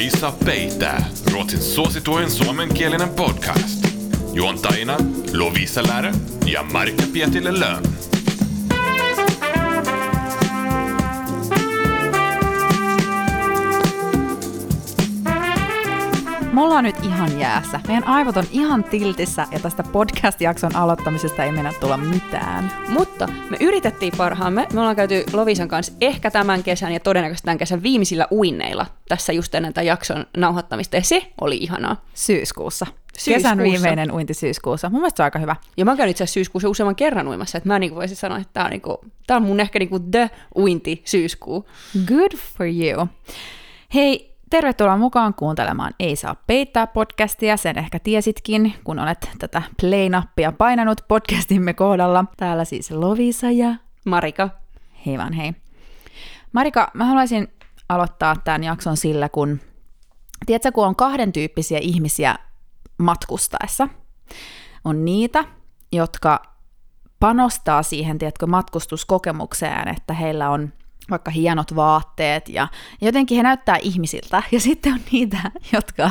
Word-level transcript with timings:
Ei 0.00 0.10
saa 0.10 0.32
peittää, 0.44 1.10
Ruotsin 1.32 1.62
suosituen 1.62 2.30
suomenkielinen 2.30 3.08
podcast. 3.08 3.86
Juontajina 4.32 4.96
Lovisa 5.34 5.82
Lärö 5.88 6.12
ja 6.46 6.62
Marika 6.62 7.02
Pietille 7.12 7.60
Lönn. 7.60 8.09
Me 16.52 16.62
ollaan 16.62 16.84
nyt 16.84 16.96
ihan 17.02 17.40
jäässä. 17.40 17.80
Meidän 17.86 18.06
aivot 18.06 18.36
on 18.36 18.44
ihan 18.50 18.84
tiltissä 18.84 19.46
ja 19.52 19.60
tästä 19.60 19.82
podcast-jakson 19.82 20.76
aloittamisesta 20.76 21.44
ei 21.44 21.52
mennä 21.52 21.72
tulla 21.80 21.96
mitään. 21.96 22.72
Mutta 22.88 23.26
me 23.26 23.56
yritettiin 23.60 24.12
parhaamme. 24.16 24.66
Me 24.72 24.80
ollaan 24.80 24.96
käyty 24.96 25.24
Lovisan 25.32 25.68
kanssa 25.68 25.92
ehkä 26.00 26.30
tämän 26.30 26.62
kesän 26.62 26.92
ja 26.92 27.00
todennäköisesti 27.00 27.44
tämän 27.44 27.58
kesän 27.58 27.82
viimeisillä 27.82 28.26
uinneilla 28.30 28.86
tässä 29.08 29.32
just 29.32 29.54
ennen 29.54 29.74
tämän 29.74 29.86
jakson 29.86 30.26
nauhoittamista. 30.36 30.96
Ja 30.96 31.02
se 31.02 31.32
oli 31.40 31.56
ihanaa. 31.56 32.04
Syyskuussa. 32.14 32.86
Syyskuussa. 32.86 33.30
Kesän 33.30 33.58
viimeinen 33.58 34.12
uinti 34.12 34.34
syyskuussa. 34.34 34.90
Mun 34.90 35.00
mielestä 35.00 35.16
se 35.16 35.22
on 35.22 35.24
aika 35.24 35.38
hyvä. 35.38 35.56
Ja 35.76 35.84
mä 35.84 35.96
käynyt 35.96 36.10
itse 36.10 36.24
asiassa 36.24 36.34
syyskuussa 36.34 36.68
useamman 36.68 36.96
kerran 36.96 37.28
uimassa, 37.28 37.58
että 37.58 37.68
mä 37.68 37.78
niin 37.78 37.94
voisin 37.94 38.16
sanoa, 38.16 38.38
että 38.38 38.52
tää 38.52 38.64
on, 38.64 38.70
niin 38.70 38.80
kuin, 38.80 38.96
tää 39.26 39.36
on 39.36 39.42
mun 39.42 39.60
ehkä 39.60 39.78
niin 39.78 39.88
kuin 39.88 40.10
the 40.10 40.30
uinti 40.56 41.02
syyskuu. 41.04 41.68
Good 42.06 42.32
for 42.56 42.66
you. 42.66 43.08
Hei, 43.94 44.29
tervetuloa 44.50 44.96
mukaan 44.96 45.34
kuuntelemaan 45.34 45.92
Ei 46.00 46.16
saa 46.16 46.36
peittää 46.46 46.86
podcastia, 46.86 47.56
sen 47.56 47.78
ehkä 47.78 47.98
tiesitkin, 47.98 48.74
kun 48.84 48.98
olet 48.98 49.30
tätä 49.38 49.62
play-nappia 49.80 50.52
painanut 50.52 51.00
podcastimme 51.08 51.74
kohdalla. 51.74 52.24
Täällä 52.36 52.64
siis 52.64 52.90
Lovisa 52.90 53.50
ja 53.50 53.74
Marika. 54.04 54.48
hei 55.06 55.18
vaan 55.18 55.32
hei. 55.32 55.52
Marika, 56.52 56.90
mä 56.94 57.04
haluaisin 57.04 57.48
aloittaa 57.88 58.36
tämän 58.44 58.64
jakson 58.64 58.96
sillä, 58.96 59.28
kun 59.28 59.60
tiedätkö, 60.46 60.72
kun 60.72 60.86
on 60.86 60.96
kahden 60.96 61.32
tyyppisiä 61.32 61.78
ihmisiä 61.78 62.34
matkustaessa. 62.98 63.88
On 64.84 65.04
niitä, 65.04 65.44
jotka 65.92 66.42
panostaa 67.20 67.82
siihen, 67.82 68.18
tiedätkö, 68.18 68.46
matkustuskokemukseen, 68.46 69.88
että 69.88 70.14
heillä 70.14 70.50
on 70.50 70.72
vaikka 71.10 71.30
hienot 71.30 71.76
vaatteet 71.76 72.48
ja 72.48 72.68
jotenkin 73.00 73.36
he 73.36 73.42
näyttää 73.42 73.76
ihmisiltä. 73.76 74.42
Ja 74.52 74.60
sitten 74.60 74.92
on 74.92 75.00
niitä, 75.12 75.38
jotka 75.72 76.10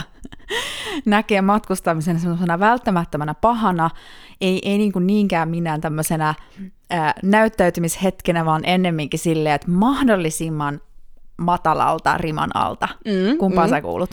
näkee 1.05 1.41
matkustamisen 1.41 2.19
semmoisena 2.19 2.59
välttämättömänä 2.59 3.33
pahana, 3.33 3.89
ei, 4.41 4.69
ei 4.69 4.77
niin 4.77 4.91
kuin 4.91 5.07
niinkään 5.07 5.49
minään 5.49 5.81
tämmöisenä 5.81 6.33
ää, 6.89 7.13
näyttäytymishetkenä, 7.23 8.45
vaan 8.45 8.61
ennemminkin 8.65 9.19
silleen, 9.19 9.55
että 9.55 9.71
mahdollisimman 9.71 10.81
matalalta 11.37 12.17
riman 12.17 12.55
alta. 12.55 12.87
Mm, 13.05 13.37
Kumpaan 13.37 13.69
mm. 13.69 13.75
sä 13.75 13.81
kuulut? 13.81 14.09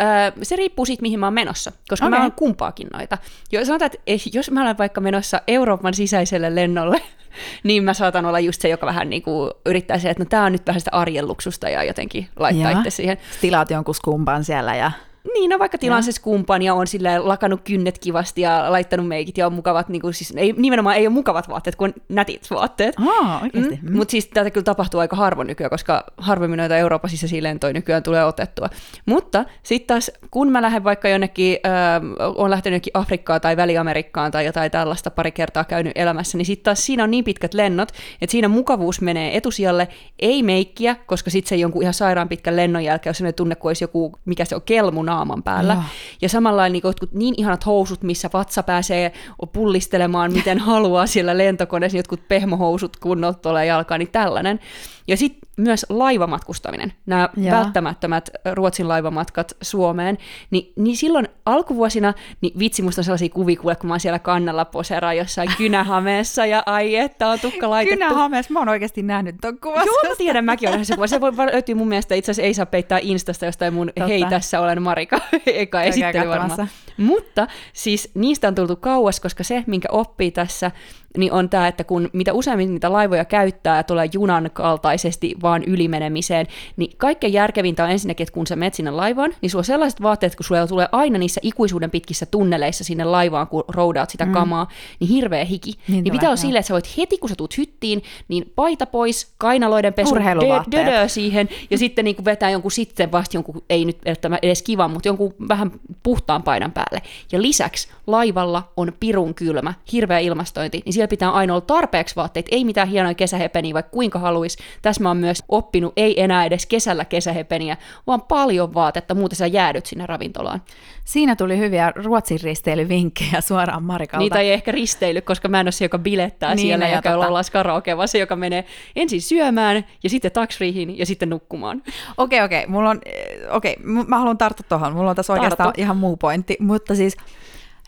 Öö, 0.00 0.32
se 0.42 0.56
riippuu 0.56 0.86
siitä, 0.86 1.02
mihin 1.02 1.20
mä 1.20 1.26
oon 1.26 1.34
menossa, 1.34 1.72
koska 1.88 2.06
okay. 2.06 2.18
Mä 2.18 2.24
oon 2.24 2.32
kumpaakin 2.32 2.88
noita. 2.92 3.18
Jo, 3.52 3.64
sanotaan, 3.64 3.86
että 3.86 3.98
eh, 4.06 4.22
jos 4.32 4.50
mä 4.50 4.62
olen 4.62 4.78
vaikka 4.78 5.00
menossa 5.00 5.40
Euroopan 5.48 5.94
sisäiselle 5.94 6.54
lennolle, 6.54 7.00
niin 7.64 7.84
mä 7.84 7.94
saatan 7.94 8.26
olla 8.26 8.40
just 8.40 8.62
se, 8.62 8.68
joka 8.68 8.86
vähän 8.86 9.10
niin 9.10 9.22
kuin 9.22 9.50
yrittää 9.66 9.98
se, 9.98 10.10
että 10.10 10.24
no 10.24 10.28
tää 10.28 10.44
on 10.44 10.52
nyt 10.52 10.66
vähän 10.66 10.80
sitä 10.80 10.90
arjen 10.92 11.28
luksusta 11.28 11.68
ja 11.68 11.84
jotenkin 11.84 12.28
laittaa 12.36 12.70
itse 12.70 12.90
siihen. 12.90 13.18
Tilaat 13.40 13.70
jonkun 13.70 13.94
skumpan 13.94 14.44
siellä 14.44 14.74
ja... 14.76 14.90
Niin, 15.34 15.50
no 15.50 15.58
vaikka 15.58 15.78
se 16.00 16.12
skumpan 16.12 16.62
ja 16.62 16.74
on 16.74 16.86
silleen 16.86 17.28
lakannut 17.28 17.60
kynnet 17.64 17.98
kivasti 17.98 18.40
ja 18.40 18.72
laittanut 18.72 19.08
meikit 19.08 19.38
ja 19.38 19.46
on 19.46 19.52
mukavat, 19.52 19.88
niin 19.88 20.02
kuin, 20.02 20.14
siis 20.14 20.34
ei, 20.36 20.54
nimenomaan 20.56 20.96
ei 20.96 21.06
ole 21.06 21.14
mukavat 21.14 21.48
vaatteet, 21.48 21.76
kun 21.76 21.94
nätit 22.08 22.50
vaatteet. 22.50 22.94
Aa, 22.98 23.40
oikeasti. 23.42 23.78
Mm. 23.82 23.96
Mutta 23.96 24.12
siis 24.12 24.26
tätä 24.26 24.50
kyllä 24.50 24.64
tapahtuu 24.64 25.00
aika 25.00 25.16
harvoin 25.16 25.48
nykyään, 25.48 25.70
koska 25.70 26.04
harvemmin 26.16 26.56
noita 26.56 26.76
Euroopan 26.76 27.10
sisäisiä 27.10 27.42
lentoja 27.42 27.72
nykyään 27.72 28.02
tulee 28.02 28.24
otettua. 28.24 28.68
Mutta 29.06 29.44
sitten 29.62 29.86
taas, 29.86 30.10
kun 30.30 30.52
mä 30.52 30.62
lähden 30.62 30.84
vaikka 30.84 31.08
jonnekin, 31.08 31.58
äh, 31.66 32.02
on 32.36 32.50
lähtenyt 32.50 32.74
jonnekin 32.74 32.90
Afrikkaan 32.94 33.40
tai 33.40 33.56
Väli-Amerikkaan 33.56 34.30
tai 34.30 34.46
jotain 34.46 34.70
tällaista 34.70 35.10
pari 35.10 35.32
kertaa 35.32 35.64
käynyt 35.64 35.92
elämässä, 35.94 36.38
niin 36.38 36.46
sitten 36.46 36.64
taas 36.64 36.86
siinä 36.86 37.04
on 37.04 37.10
niin 37.10 37.24
pitkät 37.24 37.54
lennot, 37.54 37.92
että 38.20 38.32
siinä 38.32 38.48
mukavuus 38.48 39.00
menee 39.00 39.36
etusijalle, 39.36 39.88
ei 40.18 40.42
meikkiä, 40.42 40.96
koska 41.06 41.30
sitten 41.30 41.48
se 41.48 41.56
jonkun 41.56 41.82
ihan 41.82 41.94
sairaan 41.94 42.28
pitkän 42.28 42.56
lennon 42.56 42.84
jälkeen 42.84 43.14
sellainen 43.14 43.34
tunne, 43.34 43.54
kuin 43.54 43.70
olisi 43.70 43.84
joku, 43.84 44.18
mikä 44.24 44.44
se 44.44 44.54
on, 44.54 44.62
kelmu 44.62 45.02
naaman 45.08 45.42
päällä. 45.42 45.72
Joo. 45.72 45.82
Ja 46.22 46.28
samalla 46.28 46.68
niin, 46.68 46.82
jotkut 46.84 47.12
niin 47.12 47.34
ihanat 47.38 47.66
housut, 47.66 48.02
missä 48.02 48.30
vatsa 48.32 48.62
pääsee 48.62 49.12
pullistelemaan 49.52 50.32
miten 50.32 50.58
haluaa 50.58 51.06
siellä 51.06 51.38
lentokoneessa, 51.38 51.98
jotkut 51.98 52.28
pehmohousut 52.28 52.96
kunnolta 52.96 53.38
tulee 53.38 53.66
jalkaan, 53.66 53.98
niin 53.98 54.10
tällainen. 54.12 54.60
Ja 55.08 55.16
sitten 55.16 55.48
myös 55.56 55.86
laivamatkustaminen, 55.88 56.92
nämä 57.06 57.28
Joo. 57.36 57.56
välttämättömät 57.56 58.30
Ruotsin 58.52 58.88
laivamatkat 58.88 59.56
Suomeen, 59.62 60.18
niin, 60.50 60.72
niin 60.76 60.96
silloin 60.96 61.28
alkuvuosina, 61.46 62.14
niin 62.40 62.58
vitsi, 62.58 62.82
musta 62.82 63.00
on 63.00 63.04
sellaisia 63.04 63.28
kuvia, 63.28 63.56
kuule, 63.56 63.76
kun 63.76 63.88
mä 63.88 63.94
oon 63.94 64.00
siellä 64.00 64.18
kannella 64.18 64.64
poseraa 64.64 65.14
jossain 65.14 65.50
kynähameessa, 65.58 66.46
ja 66.46 66.62
ai 66.66 66.96
että 66.96 67.28
on 67.28 67.40
tukka 67.40 67.70
laitettu. 67.70 67.98
Kynähameessa, 67.98 68.52
mä 68.52 68.58
oon 68.58 68.68
oikeasti 68.68 69.02
nähnyt 69.02 69.36
ton 69.40 69.58
kuvan. 69.60 69.86
Joo, 69.86 69.96
mä 70.08 70.14
tiedän, 70.18 70.44
mäkin 70.44 70.68
olen 70.68 70.84
se 70.84 70.94
kuva. 70.94 71.06
Se 71.06 71.20
voi, 71.20 71.32
löytyy 71.52 71.74
mun 71.74 71.88
mielestä, 71.88 72.14
itse 72.14 72.30
asiassa 72.30 72.46
ei 72.46 72.54
saa 72.54 72.66
peittää 72.66 72.98
Instasta 73.02 73.46
jostain 73.46 73.74
mun 73.74 73.86
Totta. 73.86 74.06
hei, 74.06 74.24
tässä 74.30 74.60
olen 74.60 74.82
Marika, 74.82 75.20
eka 75.46 75.82
esittely 75.82 76.28
varmaan. 76.28 76.68
Mutta 76.98 77.46
siis 77.72 78.10
niistä 78.14 78.48
on 78.48 78.54
tultu 78.54 78.76
kauas, 78.76 79.20
koska 79.20 79.44
se, 79.44 79.64
minkä 79.66 79.88
oppii 79.92 80.30
tässä, 80.30 80.70
niin 81.16 81.32
on 81.32 81.48
tämä, 81.48 81.68
että 81.68 81.84
kun 81.84 82.10
mitä 82.12 82.32
useammin 82.32 82.70
niitä 82.70 82.92
laivoja 82.92 83.24
käyttää 83.24 83.76
ja 83.76 83.82
tulee 83.82 84.08
junan 84.12 84.50
kaltaisesti 84.52 85.34
vaan 85.42 85.64
ylimenemiseen, 85.64 86.46
niin 86.76 86.90
kaikkein 86.96 87.32
järkevintä 87.32 87.84
on 87.84 87.90
ensinnäkin, 87.90 88.24
että 88.24 88.34
kun 88.34 88.46
sä 88.46 88.56
menet 88.56 88.74
sinne 88.74 88.90
laivaan, 88.90 89.34
niin 89.40 89.50
sulla 89.50 89.60
on 89.60 89.64
sellaiset 89.64 90.02
vaatteet, 90.02 90.36
kun 90.36 90.44
sulla 90.44 90.66
tulee 90.66 90.88
aina 90.92 91.18
niissä 91.18 91.40
ikuisuuden 91.44 91.90
pitkissä 91.90 92.26
tunneleissa 92.26 92.84
sinne 92.84 93.04
laivaan, 93.04 93.48
kun 93.48 93.64
roudaat 93.68 94.10
sitä 94.10 94.24
mm. 94.24 94.32
kamaa, 94.32 94.68
niin 95.00 95.08
hirveä 95.08 95.44
hiki. 95.44 95.70
Niin 95.70 95.80
Niin, 95.88 96.04
tulee, 96.04 96.12
pitää 96.12 96.28
olla 96.28 96.36
silleen, 96.36 96.60
että 96.60 96.68
sä 96.68 96.74
voit 96.74 96.96
heti, 96.96 97.18
kun 97.18 97.28
sä 97.28 97.34
tuut 97.36 97.58
hyttiin, 97.58 98.02
niin 98.28 98.52
paita 98.54 98.86
pois, 98.86 99.34
kainaloiden 99.38 99.94
pesu, 99.94 100.14
dö- 100.14 100.70
dödö 100.72 101.08
siihen, 101.08 101.48
ja 101.70 101.78
sitten 101.78 102.04
niin 102.04 102.24
vetää 102.24 102.50
jonkun 102.50 102.72
sitten 102.72 103.12
vasta 103.12 103.36
jonkun, 103.36 103.62
ei 103.70 103.84
nyt 103.84 103.98
edes 104.42 104.62
kiva, 104.62 104.88
mutta 104.88 105.08
jonkun 105.08 105.34
vähän 105.48 105.70
puhtaan 106.02 106.42
painan 106.42 106.72
päälle. 106.72 106.87
Ja 107.32 107.42
lisäksi 107.42 107.88
laivalla 108.06 108.72
on 108.76 108.92
pirun 109.00 109.34
kylmä, 109.34 109.74
hirveä 109.92 110.18
ilmastointi, 110.18 110.82
niin 110.84 110.92
siellä 110.92 111.08
pitää 111.08 111.30
aina 111.30 111.52
olla 111.54 111.60
tarpeeksi 111.60 112.16
vaatteita, 112.16 112.48
ei 112.52 112.64
mitään 112.64 112.88
hienoja 112.88 113.14
kesähepeniä, 113.14 113.74
vaikka 113.74 113.90
kuinka 113.90 114.18
haluaisi. 114.18 114.58
Tässä 114.82 115.02
mä 115.02 115.08
oon 115.10 115.16
myös 115.16 115.42
oppinut, 115.48 115.92
ei 115.96 116.22
enää 116.22 116.44
edes 116.44 116.66
kesällä 116.66 117.04
kesähepeniä, 117.04 117.76
vaan 118.06 118.22
paljon 118.22 118.74
vaatetta, 118.74 119.14
muuten 119.14 119.36
sä 119.36 119.46
jäädyt 119.46 119.86
sinne 119.86 120.06
ravintolaan. 120.06 120.62
Siinä 121.04 121.36
tuli 121.36 121.58
hyviä 121.58 121.92
Ruotsin 121.96 122.38
risteilyvinkkejä 122.42 123.40
suoraan 123.40 123.82
Marikalta. 123.82 124.18
Niitä 124.22 124.38
ei 124.40 124.52
ehkä 124.52 124.72
risteily, 124.72 125.20
koska 125.20 125.48
mä 125.48 125.60
en 125.60 125.66
ole 125.66 125.72
se, 125.72 125.84
joka 125.84 125.98
bilettää 125.98 126.54
Niin, 126.54 126.66
siellä 126.66 126.86
no 126.86 126.92
ja 126.92 127.02
käy 127.02 127.14
tota- 127.14 127.18
laulaa 127.18 127.42
karaoke, 127.52 127.96
vaan 127.96 128.08
se, 128.08 128.18
joka 128.18 128.36
menee 128.36 128.64
ensin 128.96 129.22
syömään 129.22 129.84
ja 130.02 130.10
sitten 130.10 130.32
taksriihin 130.32 130.98
ja 130.98 131.06
sitten 131.06 131.30
nukkumaan. 131.30 131.82
Okei, 132.16 132.42
okei, 132.42 132.66
mulla 132.66 132.90
on, 132.90 133.00
eh, 133.04 133.38
okei, 133.50 133.76
m- 133.82 134.04
mä 134.08 134.18
haluan 134.18 134.38
tarttua 134.38 134.66
tuohon, 134.68 134.92
mulla 134.92 135.10
on 135.10 135.16
tässä 135.16 135.32
oikeastaan 135.32 135.66
Tartu. 135.66 135.80
ihan 135.80 135.96
muu 135.96 136.16
pointti, 136.16 136.56
mutta 136.60 136.77
siis 136.94 137.16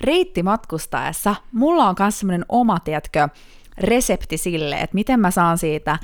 reitti 0.01 0.43
matkustaessa, 0.43 1.35
mulla 1.53 1.89
on 1.89 1.95
myös 1.99 2.19
semmoinen 2.19 2.45
oma, 2.49 2.81
tiedätkö, 2.81 3.29
resepti 3.79 4.37
sille, 4.37 4.77
että 4.77 4.95
miten 4.95 5.21
mä 5.21 5.31
saan 5.31 5.59
siitä, 5.59 5.99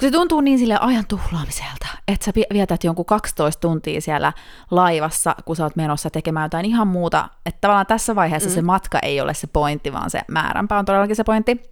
kun 0.00 0.08
se 0.08 0.10
tuntuu 0.10 0.40
niin 0.40 0.58
sille 0.58 0.78
ajan 0.80 1.06
tuhlaamiselta, 1.06 1.86
että 2.08 2.24
sä 2.24 2.32
vietät 2.52 2.84
jonkun 2.84 3.04
12 3.04 3.60
tuntia 3.60 4.00
siellä 4.00 4.32
laivassa, 4.70 5.34
kun 5.44 5.56
sä 5.56 5.64
oot 5.64 5.76
menossa 5.76 6.10
tekemään 6.10 6.44
jotain 6.44 6.64
ihan 6.64 6.88
muuta, 6.88 7.28
että 7.46 7.60
tavallaan 7.60 7.86
tässä 7.86 8.14
vaiheessa 8.14 8.48
mm. 8.48 8.54
se 8.54 8.62
matka 8.62 8.98
ei 8.98 9.20
ole 9.20 9.34
se 9.34 9.46
pointti, 9.46 9.92
vaan 9.92 10.10
se 10.10 10.20
määränpä 10.28 10.78
on 10.78 10.84
todellakin 10.84 11.16
se 11.16 11.24
pointti, 11.24 11.62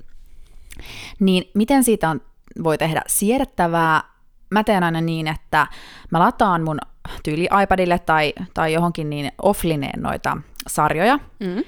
niin 1.21 1.51
miten 1.55 1.84
siitä 1.84 2.11
on, 2.11 2.21
voi 2.63 2.78
tehdä 2.78 3.03
siedettävää? 3.07 4.16
Mä 4.51 4.65
teen 4.65 4.83
aina 4.83 5.01
niin, 5.01 5.27
että 5.27 5.66
mä 6.10 6.19
lataan 6.19 6.63
mun 6.63 6.78
tyyli 7.22 7.48
iPadille 7.63 7.98
tai, 7.98 8.33
tai 8.54 8.72
johonkin 8.72 9.10
niin 9.10 9.33
offlineen 9.43 10.03
noita 10.03 10.37
sarjoja. 10.69 11.19
Mm. 11.41 11.63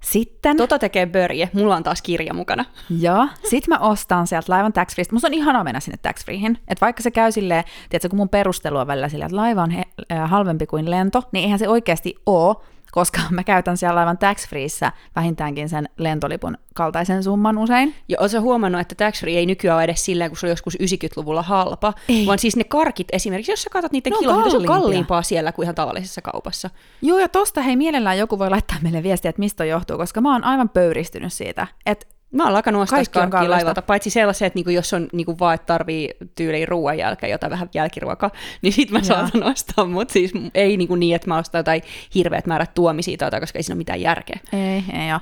Sitten, 0.00 0.56
Tota 0.56 0.78
tekee 0.78 1.06
Börje, 1.06 1.50
mulla 1.52 1.76
on 1.76 1.82
taas 1.82 2.02
kirja 2.02 2.34
mukana. 2.34 2.64
joo, 3.00 3.28
sit 3.50 3.68
mä 3.68 3.78
ostan 3.78 4.26
sieltä 4.26 4.52
laivan 4.52 4.72
tax 4.72 4.94
freeista. 4.94 5.14
Musta 5.14 5.28
on 5.28 5.34
ihanaa 5.34 5.64
mennä 5.64 5.80
sinne 5.80 5.98
tax 6.02 6.24
freeihin. 6.24 6.58
Että 6.68 6.80
vaikka 6.86 7.02
se 7.02 7.10
käy 7.10 7.32
silleen, 7.32 7.64
tiedätkö, 7.88 8.08
kun 8.08 8.16
mun 8.16 8.28
perustelu 8.28 8.76
on 8.78 8.86
välillä 8.86 9.08
silleen, 9.08 9.26
että 9.26 9.36
laiva 9.36 9.62
on 9.62 9.70
he, 9.70 9.82
äh, 10.12 10.30
halvempi 10.30 10.66
kuin 10.66 10.90
lento, 10.90 11.22
niin 11.32 11.44
eihän 11.44 11.58
se 11.58 11.68
oikeasti 11.68 12.14
oo, 12.26 12.64
koska 12.92 13.20
mä 13.30 13.44
käytän 13.44 13.76
siellä 13.76 13.94
laivan 13.94 14.18
tax 14.18 14.48
freeissä 14.48 14.92
vähintäänkin 15.16 15.68
sen 15.68 15.88
lentolipun 15.98 16.58
kaltaisen 16.74 17.22
summan 17.22 17.58
usein. 17.58 17.94
Ja 18.08 18.16
ootko 18.20 18.40
huomannut, 18.40 18.80
että 18.80 18.94
tax 18.94 19.20
free 19.20 19.38
ei 19.38 19.46
nykyään 19.46 19.76
ole 19.76 19.84
edes 19.84 20.04
silleen, 20.04 20.30
kun 20.30 20.38
se 20.38 20.46
oli 20.46 20.52
joskus 20.52 20.76
90-luvulla 20.82 21.42
halpa, 21.42 21.92
Ei. 22.08 22.26
vaan 22.26 22.38
siis 22.38 22.56
ne 22.56 22.64
karkit 22.64 23.08
esimerkiksi, 23.12 23.52
jos 23.52 23.62
sä 23.62 23.70
katsot 23.70 23.92
niiden 23.92 24.10
Ne 24.10 24.16
on 24.16 24.20
kilohintaa, 24.20 24.50
se 24.50 24.56
on 24.56 24.64
kalliimpaa 24.64 25.22
siellä 25.22 25.52
kuin 25.52 25.64
ihan 25.64 25.74
tavallisessa 25.74 26.22
kaupassa. 26.22 26.70
Joo, 27.02 27.18
ja 27.18 27.28
tosta 27.28 27.62
hei 27.62 27.76
mielellään 27.76 28.18
joku 28.18 28.38
voi 28.38 28.50
laittaa 28.50 28.76
meille 28.82 29.02
viestiä, 29.02 29.28
että 29.28 29.40
mistä 29.40 29.64
johtuu, 29.64 29.96
koska 29.96 30.20
mä 30.20 30.32
oon 30.32 30.44
aivan 30.44 30.68
pöyristynyt 30.68 31.32
siitä, 31.32 31.66
että 31.86 32.06
Mä 32.30 32.44
oon 32.44 32.52
lakannut 32.52 32.82
ostaa 32.82 32.96
Kaikki 32.96 33.18
on 33.18 33.30
kallista. 33.30 33.54
laivalta, 33.56 33.82
paitsi 33.82 34.10
sellaiset, 34.10 34.46
että 34.46 34.56
niinku 34.56 34.70
jos 34.70 34.92
on 34.92 35.08
niinku 35.12 35.38
vaan, 35.38 35.54
että 35.54 35.66
tarvii 35.66 36.10
tyyliin 36.34 36.68
ruoan 36.68 36.98
jälkeen 36.98 37.30
jotain 37.30 37.50
vähän 37.50 37.70
jälkiruokaa, 37.74 38.30
niin 38.62 38.72
sit 38.72 38.90
mä 38.90 38.98
Joo. 38.98 39.04
saatan 39.04 39.42
ostaa, 39.42 39.84
mutta 39.84 40.12
siis 40.12 40.32
ei 40.54 40.76
niinku 40.76 40.94
niin, 40.96 41.16
että 41.16 41.28
mä 41.28 41.38
ostan 41.38 41.58
jotain 41.58 41.82
hirveät 42.14 42.46
määrät 42.46 42.74
tuomisia 42.74 43.16
tai 43.16 43.26
jotain, 43.26 43.40
koska 43.40 43.58
ei 43.58 43.62
siinä 43.62 43.74
ole 43.74 43.78
mitään 43.78 44.00
järkeä. 44.00 44.40
Ei, 44.52 44.84
ei 44.92 45.12
ole. 45.12 45.20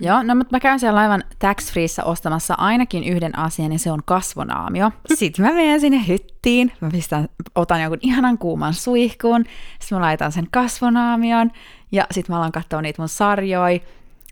Joo, 0.00 0.22
no 0.22 0.34
mutta 0.34 0.56
mä 0.56 0.60
käyn 0.60 0.80
siellä 0.80 0.98
laivan 0.98 1.24
tax 1.38 1.72
freeissä 1.72 2.04
ostamassa 2.04 2.54
ainakin 2.54 3.04
yhden 3.04 3.38
asian, 3.38 3.72
ja 3.72 3.78
se 3.78 3.90
on 3.90 4.02
kasvonaamio. 4.04 4.90
Sitten 5.14 5.44
mä 5.44 5.52
menen 5.52 5.80
sinne 5.80 6.04
hyttiin, 6.08 6.72
mä 6.80 6.90
pistän, 6.90 7.28
otan 7.54 7.82
jonkun 7.82 7.98
ihanan 8.02 8.38
kuuman 8.38 8.74
suihkuun, 8.74 9.44
sitten 9.80 9.98
mä 9.98 10.04
laitan 10.04 10.32
sen 10.32 10.46
kasvonaamion, 10.50 11.50
ja 11.92 12.06
sitten 12.10 12.34
mä 12.34 12.38
alan 12.38 12.52
katsoa 12.52 12.82
niitä 12.82 13.02
mun 13.02 13.08
sarjoja. 13.08 13.80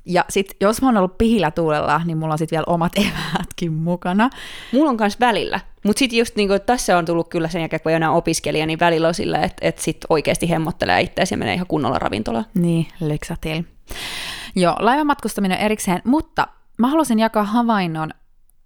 Ja 0.07 0.25
sitten 0.29 0.57
jos 0.61 0.83
mä 0.83 0.89
oon 0.89 0.97
ollut 0.97 1.19
pihillä 1.19 1.51
tuulella, 1.51 2.01
niin 2.05 2.19
mulla 2.19 2.35
on 2.35 2.39
sitten 2.39 2.57
vielä 2.57 2.65
omat 2.67 2.93
eväätkin 3.09 3.73
mukana. 3.73 4.31
Mulla 4.73 4.91
on 4.91 4.97
myös 5.01 5.21
välillä, 5.21 5.61
mutta 5.85 5.99
sitten 5.99 6.19
just 6.19 6.37
niinku, 6.37 6.55
tässä 6.67 6.99
on 6.99 7.05
tullut 7.05 7.29
kyllä 7.29 7.49
sen 7.49 7.61
jälkeen, 7.61 7.81
kun 7.81 7.93
ei 7.93 7.97
enää 7.97 8.11
opiskelija, 8.11 8.67
niin 8.67 8.81
välillä 8.81 9.09
on 9.09 9.15
sillä, 9.15 9.39
että 9.43 9.69
et 9.69 9.79
sit 9.79 9.99
oikeasti 10.09 10.51
hemmottelee 10.51 11.01
itseäsi 11.01 11.35
ja 11.35 11.39
menee 11.39 11.55
ihan 11.55 11.67
kunnolla 11.67 11.99
ravintolaan. 11.99 12.47
Niin, 12.55 12.87
lyksätil. 13.01 13.63
Joo, 14.57 14.77
laivamatkustaminen 14.79 15.59
on 15.59 15.65
erikseen, 15.65 16.03
mutta 16.05 16.49
mä 16.79 16.89
halusin 16.89 17.19
jakaa 17.19 17.45
havainnon 17.45 18.11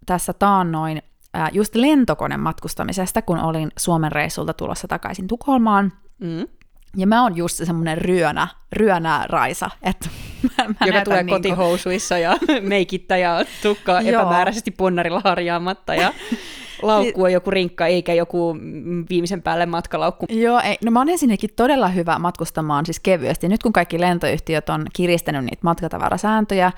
tässä 0.06 0.32
taannoin 0.32 1.02
ää, 1.34 1.48
just 1.52 1.74
lentokone 1.74 2.36
matkustamisesta, 2.36 3.22
kun 3.22 3.38
olin 3.38 3.70
Suomen 3.78 4.12
reissulta 4.12 4.54
tulossa 4.54 4.88
takaisin 4.88 5.26
Tukholmaan. 5.26 5.92
Mm. 6.18 6.46
Ja 6.96 7.06
mä 7.06 7.22
oon 7.22 7.36
just 7.36 7.60
semmonen 7.64 7.98
ryönä, 7.98 8.48
ryönä 8.72 9.24
raisa, 9.28 9.70
että 9.82 10.08
mä, 10.58 10.64
mä 10.80 10.86
Joka 10.86 11.04
tulee 11.04 11.22
niinku- 11.22 11.34
kotihousuissa 11.34 12.18
ja 12.18 12.36
meikittä 12.60 13.16
ja 13.16 13.44
tukkaa 13.62 14.00
epämääräisesti 14.00 14.70
ponnarilla 14.70 15.20
harjaamatta 15.24 15.94
ja 15.94 16.12
laukku 16.82 17.22
on 17.22 17.32
joku 17.32 17.50
rinkka 17.50 17.86
eikä 17.86 18.14
joku 18.14 18.54
mm, 18.60 19.04
viimeisen 19.10 19.42
päälle 19.42 19.66
matkalaukku. 19.66 20.26
Joo, 20.28 20.60
ei, 20.60 20.78
no 20.84 20.90
mä 20.90 21.00
oon 21.00 21.08
ensinnäkin 21.08 21.50
todella 21.56 21.88
hyvä 21.88 22.18
matkustamaan 22.18 22.86
siis 22.86 23.00
kevyesti. 23.00 23.48
Nyt 23.48 23.62
kun 23.62 23.72
kaikki 23.72 24.00
lentoyhtiöt 24.00 24.68
on 24.68 24.86
kiristänyt 24.92 25.44
niitä 25.44 25.60
matkatavarasääntöjä, 25.62 26.72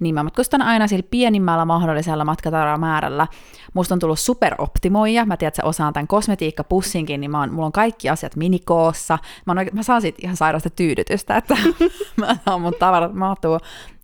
niin 0.00 0.14
mä 0.14 0.22
matkustan 0.22 0.62
aina 0.62 0.86
sillä 0.86 1.06
pienimmällä 1.10 1.64
mahdollisella 1.64 2.24
matkatavaramäärällä. 2.24 3.26
Musta 3.74 3.94
on 3.94 3.98
tullut 3.98 4.18
superoptimoija. 4.18 5.26
Mä 5.26 5.36
tiedän, 5.36 5.48
että 5.48 5.62
sä 5.62 5.68
osaan 5.68 5.92
tämän 5.92 6.06
kosmetiikkapussinkin, 6.06 7.20
niin 7.20 7.30
mä 7.30 7.40
oon, 7.40 7.52
mulla 7.52 7.66
on 7.66 7.72
kaikki 7.72 8.08
asiat 8.08 8.36
minikoossa. 8.36 9.18
Mä, 9.46 9.50
oon, 9.50 9.58
oikein- 9.58 9.76
mä 9.76 9.82
saan 9.82 10.00
siitä 10.00 10.18
ihan 10.22 10.36
sairasta 10.36 10.70
tyydytystä, 10.70 11.36
että 11.36 11.56
mä 12.16 12.36
saan 12.44 12.60
mun 12.60 12.74
tavarat 12.78 13.14
mahtuu 13.14 13.58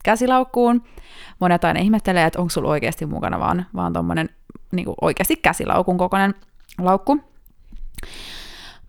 käsilaukkuun. 0.04 0.82
Monet 1.40 1.64
aina 1.64 1.80
ihmettelee, 1.80 2.24
että 2.24 2.38
onko 2.38 2.50
sulla 2.50 2.68
oikeasti 2.70 3.06
mukana 3.06 3.40
vaan, 3.40 3.66
vaan 3.74 3.92
tommonen 3.92 4.28
niin 4.76 4.86
oikeasti 5.00 5.36
käsilaukun 5.36 5.98
kokoinen 5.98 6.34
laukku. 6.78 7.20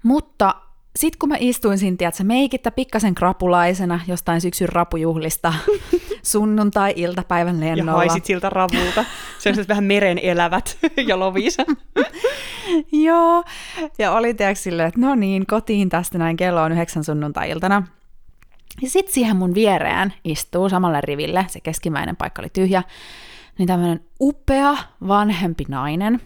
Mutta 0.03 0.55
sitten 0.95 1.19
kun 1.19 1.29
mä 1.29 1.35
istuin 1.39 1.77
siinä, 1.77 1.97
tiedätkö, 1.97 2.23
meikittä 2.23 2.71
pikkasen 2.71 3.15
krapulaisena 3.15 3.99
jostain 4.07 4.41
syksyn 4.41 4.69
rapujuhlista 4.69 5.53
sunnuntai-iltapäivän 6.23 7.63
Ja 7.63 7.77
lennolla. 7.77 7.97
haisit 7.97 8.25
siltä 8.25 8.49
ravulta. 8.49 9.05
Sellaiset 9.39 9.69
vähän 9.69 9.83
meren 9.83 10.19
elävät 10.23 10.77
ja 11.07 11.19
lovisa. 11.19 11.63
Joo, 13.05 13.43
ja 13.99 14.11
oli 14.11 14.33
tiedätkö 14.33 14.61
silleen, 14.61 14.87
että 14.87 14.99
no 14.99 15.15
niin, 15.15 15.45
kotiin 15.45 15.89
tästä 15.89 16.17
näin, 16.17 16.37
kello 16.37 16.61
on 16.61 16.71
yhdeksän 16.71 17.03
sunnuntai-iltana. 17.03 17.87
Ja 18.81 18.89
sitten 18.89 19.13
siihen 19.13 19.35
mun 19.37 19.53
viereen 19.55 20.13
istuu 20.23 20.69
samalle 20.69 21.01
riville, 21.01 21.45
se 21.49 21.59
keskimmäinen 21.59 22.15
paikka 22.15 22.41
oli 22.41 22.49
tyhjä, 22.53 22.83
niin 23.57 23.67
tämmöinen 23.67 23.99
upea 24.21 24.77
vanhempi 25.07 25.63
nainen. 25.67 26.21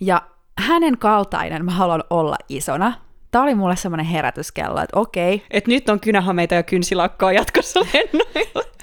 Ja 0.00 0.22
hänen 0.58 0.98
kaltainen 0.98 1.64
mä 1.64 1.70
haluan 1.70 2.04
olla 2.10 2.36
isona. 2.48 2.92
Tämä 3.30 3.44
oli 3.44 3.54
mulle 3.54 3.76
semmoinen 3.76 4.06
herätyskello, 4.06 4.80
että 4.80 4.98
okei, 4.98 5.42
Et 5.50 5.66
nyt 5.66 5.88
on 5.88 6.00
kynähameita 6.00 6.54
ja 6.54 6.62
kynsilakkaa 6.62 7.32
jatkossa 7.32 7.80
lennoilla. 7.80 8.62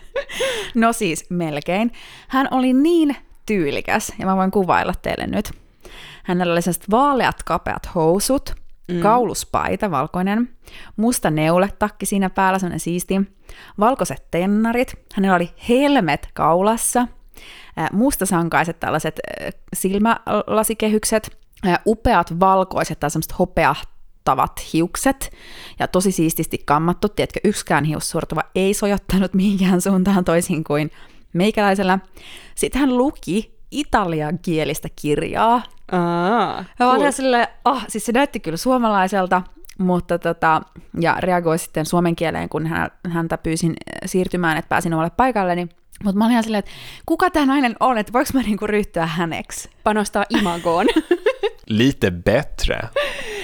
No 0.76 0.94
siis 0.94 1.26
melkein. 1.30 1.92
Hän 2.28 2.48
oli 2.52 2.74
niin 2.74 3.16
tyylikäs, 3.46 4.14
ja 4.20 4.26
mä 4.26 4.36
voin 4.36 4.52
kuvailla 4.52 4.94
teille 5.02 5.28
nyt. 5.28 5.52
Hänellä 6.24 6.54
oli 6.54 6.62
sellaiset 6.62 6.92
vaaleat 6.92 7.44
kapeat 7.44 7.90
housut, 7.96 8.56
mm. 8.92 9.00
kauluspaita, 9.00 9.92
valkoinen, 9.92 10.50
musta 10.96 11.32
neuletakki 11.32 12.06
siinä 12.06 12.30
päällä, 12.30 12.60
semmoinen 12.60 12.80
siisti, 12.80 13.22
valkoiset 13.80 14.28
tennarit, 14.32 14.94
hänellä 15.14 15.36
oli 15.36 15.50
helmet 15.70 16.30
kaulassa, 16.34 17.08
mustasankaiset 17.92 18.80
tällaiset 18.80 19.20
ää, 19.20 19.50
silmälasikehykset, 19.74 21.38
ää, 21.64 21.80
upeat 21.86 22.40
valkoiset 22.40 23.00
tai 23.00 23.12
semmoiset 23.12 23.40
hopeahtavat 23.40 24.74
hiukset 24.74 25.32
ja 25.80 25.88
tosi 25.88 26.12
siististi 26.12 26.58
kammattu, 26.66 27.10
tiedätkö, 27.10 27.40
yksikään 27.44 27.84
hiussurtuva 27.84 28.42
ei 28.56 28.74
sojottanut 28.74 29.34
mihinkään 29.34 29.82
suuntaan 29.82 30.26
toisin 30.26 30.64
kuin 30.64 30.92
meikäläisellä. 31.34 32.00
Sitten 32.56 32.82
hän 32.82 32.98
luki 32.98 33.56
italiankielistä 33.72 34.88
kirjaa. 35.02 35.62
Aa, 35.92 36.58
Ja 36.80 36.86
cool. 36.86 37.00
olin 37.00 37.14
silleen, 37.14 37.48
ah, 37.66 37.86
siis 37.88 38.06
se 38.06 38.12
näytti 38.12 38.40
kyllä 38.40 38.58
suomalaiselta, 38.58 39.42
mutta 39.78 40.20
tota, 40.20 40.62
ja 41.00 41.16
reagoi 41.20 41.58
sitten 41.60 41.86
suomen 41.86 42.16
kieleen, 42.16 42.50
kun 42.50 42.68
hän, 42.68 42.92
häntä 43.10 43.38
pyysin 43.38 43.70
äh, 43.72 44.00
siirtymään, 44.06 44.58
että 44.58 44.70
pääsin 44.70 44.94
omalle 44.94 45.12
paikalleni. 45.18 45.70
Mutta 46.04 46.18
mä 46.18 46.26
olin 46.26 46.32
ihan 46.32 46.44
silleen, 46.44 46.60
että 46.60 46.72
kuka 47.06 47.30
tämä 47.30 47.46
nainen 47.46 47.76
on, 47.80 47.98
että 47.98 48.14
voiko 48.14 48.30
mä 48.34 48.42
niinku 48.42 48.68
ryhtyä 48.68 49.06
häneksi? 49.06 49.70
Panostaa 49.86 50.26
imagoon. 50.30 50.88
Lite 51.70 52.12
bättre. 52.12 52.80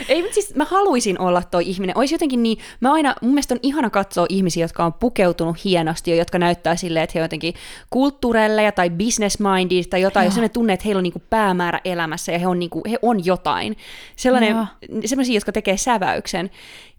Ei, 0.09 0.21
mutta 0.21 0.33
siis 0.33 0.55
mä 0.55 0.65
haluaisin 0.65 1.19
olla 1.19 1.43
toi 1.43 1.69
ihminen. 1.69 1.97
Olisi 1.97 2.13
jotenkin 2.13 2.43
niin, 2.43 2.57
mä 2.79 2.93
aina, 2.93 3.15
mun 3.21 3.31
mielestä 3.31 3.53
on 3.53 3.59
ihana 3.63 3.89
katsoa 3.89 4.25
ihmisiä, 4.29 4.63
jotka 4.63 4.85
on 4.85 4.93
pukeutunut 4.93 5.63
hienosti 5.65 6.11
ja 6.11 6.17
jotka 6.17 6.39
näyttää 6.39 6.75
silleen, 6.75 7.03
että 7.03 7.11
he 7.15 7.19
on 7.19 7.23
jotenkin 7.23 7.53
kulttuurelleja 7.89 8.71
tai 8.71 8.89
business 8.89 9.37
minded 9.39 9.83
tai 9.83 10.01
jotain, 10.01 10.25
jos 10.25 10.37
ne 10.37 10.49
tunnee, 10.49 10.73
että 10.73 10.83
heillä 10.85 10.99
on 10.99 11.03
niinku 11.03 11.21
päämäärä 11.29 11.79
elämässä 11.85 12.31
ja 12.31 12.39
he 12.39 12.47
on, 12.47 12.59
niinku, 12.59 12.81
he 12.89 12.97
on 13.01 13.25
jotain. 13.25 13.77
Sellainen, 14.15 14.55
sellaisia, 15.05 15.35
jotka 15.35 15.51
tekee 15.51 15.77
säväyksen. 15.77 16.51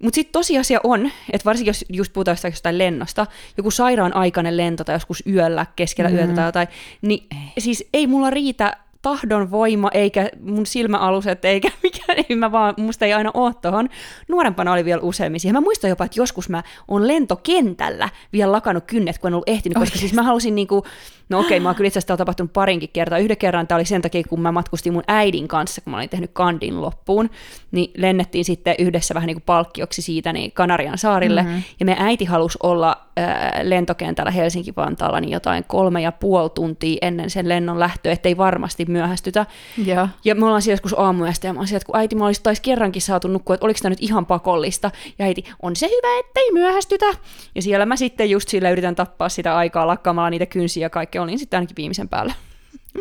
Mutta 0.03 0.15
sitten 0.15 0.33
tosiasia 0.33 0.81
on, 0.85 1.11
että 1.33 1.45
varsinkin 1.45 1.71
jos 1.71 1.85
just 1.89 2.13
puhutaan 2.13 2.33
jostain- 2.33 2.53
jostain 2.53 2.79
lennosta, 2.79 3.27
joku 3.57 3.71
sairaan 3.71 4.17
aikainen 4.17 4.57
lento 4.57 4.85
tai 4.85 4.95
joskus 4.95 5.23
yöllä, 5.27 5.67
keskellä 5.77 6.11
mm. 6.11 6.17
yötä 6.17 6.33
tai 6.35 6.49
jotain, 6.49 6.69
niin 7.03 7.27
ei. 7.31 7.61
siis 7.61 7.89
ei 7.93 8.07
mulla 8.07 8.31
riitä 8.31 8.77
tahdon 9.03 9.51
voima, 9.51 9.91
eikä 9.95 10.31
mun 10.41 10.67
silmäaluset, 10.67 11.45
eikä 11.45 11.71
mikään, 11.83 12.25
ei 12.29 12.37
mä 12.37 12.53
vaan, 12.53 12.75
musta 12.79 13.05
ei 13.05 13.13
aina 13.13 13.31
oo 13.35 13.53
tohon. 13.53 13.89
Nuorempana 14.29 14.73
oli 14.73 14.85
vielä 14.85 15.03
useammin 15.03 15.41
siihen. 15.41 15.55
Mä 15.55 15.61
muistan 15.61 15.91
jopa, 15.91 16.05
että 16.05 16.21
joskus 16.21 16.49
mä 16.49 16.63
oon 16.89 17.09
lentokentällä 17.09 18.09
vielä 18.33 18.53
lakannut 18.53 18.85
kynnet, 18.85 19.19
kun 19.19 19.29
en 19.29 19.35
ollut 19.35 19.49
ehtinyt, 19.49 19.79
koska 19.79 19.99
siis 19.99 20.15
mä 20.15 20.23
halusin 20.23 20.55
niinku, 20.55 20.85
no 21.29 21.41
okei, 21.41 21.61
mä 21.61 21.69
oon 21.69 21.77
kyllä 21.77 21.89
itse 21.89 21.99
asiassa 21.99 22.17
tapahtunut 22.17 22.53
parinkin 22.53 22.91
kertaa. 22.93 23.19
Yhden 23.19 23.37
kerran 23.37 23.67
tää 23.67 23.77
oli 23.77 23.85
sen 23.85 24.03
takia, 24.03 24.23
kun 24.29 24.41
mä 24.41 24.53
matkustin 24.53 24.93
mun 24.93 25.03
äidin 25.09 25.49
kanssa, 25.49 25.81
kun 25.81 25.91
mä 25.91 25.97
olin 25.97 26.09
tehnyt 26.09 26.31
kandin 26.33 26.81
loppuun, 26.81 27.31
niin 27.71 27.91
lennettiin 27.97 28.45
sitten 28.45 28.75
yhdessä 28.79 29.15
vähän 29.15 29.27
niin 29.27 29.35
kuin 29.35 29.45
palkkioksi 29.47 30.03
siitä 30.03 30.33
niin 30.33 30.53
Kanarian 30.53 30.99
saarille, 30.99 31.43
mm-hmm. 31.43 31.63
ja 31.81 31.87
meidän 31.87 32.07
äiti 32.07 32.25
halusi 32.25 32.59
olla 32.63 32.97
ää, 33.17 33.61
lentokentällä 33.63 34.31
Helsinki-Vantaalla 34.31 35.21
niin 35.21 35.33
jotain 35.33 35.65
kolme 35.65 36.01
ja 36.03 36.13
puoli 36.13 36.51
tuntia 36.51 36.99
ennen 37.03 37.31
sen 37.31 37.49
lennon 37.49 37.81
lähtöä, 37.81 38.13
ettei 38.13 38.37
varmasti 38.37 38.87
myöhästytä. 38.93 39.47
Joo. 39.87 40.09
Ja 40.25 40.35
me 40.35 40.47
ollaan 40.47 40.63
siellä 40.63 40.75
joskus 40.75 40.95
aamuyöstä, 40.99 41.47
ja 41.47 41.53
mä 41.53 41.61
että 41.63 41.87
kun 41.87 41.97
äiti, 41.97 42.17
mä 42.17 42.27
olisin 42.27 42.43
taisi 42.43 42.63
kerrankin 42.63 43.03
saatu 43.03 43.29
nukkua, 43.29 43.55
että 43.55 43.67
oliko 43.67 43.79
tämä 43.83 43.91
nyt 43.91 44.03
ihan 44.03 44.27
pakollista. 44.27 44.91
Ja 45.19 45.25
äiti, 45.25 45.45
on 45.63 45.77
se 45.77 45.87
hyvä, 45.87 46.19
ettei 46.21 46.53
myöhästytä. 46.53 47.07
Ja 47.55 47.63
siellä 47.63 47.87
mä 47.87 47.97
sitten 47.97 48.31
just 48.31 48.49
sillä 48.49 48.71
yritän 48.71 48.95
tappaa 48.95 49.29
sitä 49.29 49.57
aikaa 49.57 49.87
lakkaamalla 49.87 50.31
niitä 50.31 50.47
kynsiä 50.47 50.81
ja 50.81 50.91
kaikkea. 50.91 51.23
Olin 51.23 51.39
sitten 51.39 51.59
ainakin 51.59 51.77
viimeisen 51.77 52.09
päällä. 52.09 52.35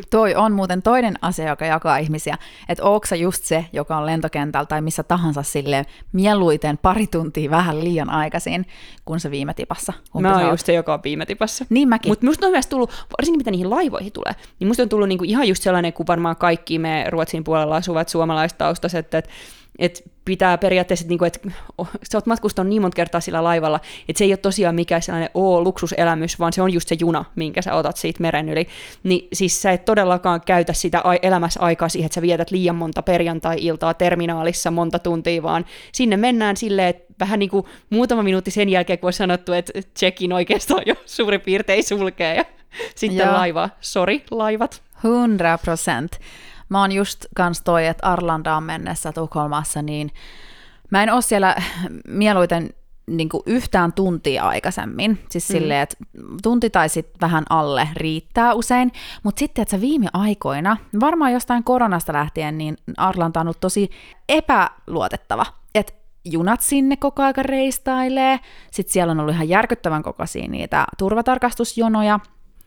Toi 0.10 0.36
on 0.36 0.52
muuten 0.52 0.82
toinen 0.82 1.14
asia, 1.22 1.50
joka 1.50 1.66
jakaa 1.66 1.98
ihmisiä, 1.98 2.38
että 2.70 2.84
onko 2.84 3.08
sä 3.08 3.16
just 3.16 3.44
se, 3.44 3.66
joka 3.74 3.98
on 3.98 4.06
lentokentällä 4.06 4.66
tai 4.66 4.82
missä 4.82 5.04
tahansa 5.04 5.44
sille 5.44 5.86
mieluiten 6.14 6.78
pari 6.78 7.08
tuntia 7.08 7.52
vähän 7.52 7.84
liian 7.84 8.10
aikaisin, 8.10 8.66
kun 9.06 9.20
se 9.20 9.32
viime 9.32 9.54
tipassa. 9.54 9.94
Kumpi 10.12 10.30
Mä 10.30 10.40
oon 10.40 10.50
just 10.50 10.66
se, 10.66 10.74
joka 10.74 10.94
on 10.94 11.00
viime 11.04 11.26
tipassa. 11.26 11.66
Niin 11.70 11.90
mäkin. 11.90 12.12
Mutta 12.12 12.26
musta 12.26 12.46
on 12.46 12.52
myös 12.52 12.68
tullut, 12.68 12.90
varsinkin 13.20 13.40
mitä 13.40 13.52
niihin 13.52 13.70
laivoihin 13.70 14.12
tulee, 14.12 14.34
niin 14.60 14.68
musta 14.68 14.84
on 14.84 14.90
tullut 14.90 15.08
niinku 15.08 15.24
ihan 15.24 15.48
just 15.48 15.64
sellainen, 15.64 15.94
kuin 15.94 16.08
varmaan 16.08 16.36
kaikki 16.36 16.80
me 16.80 17.06
Ruotsin 17.10 17.44
puolella 17.44 17.76
asuvat 17.76 18.10
suomalaistaustaiset, 18.10 19.14
että 19.14 19.32
et 19.80 20.04
pitää 20.26 20.58
periaatteessa, 20.58 21.04
että 21.04 21.10
niinku, 21.10 21.26
et, 21.26 21.42
oh, 21.78 21.90
sä 22.12 22.18
oot 22.18 22.26
matkustanut 22.26 22.70
niin 22.70 22.82
monta 22.82 22.96
kertaa 22.96 23.22
sillä 23.22 23.44
laivalla, 23.44 23.80
että 24.10 24.18
se 24.18 24.24
ei 24.24 24.32
ole 24.32 24.38
tosiaan 24.38 24.76
mikään 24.76 25.02
sellainen 25.02 25.30
oo 25.34 25.64
luksuselämys, 25.64 26.40
vaan 26.40 26.54
se 26.54 26.62
on 26.62 26.74
just 26.74 26.88
se 26.88 26.96
juna, 27.00 27.26
minkä 27.36 27.62
sä 27.62 27.74
otat 27.74 27.98
siitä 27.98 28.22
meren 28.22 28.50
yli. 28.50 28.68
Niin 29.04 29.28
siis 29.34 29.62
sä 29.62 29.72
et 29.72 29.86
todellakaan 29.86 30.42
käytä 30.46 30.74
sitä 30.74 31.04
elämässä 31.22 31.60
aikaa 31.60 31.90
siihen, 31.90 32.06
että 32.06 32.16
sä 32.16 32.22
vietät 32.22 32.52
liian 32.52 32.76
monta 32.76 33.02
perjantai-iltaa 33.02 33.94
terminaalissa 33.94 34.72
monta 34.72 35.00
tuntia, 35.00 35.44
vaan 35.44 35.66
sinne 35.92 36.18
mennään 36.18 36.58
silleen, 36.58 36.88
että 36.88 37.14
vähän 37.20 37.40
niin 37.40 37.50
kuin 37.50 37.66
muutama 37.90 38.24
minuutti 38.24 38.52
sen 38.52 38.70
jälkeen, 38.70 39.00
kun 39.00 39.08
on 39.08 39.14
sanottu, 39.14 39.54
että 39.54 39.74
check-in 40.00 40.34
oikeastaan 40.34 40.84
jo 40.86 40.96
suurin 41.06 41.42
piirtein 41.42 41.84
sulkee 41.84 42.36
ja 42.36 42.46
Sitten 42.96 43.18
Joo. 43.28 43.34
laiva, 43.34 43.70
sori, 43.82 44.24
laivat. 44.32 44.82
100 45.02 45.58
procent. 45.58 46.20
Mä 46.72 46.82
oon 46.82 46.92
just 46.92 47.26
kans 47.36 47.62
toi, 47.62 47.88
että 47.88 48.08
Arlandaan 48.08 48.64
mennessä 48.64 49.12
Tukholmassa, 49.12 49.82
niin 49.82 50.12
mä 50.90 51.04
en 51.04 51.14
oo 51.14 51.22
siellä 51.22 51.56
mieluiten 52.08 52.70
niin 53.08 53.30
kuin 53.30 53.44
yhtään 53.46 53.94
tuntia 53.94 54.44
aikaisemmin. 54.44 55.20
Siis 55.30 55.50
mm. 55.50 55.54
silleen, 55.54 55.82
että 55.82 55.98
tunti 56.44 56.70
tai 56.70 56.90
sitten 56.90 57.22
vähän 57.22 57.44
alle 57.50 57.88
riittää 57.94 58.54
usein. 58.54 58.92
Mutta 59.24 59.40
sitten, 59.40 59.62
että 59.62 59.82
viime 59.82 60.08
aikoina, 60.14 60.78
varmaan 61.00 61.34
jostain 61.34 61.64
koronasta 61.64 62.14
lähtien, 62.14 62.58
niin 62.58 62.78
Arlanta 62.98 63.40
on 63.40 63.48
ollut 63.48 63.60
tosi 63.60 63.90
epäluotettava. 64.30 65.46
Että 65.76 65.94
junat 66.26 66.62
sinne 66.62 66.98
koko 66.98 67.24
aika 67.24 67.44
reistailee. 67.44 68.40
Sitten 68.72 68.94
siellä 68.94 69.12
on 69.12 69.20
ollut 69.20 69.36
ihan 69.36 69.50
järkyttävän 69.50 70.04
kokoisia 70.04 70.48
niitä 70.48 70.86
turvatarkastusjonoja. 70.98 72.20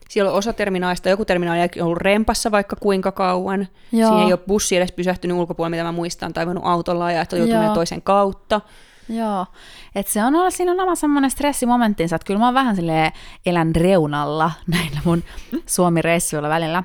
Siellä 0.09 0.31
on 0.31 0.37
osa 0.37 0.53
terminaalista, 0.53 1.09
joku 1.09 1.25
terminaali 1.25 1.61
on 1.61 1.85
ollut 1.85 1.97
rempassa 1.97 2.51
vaikka 2.51 2.75
kuinka 2.75 3.11
kauan. 3.11 3.67
Joo. 3.91 4.09
Siinä 4.09 4.25
ei 4.25 4.33
ole 4.33 4.39
bussi 4.47 4.75
edes 4.75 4.91
pysähtynyt 4.91 5.37
ulkopuolella, 5.37 5.69
mitä 5.69 5.83
mä 5.83 5.91
muistan, 5.91 6.33
tai 6.33 6.45
voinut 6.45 6.63
autolla 6.65 7.11
ja 7.11 7.21
että 7.21 7.35
on 7.35 7.49
joutunut 7.49 7.73
toisen 7.73 8.01
kautta. 8.01 8.61
Joo, 9.09 9.45
että 9.95 10.11
se 10.11 10.23
on 10.23 10.35
ollut, 10.35 10.53
siinä 10.53 10.71
on 10.71 10.79
oma 10.79 10.95
semmoinen 10.95 11.31
stressimomenttinsa, 11.31 12.15
että 12.15 12.25
kyllä 12.25 12.39
mä 12.39 12.45
oon 12.45 12.53
vähän 12.53 12.75
silleen 12.75 13.11
elän 13.45 13.75
reunalla 13.75 14.51
näillä 14.73 14.99
mun 15.03 15.23
Suomi-reissuilla 15.65 16.49
välillä. 16.49 16.83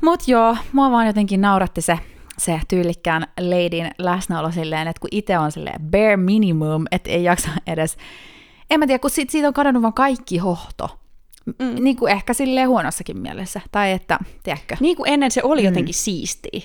Mut 0.00 0.28
joo, 0.28 0.56
mua 0.72 0.90
vaan 0.90 1.06
jotenkin 1.06 1.40
nauratti 1.40 1.80
se, 1.80 1.98
se 2.38 2.60
tyylikkään 2.68 3.26
leidin 3.40 3.90
läsnäolo 3.98 4.50
silleen, 4.50 4.88
että 4.88 5.00
kun 5.00 5.08
itse 5.12 5.38
on 5.38 5.52
silleen 5.52 5.80
bare 5.90 6.16
minimum, 6.16 6.84
että 6.90 7.10
ei 7.10 7.24
jaksa 7.24 7.50
edes, 7.66 7.96
en 8.70 8.80
mä 8.80 8.86
tiedä, 8.86 8.98
kun 8.98 9.10
siitä, 9.10 9.32
siitä 9.32 9.48
on 9.48 9.54
kadonnut 9.54 9.82
vaan 9.82 9.94
kaikki 9.94 10.38
hohto. 10.38 11.01
Mm. 11.46 11.84
Niin 11.84 11.96
kuin 11.96 12.12
ehkä 12.12 12.34
silleen 12.34 12.68
huonossakin 12.68 13.18
mielessä, 13.18 13.60
tai 13.72 13.92
että, 13.92 14.18
tiedätkö? 14.42 14.76
Niin 14.80 14.96
kuin 14.96 15.12
ennen 15.12 15.30
se 15.30 15.40
oli 15.44 15.64
jotenkin 15.64 15.94
siistiä. 15.94 16.60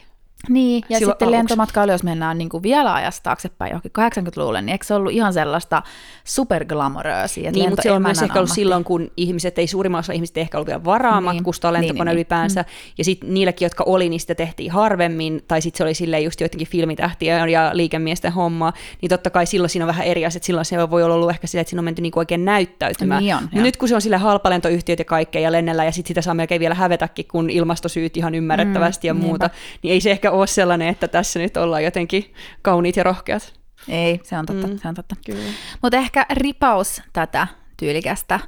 Niin, 0.50 0.84
ja 0.90 0.98
Silloin 0.98 1.14
sitten 1.16 1.26
aluksi. 1.28 1.38
lentomatkailu, 1.38 1.92
jos 1.92 2.04
mennään 2.04 2.38
niin 2.38 2.50
kuin 2.50 2.64
vielä 2.64 2.94
ajasta 2.94 3.24
taaksepäin 3.24 3.70
johonkin 3.72 3.92
80-luvulle, 4.00 4.62
niin 4.62 4.70
eikö 4.72 4.86
se 4.86 4.94
ollut 4.94 5.12
ihan 5.12 5.34
sellaista 5.34 5.82
superglamoröösiä? 6.24 7.52
Niin, 7.52 7.70
mutta 7.70 7.82
se 7.82 7.92
on 7.92 8.02
myös 8.02 8.22
ehkä 8.22 8.40
ollut 8.40 8.50
ammatti- 8.50 8.56
silloin, 8.56 8.84
kun 8.84 9.12
ihmiset, 9.18 9.60
ei 9.60 9.68
suurimman 9.68 10.00
osa 10.00 10.14
ihmisistä 10.14 10.40
ehkä 10.40 10.58
ollut 10.58 10.68
vielä 10.68 10.84
varaa 10.84 11.16
Niin. 11.22 11.24
matkustaa 11.24 11.72
Niin, 11.72 11.82
lentokone 11.82 12.04
niin, 12.10 12.16
niin. 12.16 12.18
ylipäänsä. 12.18 12.66
Ja 12.98 13.04
sitten 13.04 13.34
niilläkin, 13.34 13.66
jotka 13.66 13.84
oli, 13.88 14.10
niin 14.10 14.20
sitä 14.20 14.36
tehtiin 14.36 14.72
harvemmin, 14.72 15.44
tai 15.48 15.62
sitten 15.62 15.78
se 15.78 15.84
oli 15.84 15.94
silleen 15.94 16.24
just 16.24 16.42
joidenkin 16.42 16.68
filmitähtiä 16.68 17.48
ja 17.48 17.70
liikemiesten 17.74 18.32
hommaa, 18.32 18.74
niin 19.02 19.10
totta 19.10 19.30
kai 19.30 19.46
silloin 19.46 19.70
siinä 19.70 19.86
on 19.86 19.88
vähän 19.88 20.06
eri 20.06 20.26
asia, 20.26 20.38
että 20.38 20.46
silloin 20.46 20.66
se 20.66 20.90
voi 20.90 21.04
olla 21.04 21.16
ollut 21.16 21.30
ehkä 21.30 21.48
sitä, 21.48 21.62
että 21.62 21.70
siinä 21.70 21.80
on 21.82 21.86
menty 21.86 22.02
niinku 22.02 22.20
oikein 22.20 22.46
näyttäytymään. 22.46 23.24
Niin 23.24 23.36
on, 23.36 23.44
Mut 23.52 23.64
nyt 23.64 23.78
kun 23.78 23.88
se 23.88 23.96
on 23.96 24.02
sille 24.02 24.18
halpalentoyhtiöt 24.18 25.00
ja 25.00 25.06
kaikkea 25.06 25.42
ja 25.42 25.52
lennellä, 25.52 25.86
ja 25.86 25.92
sitten 25.92 26.08
sitä 26.08 26.22
saa 26.22 26.34
melkein 26.34 26.60
vielä 26.60 26.76
hävetäkin, 26.76 27.26
kun 27.32 27.50
ilmastosyyt 27.50 28.18
ihan 28.18 28.36
ymmärrettävästi 28.36 29.08
ja 29.08 29.14
Mm, 29.14 29.20
muuta, 29.20 29.50
niin 29.84 29.92
ei 29.94 30.02
se 30.02 30.12
ehkä 30.12 30.27
ole 30.32 30.48
sellainen, 30.48 30.88
että 30.88 31.08
tässä 31.08 31.40
nyt 31.40 31.58
ollaan 31.58 31.84
jotenkin 31.84 32.34
kauniit 32.62 32.96
ja 32.96 33.04
rohkeat. 33.04 33.54
Ei, 33.90 34.20
se 34.24 34.38
on 34.38 34.46
totta, 34.46 34.68
Mm. 34.68 34.78
se 34.78 34.88
on 34.88 34.96
totta. 34.96 35.16
Kyllä. 35.26 35.40
Mutta 35.82 35.98
ehkä 35.98 36.26
ripaus 36.34 37.02
tätä 37.14 37.48
tyylikästä 37.78 38.40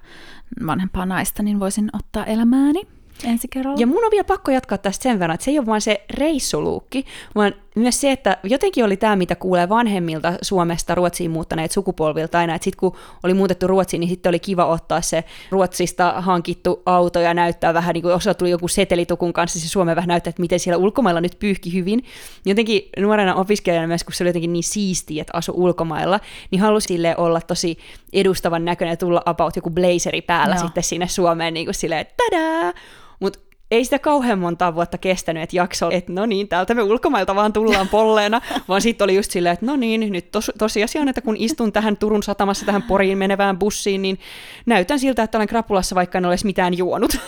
vanhempaa 0.66 1.06
naista, 1.06 1.44
niin 1.44 1.60
voisin 1.60 1.90
ottaa 1.94 2.26
elämääni 2.26 2.82
ensi 3.24 3.48
kerralla. 3.48 3.80
Ja 3.80 3.88
mun 3.88 4.06
on 4.06 4.12
vielä 4.12 4.24
pakko 4.24 4.52
jatkaa 4.52 4.78
tästä 4.78 5.04
sen 5.04 5.20
verran, 5.20 5.36
että 5.36 5.46
se 5.46 5.52
ei 5.52 5.60
ole 5.60 5.66
vain 5.66 5.82
se 5.82 6.06
reissuluukki, 6.10 7.06
vaan 7.36 7.54
myös 7.76 8.02
se, 8.02 8.12
että 8.12 8.38
jotenkin 8.44 8.86
oli 8.86 8.98
tämä, 8.98 9.16
mitä 9.16 9.36
kuulee 9.36 9.70
vanhemmilta 9.70 10.34
Suomesta 10.42 10.96
Ruotsiin 10.96 11.32
muuttaneet 11.32 11.72
sukupolvilta 11.72 12.40
aina, 12.40 12.56
että 12.56 12.64
sitten 12.64 12.80
kun 12.80 12.96
oli 13.24 13.34
muutettu 13.34 13.68
Ruotsiin, 13.68 14.00
niin 14.00 14.10
sitten 14.10 14.30
oli 14.30 14.40
kiva 14.40 14.66
ottaa 14.66 15.02
se 15.02 15.24
Ruotsista 15.52 16.14
hankittu 16.18 16.82
auto 16.86 17.20
ja 17.20 17.34
näyttää 17.34 17.74
vähän, 17.74 17.94
niin 17.94 18.02
kuin 18.02 18.14
osa 18.14 18.34
tuli 18.34 18.50
joku 18.50 18.68
setelitukun 18.68 19.34
kanssa, 19.34 19.60
se 19.60 19.70
Suomeen 19.70 19.96
vähän 19.96 20.08
näyttää, 20.08 20.30
että 20.30 20.42
miten 20.42 20.60
siellä 20.60 20.78
ulkomailla 20.78 21.22
nyt 21.22 21.40
pyyhki 21.40 21.74
hyvin. 21.74 22.04
Jotenkin 22.46 22.90
nuorena 23.00 23.36
opiskelijana 23.36 23.88
myös, 23.88 24.04
kun 24.04 24.14
se 24.14 24.24
oli 24.24 24.30
jotenkin 24.30 24.54
niin 24.54 24.64
siistiä, 24.64 25.22
että 25.22 25.38
asu 25.38 25.54
ulkomailla, 25.56 26.20
niin 26.52 26.62
halusi 26.62 26.88
silleen 26.88 27.20
olla 27.20 27.42
tosi 27.42 27.78
edustavan 28.14 28.66
näköinen 28.66 28.94
ja 28.94 28.98
tulla 28.98 29.22
about 29.26 29.56
joku 29.56 29.70
blazeri 29.70 30.22
päällä 30.22 30.56
Joo. 30.56 30.64
sitten 30.64 30.84
sinne 30.84 31.08
Suomeen 31.08 31.54
niin 31.54 31.66
kuin 31.66 31.76
silleen, 31.76 32.02
että 32.02 32.14
tadaa! 32.18 32.74
Mutta 33.20 33.40
ei 33.72 33.86
sitä 33.86 34.00
kauhean 34.00 34.40
montaa 34.40 34.76
vuotta 34.76 34.98
kestänyt, 34.98 35.44
että 35.44 35.56
jakso, 35.56 35.90
että 35.92 36.14
no 36.14 36.26
niin, 36.26 36.48
täältä 36.48 36.74
me 36.74 36.84
ulkomailta 36.84 37.36
vaan 37.36 37.54
tullaan 37.54 37.88
polleena, 37.88 38.42
vaan 38.70 38.82
sitten 38.82 39.06
oli 39.06 39.16
just 39.16 39.32
silleen, 39.32 39.54
että 39.54 39.66
no 39.66 39.76
niin, 39.76 40.12
nyt 40.12 40.32
tos, 40.32 40.52
tosiasia 40.58 41.02
on, 41.02 41.10
että 41.10 41.22
kun 41.22 41.38
istun 41.38 41.72
tähän 41.72 41.98
Turun 41.98 42.24
satamassa 42.24 42.66
tähän 42.66 42.84
Poriin 42.84 43.18
menevään 43.18 43.60
bussiin, 43.60 44.02
niin 44.02 44.20
näytän 44.66 45.00
siltä, 45.00 45.24
että 45.24 45.38
olen 45.38 45.48
krapulassa, 45.48 45.96
vaikka 45.96 46.18
en 46.18 46.26
edes 46.26 46.46
mitään 46.46 46.78
juonut. 46.78 47.18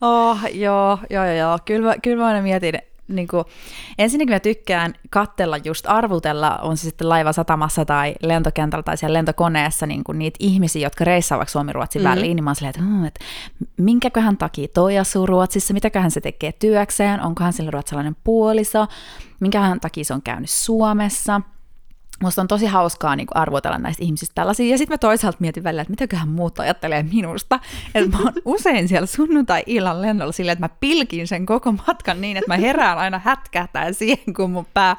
Oh, 0.00 0.38
joo, 0.52 0.98
joo, 1.10 1.24
joo, 1.24 1.34
joo. 1.34 1.58
Kyllä, 1.64 1.88
mä- 1.88 1.96
kyllä 2.02 2.16
mä 2.16 2.26
aina 2.26 2.42
mietin, 2.42 2.78
niin 3.08 3.28
kuin, 3.28 3.44
ensinnäkin 3.98 4.34
mä 4.34 4.40
tykkään 4.40 4.94
kattella 5.10 5.56
just 5.56 5.84
arvutella, 5.88 6.56
on 6.56 6.76
se 6.76 6.82
sitten 6.82 7.08
laiva 7.08 7.32
satamassa 7.32 7.84
tai 7.84 8.14
lentokentällä 8.22 8.82
tai 8.82 8.96
siellä 8.96 9.16
lentokoneessa 9.16 9.86
niin 9.86 10.04
kuin 10.04 10.18
niitä 10.18 10.36
ihmisiä, 10.40 10.86
jotka 10.86 11.04
reissaavat 11.04 11.48
Suomi-Ruotsin 11.48 12.02
Mhm. 12.02 12.08
mm-hmm. 12.08 12.18
väliin, 12.18 12.36
niin 12.36 12.44
mä 12.44 12.50
oon 12.50 12.56
silleen, 12.56 12.70
että, 12.70 12.82
mm, 12.82 13.04
että 13.04 13.24
minkäköhän 13.76 14.36
takia 14.36 14.68
toi 14.74 14.98
asuu 14.98 15.26
Ruotsissa, 15.26 15.74
mitäköhän 15.74 16.10
se 16.10 16.20
tekee 16.20 16.52
työkseen, 16.52 17.20
onkohan 17.20 17.52
sillä 17.52 17.70
ruotsalainen 17.70 18.16
puoliso, 18.24 18.86
minkähän 19.40 19.80
takia 19.80 20.04
se 20.04 20.14
on 20.14 20.22
käynyt 20.22 20.50
Suomessa. 20.50 21.40
Musta 22.22 22.40
on 22.40 22.48
tosi 22.48 22.66
hauskaa 22.66 23.16
niin 23.16 23.26
kuin 23.26 23.36
arvotella 23.36 23.78
näistä 23.78 24.04
ihmisistä 24.04 24.32
tällaisia. 24.34 24.70
Ja 24.70 24.78
sitten 24.78 24.94
mä 24.94 24.98
toisaalta 24.98 25.36
mietin 25.40 25.64
välillä, 25.64 25.82
että 25.82 25.90
mitäköhän 25.90 26.28
muut 26.28 26.60
ajattelee 26.60 27.02
minusta. 27.02 27.60
Että 27.94 28.16
mä 28.16 28.22
oon 28.24 28.32
usein 28.44 28.88
siellä 28.88 29.06
sunnuntai-illan 29.06 30.02
lennolla 30.02 30.32
silleen, 30.32 30.52
että 30.52 30.64
mä 30.64 30.68
pilkin 30.80 31.26
sen 31.28 31.46
koko 31.46 31.72
matkan 31.72 32.20
niin, 32.20 32.36
että 32.36 32.48
mä 32.52 32.56
herään 32.56 32.98
aina 32.98 33.20
hätkähtäen 33.24 33.94
siihen, 33.94 34.34
kun 34.36 34.50
mun 34.50 34.66
pää 34.74 34.96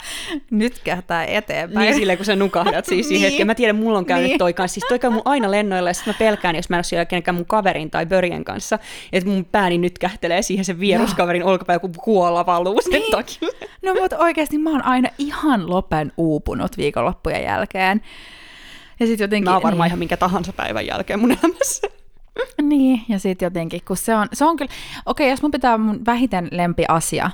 nyt 0.51 0.79
kähtää 0.83 1.25
eteenpäin. 1.25 1.85
niin 1.85 1.95
silleen, 1.95 2.17
kun 2.17 2.25
sä 2.25 2.35
nukahdat 2.35 2.85
siis 2.89 3.07
siihen 3.07 3.21
Niin. 3.21 3.31
hetkeen. 3.31 3.47
Mä 3.47 3.55
tiedän, 3.55 3.75
mulla 3.75 3.97
on 3.97 4.05
käynyt 4.05 4.27
Niin. 4.27 4.37
toi 4.39 4.53
kanssa. 4.53 4.73
Siis 4.73 4.85
toi 4.89 4.99
käy 4.99 5.09
mun 5.11 5.21
aina 5.25 5.51
lennoilla, 5.51 5.89
ja 5.89 5.93
sitten 5.93 6.13
mä 6.13 6.17
pelkään, 6.19 6.55
jos 6.55 6.69
mä 6.69 6.75
en 6.75 6.77
ole 6.77 6.83
siellä 6.83 7.05
kenenkään 7.05 7.35
mun 7.35 7.45
kaverin 7.45 7.91
tai 7.91 8.05
börjen 8.05 8.43
kanssa, 8.43 8.79
että 9.13 9.29
mun 9.29 9.45
pääni 9.45 9.77
nyt 9.77 9.99
kähtelee 9.99 10.41
siihen 10.41 10.65
sen 10.65 10.79
vieruskaverin 10.79 11.43
olkapää, 11.43 11.79
kun 11.79 11.91
kuola 12.03 12.45
valuu 12.45 12.81
sen 12.81 12.91
Niin. 12.91 13.11
takia. 13.11 13.49
No 13.85 13.93
mutta 14.01 14.17
oikeasti 14.17 14.57
mä 14.57 14.69
oon 14.69 14.83
aina 14.85 15.09
ihan 15.17 15.69
lopen 15.69 16.11
uupunut 16.17 16.77
viikonloppujen 17.07 17.43
jälkeen. 17.43 18.01
Ja 18.99 19.07
sitten 19.07 19.23
jotenkin... 19.23 19.49
Mä 19.49 19.53
oon 19.53 19.63
varmaan 19.63 19.85
niin. 19.85 19.89
ihan 19.89 19.99
minkä 19.99 20.17
tahansa 20.17 20.53
päivän 20.53 20.85
jälkeen 20.85 21.19
mun 21.19 21.31
elämässä. 21.31 21.87
Niin, 22.61 23.01
ja 23.09 23.19
sitten 23.19 23.45
jotenkin, 23.45 23.81
kun 23.87 23.97
se 23.97 24.15
on, 24.15 24.27
se 24.33 24.45
on 24.45 24.57
kyllä, 24.57 24.71
okei, 25.05 25.29
jos 25.29 25.41
mun 25.41 25.51
pitää 25.51 25.77
mun 25.77 26.05
vähiten 26.05 26.47
lempiasia, 26.51 27.31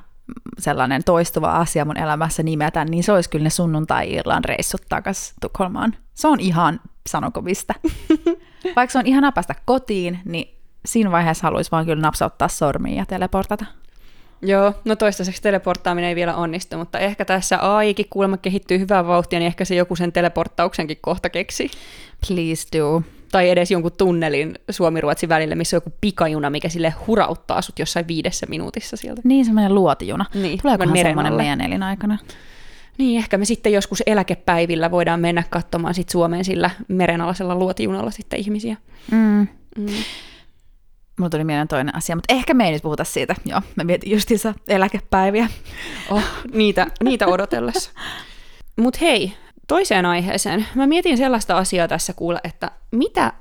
sellainen 0.59 1.03
toistuva 1.03 1.51
asia 1.51 1.85
mun 1.85 1.97
elämässä 1.97 2.43
nimetä, 2.43 2.85
niin 2.85 3.03
se 3.03 3.11
olisi 3.11 3.29
kyllä 3.29 3.43
ne 3.43 3.49
sunnuntai-illan 3.49 4.43
reissut 4.43 4.81
takas 4.89 5.33
Tukholmaan. 5.41 5.95
Se 6.13 6.27
on 6.27 6.39
ihan, 6.39 6.79
sanoko 7.09 7.41
mistä. 7.41 7.73
Vaikka 8.75 8.91
se 8.91 8.99
on 8.99 9.07
ihanaa 9.07 9.31
päästä 9.31 9.55
kotiin, 9.65 10.19
niin 10.25 10.55
siinä 10.85 11.11
vaiheessa 11.11 11.47
haluaisi 11.47 11.71
vaan 11.71 11.85
kyllä 11.85 12.01
napsauttaa 12.01 12.47
sormiin 12.47 12.97
ja 12.97 13.05
teleportata. 13.05 13.65
Joo, 14.43 14.73
no 14.85 14.95
toistaiseksi 14.95 15.41
teleporttaaminen 15.41 16.07
ei 16.07 16.15
vielä 16.15 16.35
onnistu, 16.35 16.77
mutta 16.77 16.99
ehkä 16.99 17.25
tässä 17.25 17.57
AIkin 17.57 18.05
kuulemma 18.09 18.37
kehittyy 18.37 18.79
hyvää 18.79 19.07
vauhtia, 19.07 19.39
niin 19.39 19.47
ehkä 19.47 19.65
se 19.65 19.75
joku 19.75 19.95
sen 19.95 20.11
teleporttauksenkin 20.11 20.97
kohta 21.01 21.29
keksi. 21.29 21.71
Please 22.27 22.67
do. 22.77 23.01
Tai 23.31 23.49
edes 23.49 23.71
jonkun 23.71 23.91
tunnelin 23.97 24.55
Suomi-Ruotsi 24.69 25.29
välille, 25.29 25.55
missä 25.55 25.77
on 25.77 25.77
joku 25.77 25.97
pikajuna, 26.01 26.49
mikä 26.49 26.69
sille 26.69 26.93
hurauttaa 27.07 27.61
sut 27.61 27.79
jossain 27.79 28.07
viidessä 28.07 28.45
minuutissa 28.49 28.97
sieltä. 28.97 29.21
Niin 29.23 29.45
semmoinen 29.45 29.75
luotijuna. 29.75 30.25
Niin, 30.33 30.59
Tuleekohan 30.61 30.97
semmoinen 30.97 31.33
meidän 31.33 31.61
elinaikana? 31.61 32.17
Niin, 32.97 33.17
ehkä 33.17 33.37
me 33.37 33.45
sitten 33.45 33.73
joskus 33.73 34.03
eläkepäivillä 34.05 34.91
voidaan 34.91 35.19
mennä 35.19 35.43
katsomaan 35.49 35.93
sit 35.93 36.09
Suomeen 36.09 36.45
sillä 36.45 36.69
merenalaisella 36.87 37.55
luotijunalla 37.55 38.11
sitten 38.11 38.39
ihmisiä. 38.39 38.77
Mm. 39.11 39.47
Mm. 39.77 39.87
Mulla 41.19 41.29
tuli 41.29 41.43
mieleen 41.43 41.67
toinen 41.67 41.95
asia, 41.95 42.15
mutta 42.15 42.33
ehkä 42.33 42.53
me 42.53 42.65
ei 42.65 42.71
nyt 42.71 42.83
puhuta 42.83 43.03
siitä. 43.03 43.35
Joo, 43.45 43.61
mä 43.75 43.83
mietin 43.83 44.11
justiinsa 44.11 44.53
eläkepäiviä. 44.67 45.47
Oh, 46.09 46.23
niitä, 46.53 46.87
niitä 47.03 47.27
odotellessa. 47.27 47.91
Mutta 48.77 48.99
hei, 49.01 49.33
toiseen 49.67 50.05
aiheeseen. 50.05 50.65
Mä 50.75 50.87
mietin 50.87 51.17
sellaista 51.17 51.57
asiaa 51.57 51.87
tässä 51.87 52.13
kuulla, 52.13 52.39
että 52.43 52.71
mitä, 52.91 53.33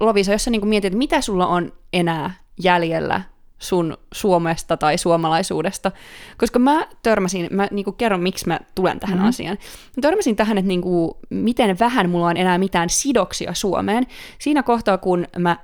Lovisa, 0.00 0.32
jos 0.32 0.44
sä 0.44 0.50
niinku 0.50 0.66
mietit, 0.66 0.94
mitä 0.94 1.20
sulla 1.20 1.46
on 1.46 1.72
enää 1.92 2.34
jäljellä 2.62 3.22
sun 3.58 3.96
Suomesta 4.12 4.76
tai 4.76 4.98
suomalaisuudesta, 4.98 5.92
koska 6.38 6.58
mä 6.58 6.86
törmäsin, 7.02 7.48
mä 7.50 7.68
niinku 7.70 7.92
kerron, 7.92 8.20
miksi 8.20 8.48
mä 8.48 8.60
tulen 8.74 9.00
tähän 9.00 9.16
mm-hmm. 9.16 9.28
asiaan. 9.28 9.58
Mä 9.96 10.00
törmäsin 10.00 10.36
tähän, 10.36 10.58
että 10.58 10.68
niinku, 10.68 11.18
miten 11.30 11.78
vähän 11.78 12.10
mulla 12.10 12.26
on 12.26 12.36
enää 12.36 12.58
mitään 12.58 12.90
sidoksia 12.90 13.54
Suomeen. 13.54 14.06
Siinä 14.38 14.62
kohtaa, 14.62 14.98
kun 14.98 15.26
mä 15.38 15.56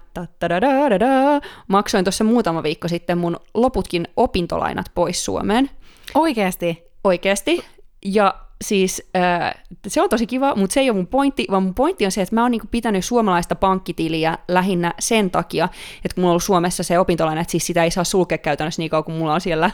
maksoin 1.68 2.04
tuossa 2.04 2.25
muutama 2.25 2.62
viikko 2.62 2.88
sitten 2.88 3.18
mun 3.18 3.37
loputkin 3.54 4.09
opintolainat 4.16 4.87
pois 4.94 5.25
Suomeen, 5.25 5.70
Oikeesti? 6.14 6.82
oikeasti. 7.04 7.64
Ja 8.04 8.35
siis 8.64 9.02
äh, 9.16 9.54
se 9.88 10.02
on 10.02 10.08
tosi 10.08 10.26
kiva, 10.26 10.54
mutta 10.54 10.74
se 10.74 10.80
ei 10.80 10.90
ole 10.90 10.96
mun 10.96 11.06
pointti, 11.06 11.46
vaan 11.50 11.62
mun 11.62 11.74
pointti 11.74 12.04
on 12.04 12.10
se, 12.10 12.22
että 12.22 12.34
mä 12.34 12.42
oon 12.42 12.50
niinku 12.50 12.66
pitänyt 12.70 13.04
suomalaista 13.04 13.54
pankkitiliä 13.54 14.38
lähinnä 14.48 14.94
sen 14.98 15.30
takia, 15.30 15.68
että 16.04 16.14
kun 16.14 16.22
mulla 16.22 16.28
on 16.28 16.32
ollut 16.32 16.42
Suomessa 16.42 16.82
se 16.82 16.98
opintolaina, 16.98 17.40
että 17.40 17.50
siis 17.50 17.66
sitä 17.66 17.84
ei 17.84 17.90
saa 17.90 18.04
sulkea 18.04 18.38
käytännössä 18.38 18.82
niin 18.82 18.90
kauan, 18.90 19.04
kun 19.04 19.14
mulla 19.14 19.34
on 19.34 19.40
siellä 19.40 19.70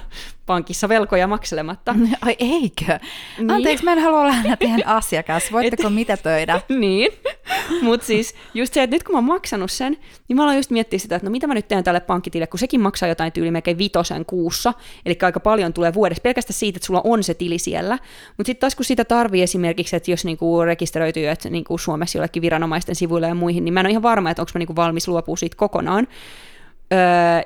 pankissa 0.46 0.88
velkoja 0.88 1.26
makselematta. 1.26 1.94
Ai 2.20 2.36
eikö? 2.38 2.98
Niin. 3.38 3.50
Anteeksi, 3.50 3.84
mä 3.84 3.92
en 3.92 3.98
halua 3.98 4.20
olla 4.20 4.34
enää 4.44 4.56
teidän 4.56 4.86
asiakas. 4.98 5.52
Voitteko 5.52 5.90
mitä 5.90 6.16
töitä? 6.16 6.60
niin, 6.80 7.12
mutta 7.82 8.06
siis 8.06 8.34
just 8.54 8.74
se, 8.74 8.82
että 8.82 8.96
nyt 8.96 9.02
kun 9.02 9.12
mä 9.12 9.18
oon 9.18 9.24
maksanut 9.24 9.70
sen, 9.70 9.96
niin 10.28 10.36
mä 10.36 10.42
aloin 10.42 10.56
just 10.56 10.70
miettiä 10.70 10.98
sitä, 10.98 11.16
että 11.16 11.26
no 11.26 11.30
mitä 11.30 11.46
mä 11.46 11.54
nyt 11.54 11.68
teen 11.68 11.84
tälle 11.84 12.00
pankkitilille, 12.00 12.46
kun 12.46 12.58
sekin 12.58 12.80
maksaa 12.80 13.08
jotain 13.08 13.32
tyyli 13.32 13.50
melkein 13.50 13.78
vitosen 13.78 14.24
kuussa, 14.26 14.74
eli 15.06 15.18
aika 15.22 15.40
paljon 15.40 15.72
tulee 15.72 15.94
vuodessa 15.94 16.22
pelkästään 16.22 16.54
siitä, 16.54 16.76
että 16.76 16.86
sulla 16.86 17.00
on 17.04 17.22
se 17.22 17.34
tili 17.34 17.58
siellä. 17.58 17.98
Mutta 18.36 18.46
sitten 18.46 18.60
taas 18.60 18.75
kun 18.76 18.84
sitä 18.84 19.04
tarvii 19.04 19.42
esimerkiksi, 19.42 19.96
että 19.96 20.10
jos 20.10 20.24
niinku 20.24 20.62
rekisteröityy 20.62 21.28
että 21.28 21.50
niinku 21.50 21.78
Suomessa 21.78 22.18
jollekin 22.18 22.42
viranomaisten 22.42 22.94
sivuille 22.94 23.28
ja 23.28 23.34
muihin, 23.34 23.64
niin 23.64 23.74
mä 23.74 23.80
en 23.80 23.86
ole 23.86 23.90
ihan 23.90 24.02
varma, 24.02 24.30
että 24.30 24.42
onko 24.42 24.50
mä 24.54 24.58
niinku 24.58 24.76
valmis 24.76 25.08
luopua 25.08 25.36
siitä 25.36 25.56
kokonaan. 25.56 26.08
Öö, 26.92 26.98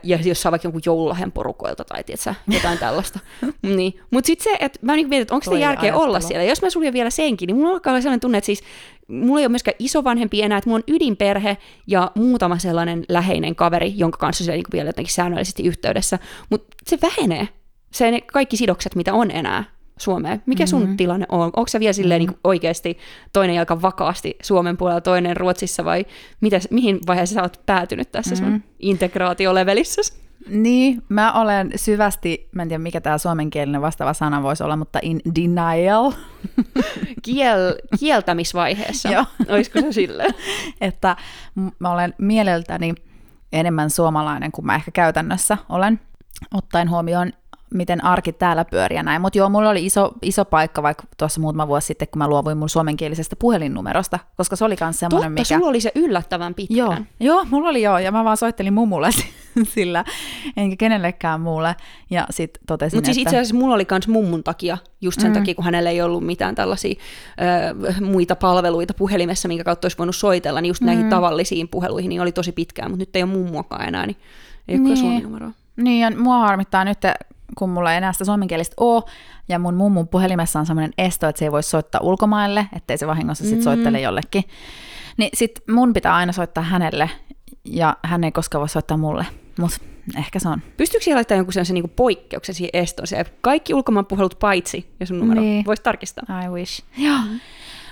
ja 0.03 0.19
jos 0.25 0.43
saa 0.43 0.53
vaikka 0.53 0.67
jonkun 0.67 0.83
joululahden 0.87 1.33
porukoilta 1.33 1.85
tai 1.85 2.05
tiedätkö, 2.05 2.35
jotain 2.49 2.79
tällaista. 2.89 3.19
niin. 3.63 4.01
Mutta 4.11 4.27
sitten 4.27 4.45
se, 4.45 4.65
että 4.65 4.79
mä 4.83 4.97
niinku 4.97 5.09
mietin, 5.09 5.23
että 5.23 5.35
onko 5.35 5.45
sitä 5.45 5.59
järkeä 5.59 5.83
ajattelu. 5.83 6.03
olla 6.03 6.21
siellä. 6.21 6.45
Jos 6.45 6.63
mä 6.63 6.71
suljen 6.71 6.93
vielä 6.93 7.11
senkin, 7.11 7.47
niin 7.47 7.57
mulla 7.57 7.71
alkaa 7.71 7.91
olla 7.91 8.01
sellainen 8.01 8.21
tunne, 8.21 8.39
että 8.39 8.47
siis 8.47 8.63
mulla 9.09 9.41
ei 9.41 9.47
ole 9.47 9.49
myöskään 9.51 9.75
isovanhempi 9.79 10.43
enää, 10.43 10.59
että 10.59 10.71
mulla 10.71 10.83
on 10.89 10.95
ydinperhe 10.95 11.57
ja 11.87 12.11
muutama 12.15 12.59
sellainen 12.59 13.05
läheinen 13.09 13.57
kaveri, 13.57 13.93
jonka 13.97 14.19
kanssa 14.19 14.45
se 14.45 14.53
niinku 14.53 14.71
vielä 14.73 14.89
jotenkin 14.89 15.15
säännöllisesti 15.15 15.63
yhteydessä. 15.63 16.19
Mutta 16.51 16.77
se 16.87 16.99
vähenee, 17.03 17.49
se 17.93 18.11
ne 18.11 18.21
kaikki 18.21 18.57
sidokset, 18.57 18.95
mitä 18.95 19.15
on 19.15 19.31
enää 19.31 19.65
Suomeen. 20.01 20.43
Mikä 20.47 20.67
sun 20.67 20.81
mm-hmm. 20.81 20.97
tilanne 20.97 21.27
on? 21.29 21.43
Onko 21.43 21.69
se 21.69 21.81
vielä 21.81 21.93
silleen 21.93 22.23
mm-hmm. 22.23 22.33
niin 22.33 22.41
oikeasti 22.45 22.99
toinen 23.33 23.57
jalka 23.57 23.83
vakaasti 23.83 24.37
Suomen 24.43 24.77
puolella, 24.77 25.01
toinen 25.01 25.37
Ruotsissa 25.37 25.85
vai 25.85 26.07
mitä, 26.41 26.61
mihin 26.71 26.99
vaiheessa 27.07 27.35
sä 27.35 27.43
oot 27.43 27.61
päätynyt 27.67 28.13
tässä 28.13 28.35
mm-hmm. 28.35 28.51
sun 28.51 28.63
integraatiolevelissä? 28.79 30.03
Niin, 30.49 31.03
mä 31.09 31.33
olen 31.33 31.71
syvästi, 31.77 32.49
mä 32.53 32.63
en 32.63 32.69
tiedä 32.69 32.83
mikä 32.83 33.01
tämä 33.01 33.19
suomenkielinen 33.19 33.83
vastaava 33.83 34.13
sana 34.13 34.43
voisi 34.43 34.63
olla, 34.63 34.77
mutta 34.77 34.99
in 35.03 35.21
denial. 35.35 36.13
Kiel, 37.23 37.75
kieltämisvaiheessa, 37.99 39.09
Joo. 39.09 39.25
olisiko 39.49 39.81
se 39.81 39.93
silleen? 39.93 40.35
että 40.81 41.17
mä 41.79 41.91
olen 41.91 42.15
mieleltäni 42.19 42.95
enemmän 43.53 43.91
suomalainen 43.91 44.53
kuin 44.53 44.67
mä 44.67 44.75
ehkä 44.75 44.91
käytännössä 44.91 45.59
olen, 45.69 46.01
ottaen 46.55 46.91
huomioon 46.91 47.33
miten 47.75 48.05
arki 48.05 48.33
täällä 48.33 48.65
pyörii 48.65 48.97
ja 48.97 49.03
näin. 49.03 49.23
Mutta 49.23 49.39
joo, 49.39 49.49
mulla 49.49 49.71
oli 49.71 49.87
iso, 49.87 50.13
iso 50.23 50.45
paikka 50.45 50.83
vaikka 50.83 51.05
tuossa 51.19 51.41
muutama 51.41 51.69
vuosi 51.69 51.87
sitten, 51.87 52.09
kun 52.09 52.19
mä 52.19 52.29
luovuin 52.29 52.59
mun 52.59 52.69
suomenkielisestä 52.69 53.37
puhelinnumerosta, 53.37 54.19
koska 54.37 54.57
se 54.57 54.65
oli 54.65 54.77
myös 54.81 54.99
semmoinen, 54.99 55.33
mikä... 55.33 55.45
sulla 55.45 55.69
oli 55.69 55.81
se 55.81 55.93
yllättävän 55.95 56.55
pitkään. 56.55 56.77
Joo, 56.79 56.97
joo, 57.21 57.47
mulla 57.51 57.69
oli 57.69 57.83
joo, 57.83 57.99
ja 57.99 58.13
mä 58.13 58.25
vaan 58.25 58.37
soittelin 58.37 58.75
mumulle 58.75 59.11
sillä, 59.75 60.05
enkä 60.57 60.77
kenellekään 60.77 61.41
muulle, 61.41 61.77
ja 62.11 62.27
sitten 62.31 62.63
totesin, 62.67 62.97
Mutta 62.97 63.07
siis 63.07 63.19
itse 63.19 63.37
asiassa 63.37 63.55
mulla 63.55 63.75
oli 63.75 63.87
myös 63.91 64.09
mummun 64.09 64.45
takia, 64.45 64.79
just 65.01 65.21
sen 65.21 65.31
mm. 65.31 65.39
takia, 65.39 65.55
kun 65.55 65.65
hänellä 65.65 65.91
ei 65.91 66.03
ollut 66.03 66.27
mitään 66.27 66.55
tällaisia 66.55 66.95
ö, 67.99 68.03
muita 68.05 68.37
palveluita 68.37 68.95
puhelimessa, 68.95 69.49
minkä 69.49 69.65
kautta 69.65 69.85
olisi 69.87 69.99
voinut 69.99 70.17
soitella, 70.17 70.61
niin 70.61 70.71
just 70.71 70.81
mm. 70.81 70.87
näihin 70.87 71.09
tavallisiin 71.09 71.69
puheluihin 71.69 72.09
niin 72.09 72.21
oli 72.21 72.33
tosi 72.33 72.53
pitkään, 72.53 72.91
mutta 72.91 73.03
nyt 73.03 73.17
ei 73.17 73.23
ole 73.23 73.31
mummuakaan 73.31 73.89
enää, 73.89 74.07
niin 74.07 74.17
ei 74.69 74.77
ole 74.77 74.85
niin. 74.85 74.97
suomen 74.97 75.23
numeroa. 75.23 75.51
Niin, 75.77 76.01
ja 76.01 76.11
mua 76.11 76.39
harmittaa 76.39 76.85
nyt, 76.85 76.99
kun 77.59 77.71
mulla 77.71 77.93
ei 77.93 77.99
enää 77.99 78.13
sitä 78.13 78.25
suomenkielistä 78.25 78.75
ole, 78.77 79.03
ja 79.49 79.59
mun 79.59 79.75
mummun 79.75 80.09
puhelimessa 80.09 80.59
on 80.61 80.67
semmoinen 80.67 80.93
esto, 80.99 81.29
että 81.29 81.39
se 81.39 81.45
ei 81.45 81.53
voi 81.53 81.63
soittaa 81.63 82.01
ulkomaille, 82.01 82.67
ettei 82.77 82.99
se 82.99 83.07
vahingossa 83.07 83.45
sit 83.45 83.59
mm. 83.59 83.63
soittele 83.63 84.01
jollekin. 84.01 84.45
Niin 85.17 85.31
sit 85.35 85.61
mun 85.71 85.93
pitää 85.93 86.15
aina 86.15 86.33
soittaa 86.33 86.65
hänelle, 86.65 87.11
ja 87.65 87.97
hän 88.03 88.25
ei 88.25 88.33
koskaan 88.33 88.61
voi 88.61 88.69
soittaa 88.69 88.97
mulle. 88.97 89.27
Mutta 89.61 89.79
ehkä 90.19 90.39
se 90.39 90.49
on. 90.49 90.63
Pystyykö 90.77 91.05
siellä 91.05 91.19
laittaa 91.19 91.37
jonkun 91.37 91.53
sellaisen 91.53 91.75
niin 91.75 91.93
poikkeuksen 91.97 92.55
siihen 92.55 92.71
estoon? 92.73 93.07
Se 93.07 93.25
kaikki 93.41 93.75
ulkomaan 93.75 94.07
puhelut 94.07 94.39
paitsi, 94.39 94.95
ja 95.01 95.07
sun 95.07 95.19
numero. 95.19 95.41
Niin. 95.41 95.65
Voisi 95.65 95.83
tarkistaa. 95.83 96.43
I 96.45 96.49
wish. 96.49 96.83
Joo. 96.99 97.19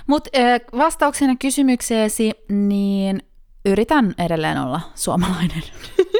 Mutta 0.07 0.29
vastauksena 0.77 1.35
kysymykseesi, 1.35 2.31
niin 2.49 3.23
yritän 3.65 4.15
edelleen 4.17 4.57
olla 4.57 4.81
suomalainen. 4.95 5.63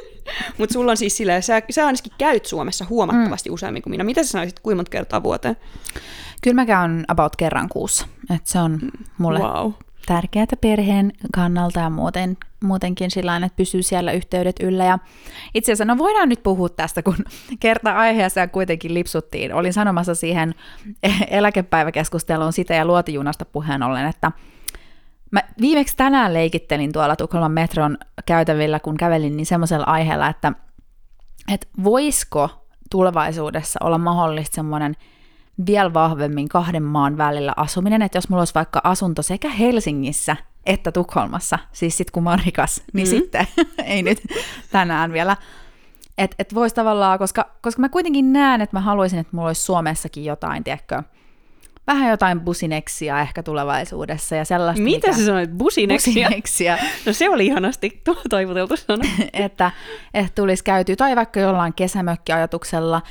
Mutta 0.58 0.74
sulla 0.74 0.92
on 0.92 0.98
siis 0.98 1.18
silleen, 1.18 1.44
sä, 1.44 1.62
sä 1.70 1.86
ainakin 1.86 2.14
käyt 2.18 2.46
Suomessa 2.46 2.86
huomattavasti 2.90 3.50
mm. 3.50 3.54
useammin 3.54 3.82
kuin 3.82 3.92
minä. 3.92 4.04
Mitä 4.04 4.24
sä 4.24 4.30
sanoisit, 4.30 4.60
kuinka 4.60 4.76
monta 4.76 4.90
kertaa 4.90 5.24
vuoteen? 5.24 5.58
Kyllä 6.42 6.56
mä 6.56 6.66
käyn 6.66 7.06
about 7.08 7.36
kerran 7.36 7.70
kuussa. 7.70 8.08
Et 8.36 8.48
se 8.48 8.60
on 8.60 8.72
mm. 8.72 8.90
mulle 9.18 9.40
wow. 9.40 9.72
tärkeää 10.06 10.46
perheen 10.62 11.14
kannalta 11.34 11.80
ja 11.80 11.90
muuten, 11.90 12.38
muutenkin 12.64 13.12
sillä 13.12 13.36
että 13.36 13.56
pysyy 13.56 13.84
siellä 13.84 14.12
yhteydet 14.12 14.56
yllä. 14.60 14.86
Ja 14.86 15.00
itse 15.54 15.72
asiassa, 15.72 15.86
no 15.86 15.98
voidaan 15.98 16.30
nyt 16.30 16.44
puhua 16.44 16.70
tästä, 16.70 17.04
kun 17.04 17.18
kerta 17.60 17.92
aiheessa 17.92 18.48
kuitenkin 18.48 18.94
lipsuttiin. 18.94 19.54
Olin 19.54 19.74
sanomassa 19.74 20.16
siihen 20.16 20.56
eläkepäiväkeskusteluun 21.30 22.54
sitä 22.54 22.74
ja 22.74 22.86
luotijunasta 22.86 23.46
puheen 23.46 23.84
ollen, 23.84 24.06
että– 24.06 24.32
Mä 25.32 25.42
viimeksi 25.62 25.98
tänään 25.98 26.34
leikittelin 26.34 26.92
tuolla 26.92 27.16
Tukholman 27.16 27.52
metron 27.52 27.98
käytävillä, 28.26 28.80
kun 28.80 28.98
kävelin, 28.98 29.38
niin 29.38 29.46
semmoisella 29.46 29.86
aiheella, 29.86 30.28
että, 30.28 30.54
että 31.54 31.68
voisiko 31.84 32.68
tulevaisuudessa 32.92 33.80
olla 33.84 33.98
mahdollista 33.98 34.56
semmoinen 34.56 34.96
vielä 35.66 35.94
vahvemmin 35.94 36.50
kahden 36.50 36.84
maan 36.84 37.18
välillä 37.18 37.54
asuminen, 37.58 38.02
että 38.02 38.18
jos 38.18 38.30
mulla 38.30 38.42
olisi 38.42 38.56
vaikka 38.56 38.82
asunto 38.84 39.22
sekä 39.22 39.50
Helsingissä 39.50 40.36
että 40.66 40.92
Tukholmassa, 40.92 41.60
siis 41.72 41.98
sitten 41.98 42.12
kun 42.12 42.24
mä 42.24 42.30
oon 42.30 42.40
rikas, 42.46 42.84
niin 42.94 43.08
mm. 43.08 43.10
sitten, 43.10 43.48
ei 43.86 44.04
nyt 44.04 44.22
tänään 44.72 45.14
vielä, 45.14 45.38
että 46.18 46.36
et 46.40 46.56
voisi 46.56 46.76
tavallaan, 46.76 47.20
koska, 47.20 47.50
koska 47.62 47.82
mä 47.82 47.90
kuitenkin 47.90 48.34
näen, 48.34 48.62
että 48.62 48.76
mä 48.76 48.82
haluaisin, 48.82 49.20
että 49.20 49.36
mulla 49.36 49.48
olisi 49.50 49.62
Suomessakin 49.62 50.26
jotain, 50.26 50.64
tiedätkö, 50.64 51.04
vähän 51.90 52.10
jotain 52.10 52.42
busineksia 52.42 53.20
ehkä 53.20 53.44
tulevaisuudessa 53.44 54.36
ja 54.36 54.46
sellaista. 54.46 54.84
Mitä 54.84 55.08
mikä... 55.08 55.20
sä 55.20 55.26
sanoit? 55.26 55.52
Busineksia? 55.58 56.28
busineksia. 56.28 56.78
No 57.06 57.14
se 57.14 57.30
oli 57.30 57.46
ihanasti 57.46 58.02
toivoteltu 58.30 58.78
sana. 58.78 59.04
että, 59.34 59.72
että 60.14 60.32
tulisi 60.36 60.64
käytyä, 60.64 60.96
tai 60.96 61.16
vaikka 61.16 61.40
jollain 61.40 61.74
kesämökkiajatuksella. 61.74 63.02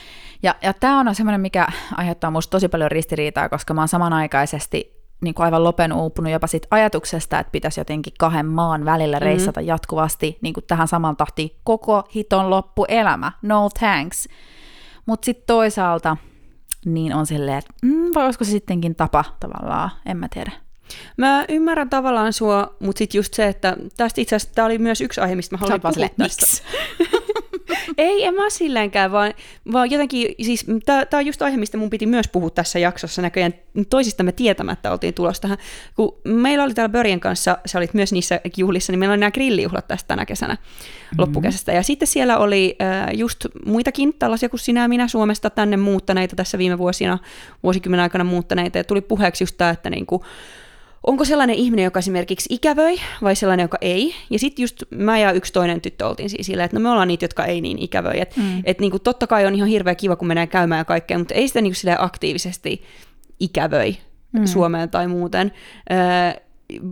Ja, 0.42 0.54
ja 0.62 0.72
tämä 0.72 1.00
on 1.00 1.14
semmoinen, 1.14 1.40
mikä 1.40 1.66
aiheuttaa 1.96 2.30
musta 2.30 2.50
tosi 2.50 2.68
paljon 2.68 2.90
ristiriitaa, 2.90 3.48
koska 3.48 3.74
mä 3.74 3.80
oon 3.80 3.88
samanaikaisesti 3.88 4.98
niin 5.20 5.34
kuin 5.34 5.44
aivan 5.44 5.64
lopen 5.64 5.92
uupunut 5.92 6.32
jopa 6.32 6.46
siitä 6.46 6.68
ajatuksesta, 6.70 7.38
että 7.38 7.50
pitäisi 7.50 7.80
jotenkin 7.80 8.12
kahden 8.18 8.46
maan 8.46 8.84
välillä 8.84 9.16
mm-hmm. 9.16 9.26
reissata 9.26 9.60
mm-hmm. 9.60 9.68
jatkuvasti 9.68 10.38
niin 10.40 10.54
kuin 10.54 10.64
tähän 10.66 10.88
saman 10.88 11.16
tahtiin 11.16 11.50
koko 11.64 12.02
hiton 12.14 12.50
loppuelämä. 12.50 13.32
No 13.42 13.68
thanks. 13.78 14.28
Mutta 15.06 15.24
sitten 15.24 15.46
toisaalta 15.46 16.16
niin 16.84 17.14
on 17.14 17.26
silleen, 17.26 17.58
että 17.58 17.70
mm, 17.82 18.10
vai 18.14 18.24
olisiko 18.24 18.44
se 18.44 18.50
sittenkin 18.50 18.94
tapa 18.94 19.24
tavallaan, 19.40 19.90
en 20.06 20.16
mä 20.16 20.28
tiedä. 20.34 20.52
Mä 21.16 21.44
ymmärrän 21.48 21.90
tavallaan 21.90 22.32
sua, 22.32 22.76
mutta 22.80 22.98
sitten 22.98 23.18
just 23.18 23.34
se, 23.34 23.46
että 23.46 23.76
tästä 23.96 24.20
itse 24.20 24.36
asiassa 24.36 24.54
tämä 24.54 24.66
oli 24.66 24.78
myös 24.78 25.00
yksi 25.00 25.20
aihe, 25.20 25.34
mistä 25.34 25.54
mä 25.54 25.58
haluan 25.58 25.80
puhua 25.80 26.08
tästä. 26.18 26.46
Ei, 27.98 28.24
en 28.24 28.34
mä 28.34 28.50
silleenkään, 28.50 29.12
vaan, 29.12 29.34
vaan 29.72 29.90
jotenkin, 29.90 30.34
siis 30.42 30.66
tämä 30.86 31.06
on 31.12 31.26
just 31.26 31.42
aihe, 31.42 31.56
mistä 31.56 31.78
mun 31.78 31.90
piti 31.90 32.06
myös 32.06 32.28
puhua 32.28 32.50
tässä 32.50 32.78
jaksossa 32.78 33.22
näköjään 33.22 33.54
toisistamme 33.90 34.32
tietämättä 34.32 34.92
oltiin 34.92 35.14
tulossa 35.14 35.42
tähän. 35.42 35.58
Kun 35.96 36.16
meillä 36.24 36.64
oli 36.64 36.74
täällä 36.74 36.92
Börjen 36.92 37.20
kanssa, 37.20 37.58
sä 37.66 37.78
olit 37.78 37.94
myös 37.94 38.12
niissä 38.12 38.40
juhlissa, 38.56 38.92
niin 38.92 38.98
meillä 38.98 39.12
oli 39.12 39.20
nämä 39.20 39.30
grillijuhlat 39.30 39.88
tästä 39.88 40.08
tänä 40.08 40.26
kesänä 40.26 40.54
mm-hmm. 40.54 41.20
loppukesästä. 41.20 41.72
Ja 41.72 41.82
sitten 41.82 42.08
siellä 42.08 42.38
oli 42.38 42.76
äh, 42.82 43.08
just 43.14 43.46
muitakin 43.66 44.14
tällaisia 44.18 44.48
kuin 44.48 44.60
sinä 44.60 44.82
ja 44.82 44.88
minä 44.88 45.08
Suomesta 45.08 45.50
tänne 45.50 45.76
muuttaneita 45.76 46.36
tässä 46.36 46.58
viime 46.58 46.78
vuosina, 46.78 47.18
vuosikymmenen 47.62 48.02
aikana 48.02 48.24
muuttaneita. 48.24 48.78
Ja 48.78 48.84
tuli 48.84 49.00
puheeksi 49.00 49.44
just 49.44 49.54
tämä, 49.58 49.70
että 49.70 49.90
niinku, 49.90 50.24
onko 51.08 51.24
sellainen 51.24 51.56
ihminen, 51.56 51.84
joka 51.84 51.98
esimerkiksi 51.98 52.54
ikävöi 52.54 53.00
vai 53.22 53.36
sellainen, 53.36 53.64
joka 53.64 53.78
ei. 53.80 54.14
Ja 54.30 54.38
sitten 54.38 54.62
just 54.62 54.82
mä 54.90 55.18
ja 55.18 55.32
yksi 55.32 55.52
toinen 55.52 55.80
tyttö 55.80 56.06
oltiin 56.06 56.30
siis 56.30 56.46
silleen, 56.46 56.64
että 56.64 56.76
no 56.76 56.80
me 56.80 56.90
ollaan 56.90 57.08
niitä, 57.08 57.24
jotka 57.24 57.44
ei 57.44 57.60
niin 57.60 57.78
ikävöi. 57.78 58.20
Että 58.20 58.40
mm. 58.40 58.62
et 58.64 58.80
niinku, 58.80 58.98
totta 58.98 59.26
kai 59.26 59.46
on 59.46 59.54
ihan 59.54 59.68
hirveä 59.68 59.94
kiva, 59.94 60.16
kun 60.16 60.28
mennään 60.28 60.48
käymään 60.48 60.78
ja 60.78 60.84
kaikkea, 60.84 61.18
mutta 61.18 61.34
ei 61.34 61.48
sitä 61.48 61.60
niinku 61.60 61.78
aktiivisesti 61.98 62.82
ikävöi 63.40 63.96
mm. 64.32 64.46
Suomeen 64.46 64.90
tai 64.90 65.08
muuten. 65.08 65.52
Öö, 65.90 66.42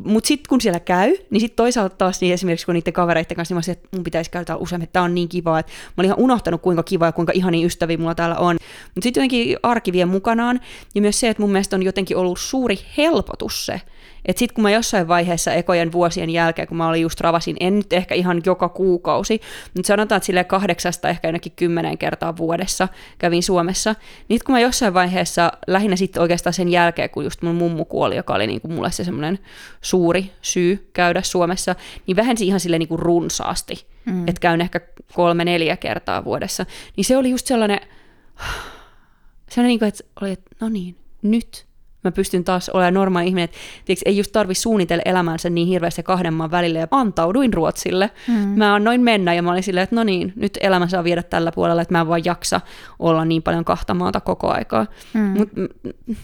mutta 0.04 0.28
sitten 0.28 0.48
kun 0.48 0.60
siellä 0.60 0.80
käy, 0.80 1.16
niin 1.30 1.40
sitten 1.40 1.56
toisaalta 1.56 1.96
taas 1.96 2.20
niin 2.20 2.34
esimerkiksi 2.34 2.66
kun 2.66 2.74
niiden 2.74 2.92
kavereiden 2.92 3.36
kanssa, 3.36 3.54
niin 3.54 3.62
mä 3.68 3.72
että 3.72 3.88
mun 3.96 4.04
pitäisi 4.04 4.30
käydä 4.30 4.56
useammin, 4.56 4.84
että 4.84 4.92
tämä 4.92 5.04
on 5.04 5.14
niin 5.14 5.28
kiva, 5.28 5.58
että 5.58 5.72
mä 5.72 5.92
olin 5.98 6.06
ihan 6.06 6.18
unohtanut 6.20 6.62
kuinka 6.62 6.82
kiva 6.82 7.06
ja 7.06 7.12
kuinka 7.12 7.32
ihania 7.34 7.66
ystäviä 7.66 7.98
mulla 7.98 8.14
täällä 8.14 8.36
on. 8.36 8.56
Mutta 8.94 9.02
sitten 9.02 9.20
jotenkin 9.20 9.56
arki 9.62 9.92
vie 9.92 10.04
mukanaan, 10.04 10.60
ja 10.94 11.00
myös 11.00 11.20
se, 11.20 11.28
että 11.28 11.42
mun 11.42 11.52
mielestä 11.52 11.76
on 11.76 11.82
jotenkin 11.82 12.16
ollut 12.16 12.38
suuri 12.38 12.78
helpotus 12.96 13.66
se, 13.66 13.80
Että 14.26 14.38
sitten 14.38 14.54
kun 14.54 14.62
mä 14.62 14.70
jossain 14.70 15.08
vaiheessa 15.08 15.52
ekojen 15.52 15.92
vuosien 15.92 16.30
jälkeen, 16.30 16.68
kun 16.68 16.76
mä 16.76 16.88
olin 16.88 17.02
just 17.02 17.20
ravasin, 17.20 17.56
en 17.60 17.76
nyt 17.76 17.92
ehkä 17.92 18.14
ihan 18.14 18.42
joka 18.46 18.68
kuukausi, 18.68 19.40
mutta 19.74 19.86
sanotaan, 19.86 20.16
että 20.16 20.26
sille 20.26 20.44
kahdeksasta 20.44 21.08
ehkä 21.08 21.28
ainakin 21.28 21.52
kymmenen 21.56 21.98
kertaa 21.98 22.36
vuodessa 22.36 22.88
kävin 23.18 23.42
Suomessa, 23.42 23.94
niin 24.28 24.40
kun 24.46 24.52
mä 24.52 24.60
jossain 24.60 24.94
vaiheessa, 24.94 25.52
lähinnä 25.66 25.96
sitten 25.96 26.22
oikeastaan 26.22 26.54
sen 26.54 26.68
jälkeen, 26.68 27.10
kun 27.10 27.24
just 27.24 27.42
mun 27.42 27.54
mummu 27.54 27.84
kuoli, 27.84 28.16
joka 28.16 28.34
oli 28.34 28.46
niin 28.46 28.60
kuin 28.60 28.72
mulle 28.72 28.90
se 28.90 29.04
semmoinen 29.04 29.38
suuri 29.80 30.32
syy 30.42 30.90
käydä 30.92 31.22
Suomessa, 31.22 31.74
niin 32.06 32.16
vähensi 32.16 32.46
ihan 32.46 32.60
sille 32.60 32.78
niin 32.78 32.88
kuin 32.88 32.98
runsaasti, 32.98 33.86
mm. 34.04 34.28
että 34.28 34.40
käyn 34.40 34.60
ehkä 34.60 34.80
kolme-neljä 35.14 35.76
kertaa 35.76 36.24
vuodessa. 36.24 36.66
Niin 36.96 37.04
se 37.04 37.16
oli 37.16 37.30
just 37.30 37.46
sellainen, 37.46 37.80
sellainen 39.50 39.68
niin 39.68 39.78
kuin, 39.78 39.88
että 39.88 40.04
oli, 40.20 40.30
että 40.30 40.50
no 40.60 40.68
niin, 40.68 40.96
nyt 41.22 41.66
mä 42.06 42.12
pystyn 42.12 42.44
taas 42.44 42.68
olemaan 42.68 42.94
normaali 42.94 43.28
ihminen, 43.28 43.44
että 43.44 43.56
tiiäks, 43.84 44.02
ei 44.04 44.16
just 44.16 44.32
tarvi 44.32 44.54
suunnitella 44.54 45.02
elämänsä 45.04 45.50
niin 45.50 45.68
hirveästi 45.68 46.02
kahden 46.02 46.34
maan 46.34 46.50
välillä, 46.50 46.78
ja 46.78 46.86
antauduin 46.90 47.54
Ruotsille. 47.54 48.10
Mm. 48.28 48.34
Mä 48.34 48.74
annoin 48.74 49.00
mennä, 49.00 49.34
ja 49.34 49.42
mä 49.42 49.50
olin 49.50 49.62
silleen, 49.62 49.84
että 49.84 49.96
no 49.96 50.04
niin, 50.04 50.32
nyt 50.36 50.58
elämä 50.60 50.88
saa 50.88 51.04
viedä 51.04 51.22
tällä 51.22 51.52
puolella, 51.52 51.82
että 51.82 51.94
mä 51.94 52.00
en 52.00 52.08
vaan 52.08 52.24
jaksa 52.24 52.60
olla 52.98 53.24
niin 53.24 53.42
paljon 53.42 53.64
kahta 53.64 53.94
maata 53.94 54.20
koko 54.20 54.50
aikaa. 54.50 54.86
Mm. 55.14 55.20
Mut 55.20 55.48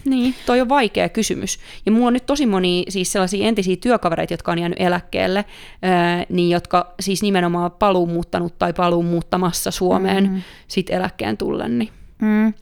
niin, 0.05 0.35
toi 0.45 0.61
on 0.61 0.69
vaikea 0.69 1.09
kysymys. 1.09 1.59
Ja 1.85 1.91
mulla 1.91 2.07
on 2.07 2.13
nyt 2.13 2.25
tosi 2.25 2.45
moni 2.45 2.85
siis 2.89 3.11
sellaisia 3.11 3.47
entisiä 3.47 3.75
työkavereita, 3.81 4.33
jotka 4.33 4.51
on 4.51 4.59
jäänyt 4.59 4.81
eläkkeelle, 4.81 5.45
ää, 5.81 6.25
niin 6.29 6.49
jotka 6.49 6.93
siis 6.99 7.21
nimenomaan 7.21 7.71
paluun 7.71 8.09
muuttanut 8.09 8.57
tai 8.59 8.73
paluun 8.73 9.05
muuttamassa 9.05 9.71
Suomeen 9.71 10.29
mm. 10.29 10.41
sit 10.67 10.89
eläkkeen 10.89 11.37
tullen. 11.37 11.79
Niin. 11.79 11.89
Mm. 12.23 12.53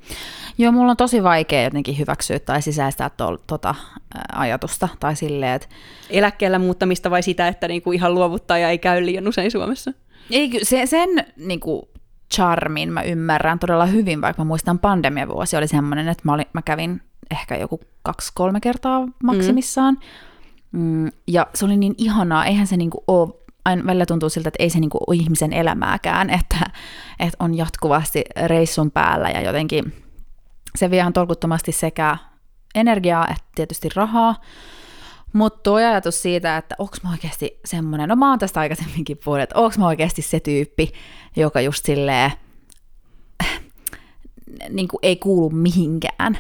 Joo, 0.57 0.71
mulla 0.71 0.91
on 0.91 0.97
tosi 0.97 1.23
vaikea 1.23 1.63
jotenkin 1.63 1.99
hyväksyä 1.99 2.39
tai 2.39 2.61
sisäistää 2.61 3.09
to, 3.09 3.37
tota, 3.47 3.75
ajatusta. 4.33 4.89
Tai 4.99 5.15
silleen, 5.15 5.53
että... 5.53 5.67
Eläkkeellä 6.09 6.59
muuttamista 6.59 7.11
vai 7.11 7.23
sitä, 7.23 7.47
että 7.47 7.67
niinku 7.67 7.91
ihan 7.91 8.15
luovuttaa 8.15 8.57
ja 8.57 8.69
ei 8.69 8.77
käy 8.77 9.05
liian 9.05 9.27
usein 9.27 9.51
Suomessa? 9.51 9.93
Ei, 10.29 10.59
se, 10.63 10.85
sen 10.85 11.09
niinku, 11.37 11.89
charmin 12.33 12.93
mä 12.93 13.01
ymmärrän 13.01 13.59
todella 13.59 13.85
hyvin, 13.85 14.21
vaikka 14.21 14.43
mä 14.43 14.47
muistan 14.47 14.79
pandemiavuosi 14.79 15.57
oli 15.57 15.67
semmoinen, 15.67 16.07
että 16.07 16.21
mä, 16.25 16.33
olin, 16.33 16.45
mä 16.53 16.61
kävin 16.61 17.01
ehkä 17.31 17.55
joku 17.55 17.79
kaksi-kolme 18.03 18.59
kertaa 18.59 19.07
maksimissaan. 19.23 19.93
Mm. 19.93 20.01
Mm, 20.71 21.11
ja 21.27 21.47
se 21.55 21.65
oli 21.65 21.77
niin 21.77 21.95
ihanaa, 21.97 22.45
eihän 22.45 22.67
se 22.67 22.77
niinku 22.77 23.03
ole 23.07 23.29
aina 23.65 23.85
välillä 23.85 24.05
tuntuu 24.05 24.29
siltä, 24.29 24.47
että 24.49 24.63
ei 24.63 24.69
se 24.69 24.79
niinku 24.79 24.97
ole 25.07 25.15
ihmisen 25.15 25.53
elämääkään, 25.53 26.29
että, 26.39 26.71
että 27.19 27.37
on 27.39 27.57
jatkuvasti 27.57 28.23
reissun 28.45 28.91
päällä 28.91 29.29
ja 29.29 29.41
jotenkin 29.41 30.03
se 30.75 30.91
vie 30.91 30.99
ihan 30.99 31.13
tolkuttomasti 31.13 31.71
sekä 31.71 32.17
energiaa 32.75 33.27
että 33.27 33.43
tietysti 33.55 33.89
rahaa, 33.95 34.41
mutta 35.33 35.59
tuo 35.63 35.75
ajatus 35.75 36.21
siitä, 36.21 36.57
että 36.57 36.75
onko 36.79 36.97
mä 37.03 37.11
oikeasti 37.11 37.59
semmoinen, 37.65 38.09
no 38.09 38.15
mä 38.15 38.29
oon 38.29 38.39
tästä 38.39 38.59
aikaisemminkin 38.59 39.17
puhunut, 39.25 39.43
että 39.43 39.59
onko 39.59 39.75
mä 39.77 39.87
oikeasti 39.87 40.21
se 40.21 40.39
tyyppi, 40.39 40.91
joka 41.35 41.61
just 41.61 41.85
silleen 41.85 42.31
niin 44.69 44.87
kuin 44.87 44.99
ei 45.01 45.15
kuulu 45.15 45.49
mihinkään 45.49 46.37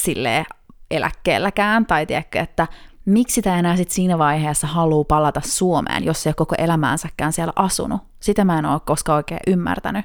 silleen 0.00 0.44
eläkkeelläkään, 0.90 1.86
tai 1.86 2.06
tiedätkö, 2.06 2.40
että 2.40 2.66
miksi 3.04 3.34
sitä 3.34 3.58
enää 3.58 3.76
sit 3.76 3.90
siinä 3.90 4.18
vaiheessa 4.18 4.66
haluaa 4.66 5.04
palata 5.04 5.40
Suomeen, 5.44 6.04
jos 6.04 6.22
se 6.22 6.28
ei 6.28 6.30
ole 6.30 6.34
koko 6.34 6.54
elämäänsäkään 6.58 7.32
siellä 7.32 7.52
asunut. 7.56 8.00
Sitä 8.20 8.44
mä 8.44 8.58
en 8.58 8.66
ole 8.66 8.80
koskaan 8.86 9.16
oikein 9.16 9.40
ymmärtänyt. 9.46 10.04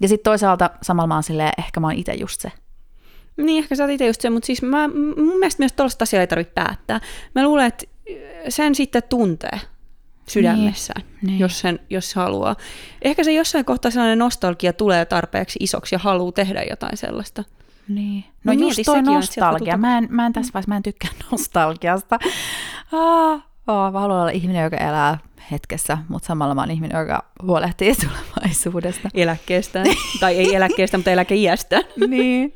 Ja 0.00 0.08
sitten 0.08 0.30
toisaalta 0.30 0.70
samalla 0.82 1.06
mä 1.06 1.14
oon 1.14 1.22
silleen, 1.22 1.52
ehkä 1.58 1.80
mä 1.80 1.86
oon 1.86 1.96
itse 1.96 2.14
just 2.14 2.40
se. 2.40 2.52
Niin, 3.36 3.62
ehkä 3.64 3.76
sä 3.76 3.84
oot 3.84 3.92
itse 3.92 4.06
just 4.06 4.20
se, 4.20 4.30
mutta 4.30 4.46
siis 4.46 4.62
mä, 4.62 4.88
mun 5.16 5.38
mielestä 5.38 5.62
myös 5.62 5.72
tuollaista 5.72 6.02
asiaa 6.02 6.20
ei 6.20 6.26
tarvitse 6.26 6.52
päättää. 6.54 7.00
Mä 7.34 7.44
luulen, 7.44 7.66
että 7.66 7.84
sen 8.48 8.74
sitten 8.74 9.02
tuntee 9.08 9.60
sydämessään, 10.28 11.02
niin, 11.06 11.26
niin. 11.26 11.38
Jos, 11.38 11.60
sen, 11.60 11.80
jos 11.90 12.14
haluaa. 12.14 12.56
Ehkä 13.02 13.24
se 13.24 13.32
jossain 13.32 13.64
kohtaa 13.64 13.90
sellainen 13.90 14.18
nostalgia 14.18 14.72
tulee 14.72 15.04
tarpeeksi 15.04 15.58
isoksi 15.62 15.94
ja 15.94 15.98
haluaa 15.98 16.32
tehdä 16.32 16.62
jotain 16.70 16.96
sellaista. 16.96 17.44
Niin. 17.88 18.24
No, 18.44 18.52
no 18.52 18.60
just 18.60 18.80
toi 18.84 19.02
nostalgia. 19.02 19.76
Mä 19.76 19.98
en, 19.98 20.08
mä 20.10 20.26
en 20.26 20.32
tässä 20.32 20.52
vaiheessa 20.54 20.68
mä 20.68 20.76
en 20.76 20.82
tykkää 20.82 21.10
nostalgiasta. 21.32 22.18
Ah, 22.92 23.44
oh, 23.66 23.92
mä 23.92 24.00
haluan 24.00 24.20
olla 24.20 24.30
ihminen, 24.30 24.64
joka 24.64 24.76
elää 24.76 25.18
hetkessä, 25.50 25.98
mutta 26.08 26.26
samalla 26.26 26.54
mä 26.54 26.60
oon 26.60 26.70
ihminen, 26.70 27.00
joka 27.00 27.24
huolehtii 27.42 27.94
tulevaisuudesta. 28.04 29.08
Eläkkeestä. 29.14 29.84
tai 30.20 30.36
ei 30.36 30.54
eläkkeestä, 30.54 30.98
mutta 30.98 31.10
eläkeiästä. 31.10 31.80
niin. 32.08 32.54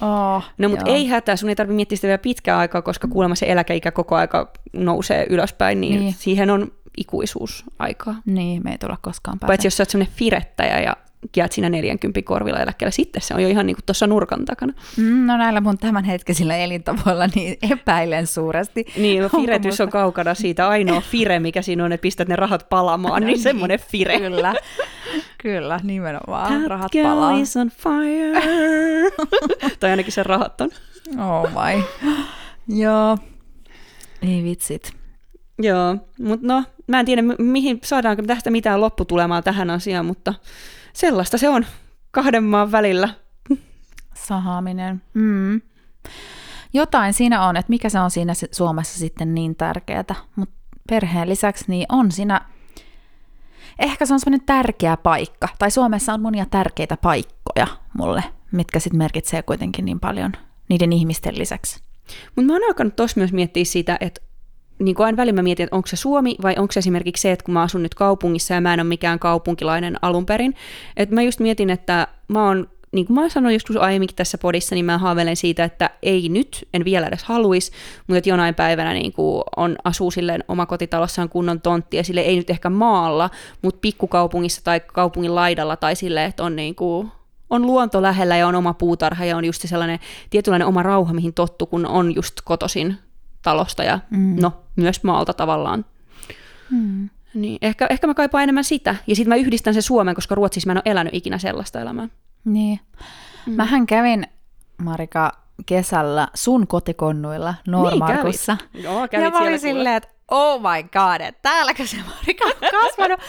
Oh, 0.00 0.44
no 0.58 0.68
mutta 0.68 0.90
ei 0.90 1.06
hätää, 1.06 1.36
sun 1.36 1.48
ei 1.48 1.56
tarvitse 1.56 1.76
miettiä 1.76 1.96
sitä 1.96 2.06
vielä 2.06 2.18
pitkää 2.18 2.58
aikaa, 2.58 2.82
koska 2.82 3.08
kuulemma 3.08 3.34
se 3.34 3.46
eläkeikä 3.48 3.90
koko 3.90 4.16
aika 4.16 4.52
nousee 4.72 5.26
ylöspäin, 5.30 5.80
niin, 5.80 6.00
niin. 6.00 6.14
siihen 6.14 6.50
on 6.50 6.72
ikuisuusaikaa. 6.96 8.14
Niin, 8.26 8.62
me 8.64 8.70
ei 8.70 8.78
tulla 8.78 8.98
koskaan 9.02 9.38
pääse. 9.38 9.50
Paitsi 9.50 9.66
jos 9.66 9.76
sä 9.76 9.82
oot 9.82 9.90
semmoinen 9.90 10.14
firettäjä 10.14 10.80
ja 10.80 10.96
kiät 11.32 11.52
siinä 11.52 11.68
40 11.68 12.22
korvilla 12.22 12.58
eläkkeellä, 12.58 12.90
sitten 12.90 13.22
se 13.22 13.34
on 13.34 13.42
jo 13.42 13.48
ihan 13.48 13.66
niin 13.66 13.76
kuin 13.76 13.84
tuossa 13.86 14.06
nurkan 14.06 14.44
takana. 14.44 14.72
Mm, 14.96 15.26
no 15.26 15.36
näillä 15.36 15.60
mun 15.60 15.78
tämänhetkisillä 15.78 16.56
elintavoilla 16.56 17.26
niin 17.34 17.56
epäilen 17.72 18.26
suuresti. 18.26 18.86
Niin, 18.96 19.22
no, 19.22 19.28
firetys 19.28 19.80
on 19.80 19.90
kaukana 19.90 20.34
siitä. 20.34 20.68
Ainoa 20.68 21.00
fire, 21.00 21.40
mikä 21.40 21.62
siinä 21.62 21.84
on, 21.84 21.92
että 21.92 22.02
pistät 22.02 22.28
ne 22.28 22.36
rahat 22.36 22.66
palamaan, 22.68 23.12
no, 23.12 23.18
niin, 23.18 23.26
niin 23.26 23.42
semmoinen 23.42 23.80
fire. 23.80 24.18
Kyllä, 24.18 24.54
kyllä, 25.38 25.80
nimenomaan. 25.82 26.52
That 26.52 26.68
rahat 26.68 26.92
palaa. 27.02 27.38
is 27.38 27.56
on 27.56 27.70
fire. 27.70 28.40
tai 29.80 29.90
ainakin 29.90 30.12
se 30.12 30.22
rahat 30.22 30.60
on. 30.60 30.70
Oh 31.18 31.48
my. 31.50 31.82
Joo. 32.80 33.18
Ei 34.22 34.44
vitsit. 34.44 34.92
Joo, 35.62 35.96
mutta 36.18 36.46
no, 36.46 36.64
mä 36.86 37.00
en 37.00 37.06
tiedä, 37.06 37.22
mihin 37.38 37.80
saadaanko 37.84 38.22
tästä 38.22 38.50
mitään 38.50 38.80
lopputulemaa 38.80 39.42
tähän 39.42 39.70
asiaan, 39.70 40.06
mutta 40.06 40.34
sellaista 40.92 41.38
se 41.38 41.48
on 41.48 41.66
kahden 42.10 42.44
maan 42.44 42.72
välillä. 42.72 43.08
Sahaaminen. 44.14 45.02
Mm. 45.14 45.60
Jotain 46.72 47.14
siinä 47.14 47.46
on, 47.46 47.56
että 47.56 47.70
mikä 47.70 47.88
se 47.88 48.00
on 48.00 48.10
siinä 48.10 48.32
Suomessa 48.52 48.98
sitten 48.98 49.34
niin 49.34 49.56
tärkeää, 49.56 50.04
mutta 50.36 50.54
perheen 50.88 51.28
lisäksi 51.28 51.64
niin 51.68 51.86
on 51.88 52.12
siinä, 52.12 52.40
ehkä 53.78 54.06
se 54.06 54.14
on 54.14 54.20
semmoinen 54.20 54.46
tärkeä 54.46 54.96
paikka, 54.96 55.48
tai 55.58 55.70
Suomessa 55.70 56.14
on 56.14 56.20
monia 56.20 56.46
tärkeitä 56.46 56.96
paikkoja 56.96 57.66
mulle, 57.98 58.24
mitkä 58.52 58.80
sitten 58.80 58.98
merkitsee 58.98 59.42
kuitenkin 59.42 59.84
niin 59.84 60.00
paljon 60.00 60.32
niiden 60.68 60.92
ihmisten 60.92 61.38
lisäksi. 61.38 61.82
Mutta 62.36 62.46
mä 62.46 62.52
oon 62.52 62.64
alkanut 62.68 62.96
tuossa 62.96 63.20
myös 63.20 63.32
miettiä 63.32 63.64
sitä, 63.64 63.96
että 64.00 64.20
niin 64.80 64.94
kuin 64.94 65.06
aina 65.06 65.16
välillä 65.16 65.36
mä 65.36 65.42
mietin, 65.42 65.64
että 65.64 65.76
onko 65.76 65.86
se 65.86 65.96
Suomi 65.96 66.36
vai 66.42 66.54
onko 66.58 66.72
se 66.72 66.78
esimerkiksi 66.78 67.22
se, 67.22 67.32
että 67.32 67.44
kun 67.44 67.54
mä 67.54 67.62
asun 67.62 67.82
nyt 67.82 67.94
kaupungissa 67.94 68.54
ja 68.54 68.60
mä 68.60 68.74
en 68.74 68.80
ole 68.80 68.88
mikään 68.88 69.18
kaupunkilainen 69.18 69.96
alun 70.02 70.26
perin. 70.26 70.54
Että 70.96 71.14
mä 71.14 71.22
just 71.22 71.40
mietin, 71.40 71.70
että 71.70 72.08
mä 72.28 72.46
oon 72.46 72.68
niin 72.92 73.06
kuin 73.06 73.14
mä 73.14 73.28
sanoin 73.28 73.52
joskus 73.52 73.76
aiemminkin 73.76 74.16
tässä 74.16 74.38
podissa, 74.38 74.74
niin 74.74 74.84
mä 74.84 74.98
haaveilen 74.98 75.36
siitä, 75.36 75.64
että 75.64 75.90
ei 76.02 76.28
nyt, 76.28 76.68
en 76.74 76.84
vielä 76.84 77.06
edes 77.06 77.24
haluaisi, 77.24 77.72
mutta 78.06 78.18
että 78.18 78.30
jonain 78.30 78.54
päivänä 78.54 78.92
niin 78.92 79.12
kuin 79.12 79.42
on, 79.56 79.76
asuu 79.84 80.10
silleen 80.10 80.44
omakotitalossaan 80.48 81.28
kunnon 81.28 81.60
tontti, 81.60 81.96
ja 81.96 82.04
sille 82.04 82.20
ei 82.20 82.36
nyt 82.36 82.50
ehkä 82.50 82.70
maalla, 82.70 83.30
mutta 83.62 83.78
pikkukaupungissa 83.80 84.64
tai 84.64 84.80
kaupungin 84.80 85.34
laidalla, 85.34 85.76
tai 85.76 85.96
silleen, 85.96 86.28
että 86.28 86.44
on 86.44 86.56
niin 86.56 86.74
kuin, 86.74 87.08
on 87.50 87.66
luonto 87.66 88.02
lähellä 88.02 88.36
ja 88.36 88.48
on 88.48 88.54
oma 88.54 88.74
puutarha 88.74 89.24
ja 89.24 89.36
on 89.36 89.44
just 89.44 89.68
sellainen 89.68 89.98
tietynlainen 90.30 90.68
oma 90.68 90.82
rauha, 90.82 91.12
mihin 91.12 91.34
tottu, 91.34 91.66
kun 91.66 91.86
on 91.86 92.14
just 92.14 92.34
kotosin 92.44 92.96
talosta 93.42 93.84
ja 93.84 93.98
mm. 94.10 94.36
no, 94.40 94.52
myös 94.76 95.04
maalta 95.04 95.32
tavallaan. 95.32 95.84
Mm. 96.70 97.08
Niin, 97.34 97.58
ehkä, 97.62 97.86
ehkä 97.90 98.06
mä 98.06 98.14
kaipaan 98.14 98.42
enemmän 98.42 98.64
sitä. 98.64 98.96
Ja 99.06 99.16
sitten 99.16 99.28
mä 99.28 99.36
yhdistän 99.36 99.74
sen 99.74 99.82
Suomen, 99.82 100.14
koska 100.14 100.34
Ruotsissa 100.34 100.66
mä 100.66 100.72
en 100.72 100.76
ole 100.76 100.92
elänyt 100.92 101.14
ikinä 101.14 101.38
sellaista 101.38 101.80
elämää. 101.80 102.08
Niin. 102.44 102.80
Mm. 103.46 103.52
Mähän 103.52 103.86
kävin, 103.86 104.26
Marika, 104.78 105.32
kesällä 105.66 106.28
sun 106.34 106.66
kotikonnuilla 106.66 107.54
Normarkussa. 107.66 108.56
Niin, 108.72 108.84
Joo, 108.84 109.08
ja 109.12 109.30
mä 109.30 109.38
olin 109.38 109.60
silleen, 109.60 109.96
että 109.96 110.08
oh 110.30 110.60
my 110.60 110.82
god, 110.82 111.20
että 111.20 111.42
täälläkö 111.42 111.86
se 111.86 111.96
Marika 111.96 112.44
on 112.44 112.70
kasvanut. 112.80 113.20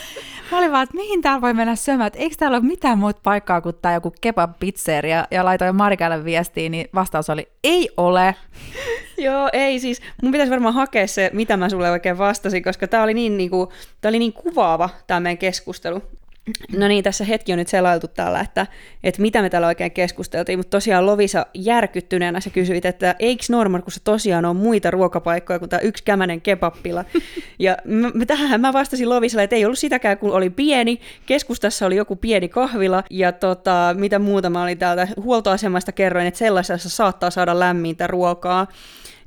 Mä 0.52 0.58
olin 0.58 0.72
vaan, 0.72 0.84
että 0.84 0.96
mihin 0.96 1.22
täällä 1.22 1.42
voi 1.42 1.54
mennä 1.54 1.76
syömään, 1.76 2.08
että 2.08 2.20
eikö 2.20 2.36
täällä 2.40 2.58
ole 2.58 2.66
mitään 2.66 2.98
muuta 2.98 3.20
paikkaa 3.24 3.62
kuin 3.62 3.76
tämä 3.82 3.94
joku 3.94 4.14
kebab-pizzeria, 4.22 5.28
ja 5.32 5.46
laitoin 5.46 5.76
Marikalle 5.76 6.26
viestiin, 6.26 6.72
niin 6.72 6.90
vastaus 6.96 7.30
oli, 7.30 7.52
ei 7.64 7.90
ole. 7.98 8.36
Joo, 9.18 9.50
ei 9.54 9.80
siis, 9.80 10.02
mun 10.24 10.32
pitäisi 10.32 10.52
varmaan 10.52 10.74
hakea 10.74 11.08
se, 11.08 11.30
mitä 11.34 11.58
mä 11.58 11.70
sulle 11.70 11.92
oikein 11.92 12.18
vastasin, 12.18 12.64
koska 12.64 12.88
tämä 12.88 13.04
oli 13.04 13.14
niin, 13.14 13.38
niinku, 13.38 13.72
tää 14.02 14.10
oli 14.10 14.20
niin 14.20 14.34
kuvaava, 14.34 14.90
tämä 15.08 15.20
meidän 15.20 15.38
keskustelu. 15.38 16.02
No 16.78 16.88
niin, 16.88 17.04
tässä 17.04 17.24
hetki 17.24 17.52
on 17.52 17.58
nyt 17.58 17.68
selailtu 17.68 18.08
täällä, 18.08 18.40
että, 18.40 18.68
että 19.04 19.22
mitä 19.22 19.42
me 19.42 19.50
täällä 19.50 19.68
oikein 19.68 19.92
keskusteltiin, 19.92 20.60
mutta 20.60 20.78
tosiaan 20.78 21.06
Lovisa 21.06 21.46
järkyttyneenä 21.54 22.40
sä 22.40 22.50
kysyit, 22.50 22.86
että 22.86 23.16
eikö 23.20 23.44
Normarkussa 23.50 24.02
tosiaan 24.04 24.46
on 24.46 24.56
muita 24.56 24.92
ruokapaikkoja 24.92 25.60
kuin 25.60 25.70
tämä 25.70 25.80
yksi 25.80 26.04
kämänen 26.04 26.42
kebappila. 26.42 27.06
Ja 27.60 27.78
mä, 27.86 28.26
tähän 28.26 28.62
mä 28.62 28.74
vastasin 28.74 29.10
Lovisalle, 29.10 29.44
että 29.44 29.56
ei 29.56 29.66
ollut 29.66 29.80
sitäkään, 29.80 30.18
kun 30.18 30.34
oli 30.34 30.50
pieni, 30.50 31.00
keskustassa 31.26 31.86
oli 31.86 31.96
joku 31.96 32.16
pieni 32.16 32.50
kahvila, 32.50 33.04
ja 33.10 33.32
tota, 33.32 33.96
mitä 33.98 34.20
muuta 34.20 34.50
mä 34.50 34.64
olin 34.64 34.78
täältä 34.78 35.08
huoltoasemasta 35.24 35.92
kerroin, 35.92 36.28
että 36.28 36.38
sellaisessa 36.38 36.90
saattaa 36.90 37.30
saada 37.30 37.60
lämmintä 37.60 38.08
ruokaa. 38.08 38.68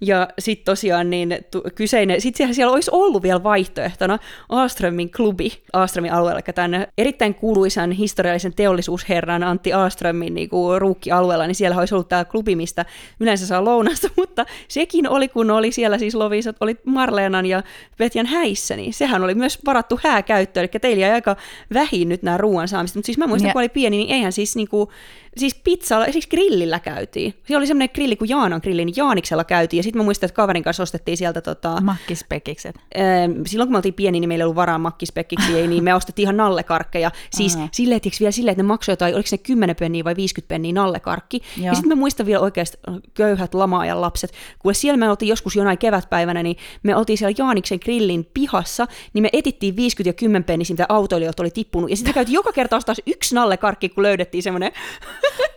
Ja 0.06 0.28
sitten 0.38 0.64
tosiaan 0.64 1.10
niin 1.10 1.38
tu- 1.50 1.62
kyseinen, 1.74 2.20
sitten 2.20 2.36
siellä, 2.36 2.54
siellä 2.54 2.72
olisi 2.72 2.90
ollut 2.94 3.22
vielä 3.22 3.42
vaihtoehtona 3.42 4.18
Aströmin 4.48 5.10
klubi 5.10 5.52
Aströmin 5.72 6.12
alueella, 6.12 6.40
eli 6.46 6.54
tämän 6.54 6.86
erittäin 6.98 7.34
kuuluisan 7.34 7.92
historiallisen 7.92 8.54
teollisuusherran 8.54 9.42
Antti 9.42 9.72
Aströmin 9.72 10.34
niin 10.34 10.48
kuin 10.48 10.80
ruukkialueella, 10.80 11.46
niin 11.46 11.54
siellä 11.54 11.78
olisi 11.78 11.94
ollut 11.94 12.08
tämä 12.08 12.24
klubi, 12.24 12.56
mistä 12.56 12.84
yleensä 13.20 13.46
saa 13.46 13.64
lounasta, 13.64 14.08
mutta 14.20 14.46
sekin 14.68 15.08
oli, 15.08 15.28
kun 15.28 15.50
oli 15.50 15.72
siellä 15.72 15.98
siis 15.98 16.14
Lovisat, 16.14 16.56
oli 16.60 16.76
Marleenan 16.84 17.46
ja 17.46 17.62
Petjan 17.98 18.26
häissä, 18.26 18.76
niin 18.76 18.94
sehän 18.94 19.24
oli 19.24 19.34
myös 19.34 19.58
varattu 19.66 20.00
hääkäyttöön, 20.02 20.64
eli 20.64 20.80
teillä 20.80 21.02
jäi 21.02 21.12
aika 21.12 21.36
vähin 21.74 22.08
nyt 22.08 22.22
nämä 22.22 22.36
ruoan 22.36 22.68
saamista, 22.68 22.98
mutta 22.98 23.06
siis 23.06 23.18
mä 23.18 23.26
muistan, 23.26 23.48
Ja- 23.48 23.52
kun 23.52 23.60
oli 23.62 23.68
pieni, 23.68 23.96
niin 23.96 24.10
eihän 24.10 24.32
siis 24.32 24.56
niinku, 24.56 24.90
siis 25.36 25.54
pizzalla, 25.64 26.06
siis 26.12 26.26
grillillä 26.26 26.80
käytiin. 26.80 27.34
Siellä 27.46 27.60
oli 27.60 27.66
semmoinen 27.66 27.88
grilli 27.94 28.16
kuin 28.16 28.28
Jaanan 28.28 28.60
grilli, 28.62 28.84
niin 28.84 28.94
Jaaniksella 28.96 29.44
käytiin, 29.44 29.78
ja 29.78 29.82
sitten 29.82 30.00
mä 30.00 30.04
muistan, 30.04 30.26
että 30.26 30.36
kaverin 30.36 30.62
kanssa 30.62 30.82
ostettiin 30.82 31.16
sieltä 31.16 31.40
tota, 31.40 31.80
Makkispekikset. 31.80 32.76
Ähm, 32.98 33.32
silloin 33.46 33.68
kun 33.68 33.72
me 33.72 33.78
oltiin 33.78 33.94
pieni, 33.94 34.20
niin 34.20 34.28
meillä 34.28 34.42
ei 34.42 34.44
ollut 34.44 34.56
varaa 34.56 34.78
makkispekkiksi, 34.78 35.58
ei, 35.58 35.68
niin 35.68 35.84
me 35.84 35.94
ostettiin 36.04 36.24
ihan 36.24 36.36
nallekarkkeja. 36.36 37.10
Siis 37.30 37.56
Aha. 37.56 37.68
silleen, 37.72 38.00
vielä 38.20 38.32
silleen, 38.32 38.52
että 38.52 38.62
ne 38.62 38.66
maksoi 38.66 38.92
jotain, 38.92 39.14
oliko 39.14 39.26
se 39.26 39.38
10 39.38 39.76
penniä 39.76 40.04
vai 40.04 40.16
50 40.16 40.48
penniä 40.48 40.72
nallekarkki. 40.72 41.42
Joo. 41.56 41.66
Ja 41.66 41.74
sitten 41.74 41.88
mä 41.88 41.94
muistan 41.94 42.26
vielä 42.26 42.40
oikeasti 42.40 42.78
äh, 42.88 42.94
köyhät 43.14 43.54
lamaajan 43.54 44.00
lapset, 44.00 44.32
kun 44.58 44.74
siellä 44.74 44.98
me 44.98 45.10
oltiin 45.10 45.28
joskus 45.28 45.56
jonain 45.56 45.78
kevätpäivänä, 45.78 46.42
niin 46.42 46.56
me 46.82 46.96
oltiin 46.96 47.18
siellä 47.18 47.34
Jaaniksen 47.38 47.78
grillin 47.82 48.30
pihassa, 48.34 48.86
niin 49.12 49.22
me 49.22 49.28
etittiin 49.32 49.76
50 49.76 50.08
ja 50.08 50.12
10 50.12 50.44
penniä, 50.44 50.66
mitä 50.70 50.86
autoilijoilta 50.88 51.42
oli 51.42 51.50
tippunut. 51.50 51.90
Ja 51.90 51.96
sitten 51.96 52.14
käytiin 52.14 52.34
joka 52.34 52.52
kerta 52.52 52.76
ostaa 52.76 52.94
yksi 53.06 53.34
nallekarkki, 53.34 53.88
kun 53.88 54.02
löydettiin 54.02 54.42
semmoinen 54.42 54.72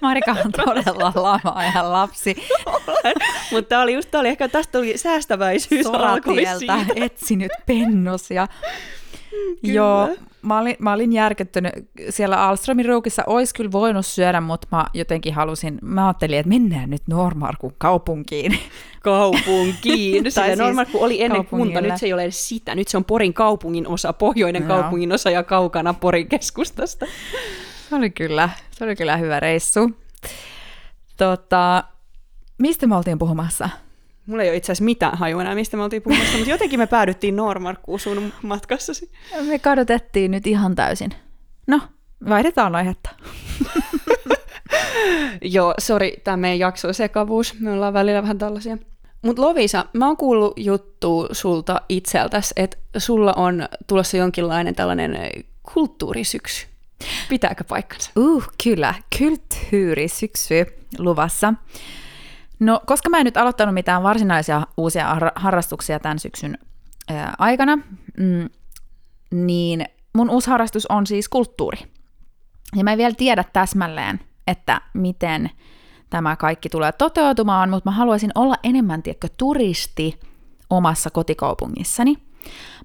Marika 0.01 0.35
on 0.45 0.51
todella 0.51 1.11
lama 1.15 1.63
ja 1.75 1.91
lapsi. 1.91 2.35
Mutta 3.51 3.69
tämä 3.69 3.81
oli 3.81 3.93
just, 3.93 4.11
tää 4.11 4.21
oli 4.21 4.27
ehkä, 4.27 4.47
tästä 4.47 4.77
tuli 4.77 4.97
säästäväisyys 4.97 5.85
Soratieltä 5.85 6.85
etsinyt 6.95 7.51
pennus. 7.65 8.31
Ja... 8.31 8.47
Kyllä. 9.61 9.73
Joo, 9.73 10.09
mä 10.41 10.59
olin, 10.59 10.75
mä 10.79 10.93
olin 10.93 11.13
järkyttynyt. 11.13 11.71
Siellä 12.09 12.47
Alströmin 12.47 12.85
ruukissa 12.85 13.23
olisi 13.27 13.53
kyllä 13.53 13.71
voinut 13.71 14.05
syödä, 14.05 14.41
mutta 14.41 14.67
mä 14.71 14.85
jotenkin 14.93 15.33
halusin, 15.33 15.79
mä 15.81 16.07
ajattelin, 16.07 16.39
että 16.39 16.49
mennään 16.49 16.89
nyt 16.89 17.01
Normarkun 17.07 17.73
kaupunkiin. 17.77 18.59
kaupunkiin. 19.03 20.23
Tai 20.35 20.47
siis 20.47 20.59
normaali, 20.59 20.89
kun 20.91 21.01
oli 21.01 21.23
ennen 21.23 21.45
kunta, 21.45 21.81
nyt 21.81 21.97
se 21.97 22.05
ei 22.05 22.13
ole 22.13 22.23
edes 22.23 22.49
sitä. 22.49 22.75
Nyt 22.75 22.87
se 22.87 22.97
on 22.97 23.05
Porin 23.05 23.33
kaupungin 23.33 23.87
osa, 23.87 24.13
pohjoinen 24.13 24.67
Joo. 24.67 24.81
kaupungin 24.81 25.11
osa 25.11 25.29
ja 25.29 25.43
kaukana 25.43 25.93
Porin 25.93 26.29
keskustasta. 26.29 27.05
Se 27.89 27.95
oli 27.95 28.09
kyllä, 28.09 28.49
se 28.71 28.83
oli 28.83 28.95
kyllä 28.95 29.17
hyvä 29.17 29.39
reissu. 29.39 29.91
Tota, 31.17 31.83
mistä 32.57 32.87
me 32.87 32.95
oltiin 32.95 33.19
puhumassa? 33.19 33.69
Mulla 34.25 34.43
ei 34.43 34.49
ole 34.49 34.57
itse 34.57 34.71
asiassa 34.71 34.83
mitään 34.83 35.17
hajua 35.17 35.41
enää, 35.41 35.55
mistä 35.55 35.77
me 35.77 35.83
oltiin 35.83 36.01
puhumassa, 36.01 36.37
mutta 36.37 36.49
jotenkin 36.49 36.79
me 36.79 36.87
päädyttiin 36.87 37.35
Normarkkuun 37.35 37.99
sun 37.99 38.33
matkassasi. 38.41 39.11
Me 39.47 39.59
kadotettiin 39.59 40.31
nyt 40.31 40.47
ihan 40.47 40.75
täysin. 40.75 41.11
No, 41.67 41.81
vaihdetaan 42.29 42.75
aihetta. 42.75 43.09
Joo, 45.41 45.73
sori, 45.79 46.13
tämä 46.23 46.37
meidän 46.37 46.59
jakso 46.59 46.93
sekavuus. 46.93 47.59
Me 47.59 47.71
ollaan 47.71 47.93
välillä 47.93 48.21
vähän 48.21 48.37
tällaisia. 48.37 48.77
Mutta 49.21 49.41
Lovisa, 49.41 49.85
mä 49.93 50.07
oon 50.07 50.17
kuullut 50.17 50.53
juttu 50.57 51.27
sulta 51.31 51.81
itseltäs, 51.89 52.53
että 52.55 52.77
sulla 52.97 53.33
on 53.33 53.67
tulossa 53.87 54.17
jonkinlainen 54.17 54.75
tällainen 54.75 55.29
kulttuurisyksy. 55.73 56.67
Pitääkö 57.29 57.63
paikkansa? 57.63 58.11
Uh, 58.15 58.47
kyllä, 58.63 58.93
kulttuurisyksy 59.17 60.65
luvassa. 60.99 61.53
No, 62.59 62.81
koska 62.85 63.09
mä 63.09 63.17
en 63.17 63.25
nyt 63.25 63.37
aloittanut 63.37 63.73
mitään 63.73 64.03
varsinaisia 64.03 64.67
uusia 64.77 65.07
har- 65.07 65.31
harrastuksia 65.35 65.99
tämän 65.99 66.19
syksyn 66.19 66.57
ää, 67.09 67.33
aikana, 67.37 67.75
mm, 68.17 68.49
niin 69.31 69.85
mun 70.13 70.29
uusi 70.29 70.49
harrastus 70.49 70.85
on 70.85 71.07
siis 71.07 71.29
kulttuuri. 71.29 71.77
Ja 72.75 72.83
mä 72.83 72.91
en 72.91 72.97
vielä 72.97 73.15
tiedä 73.17 73.43
täsmälleen, 73.53 74.19
että 74.47 74.81
miten 74.93 75.49
tämä 76.09 76.35
kaikki 76.35 76.69
tulee 76.69 76.91
toteutumaan, 76.91 77.69
mutta 77.69 77.89
mä 77.89 77.95
haluaisin 77.95 78.31
olla 78.35 78.55
enemmän, 78.63 79.03
tiedätkö, 79.03 79.27
turisti 79.37 80.19
omassa 80.69 81.09
kotikaupungissani. 81.09 82.15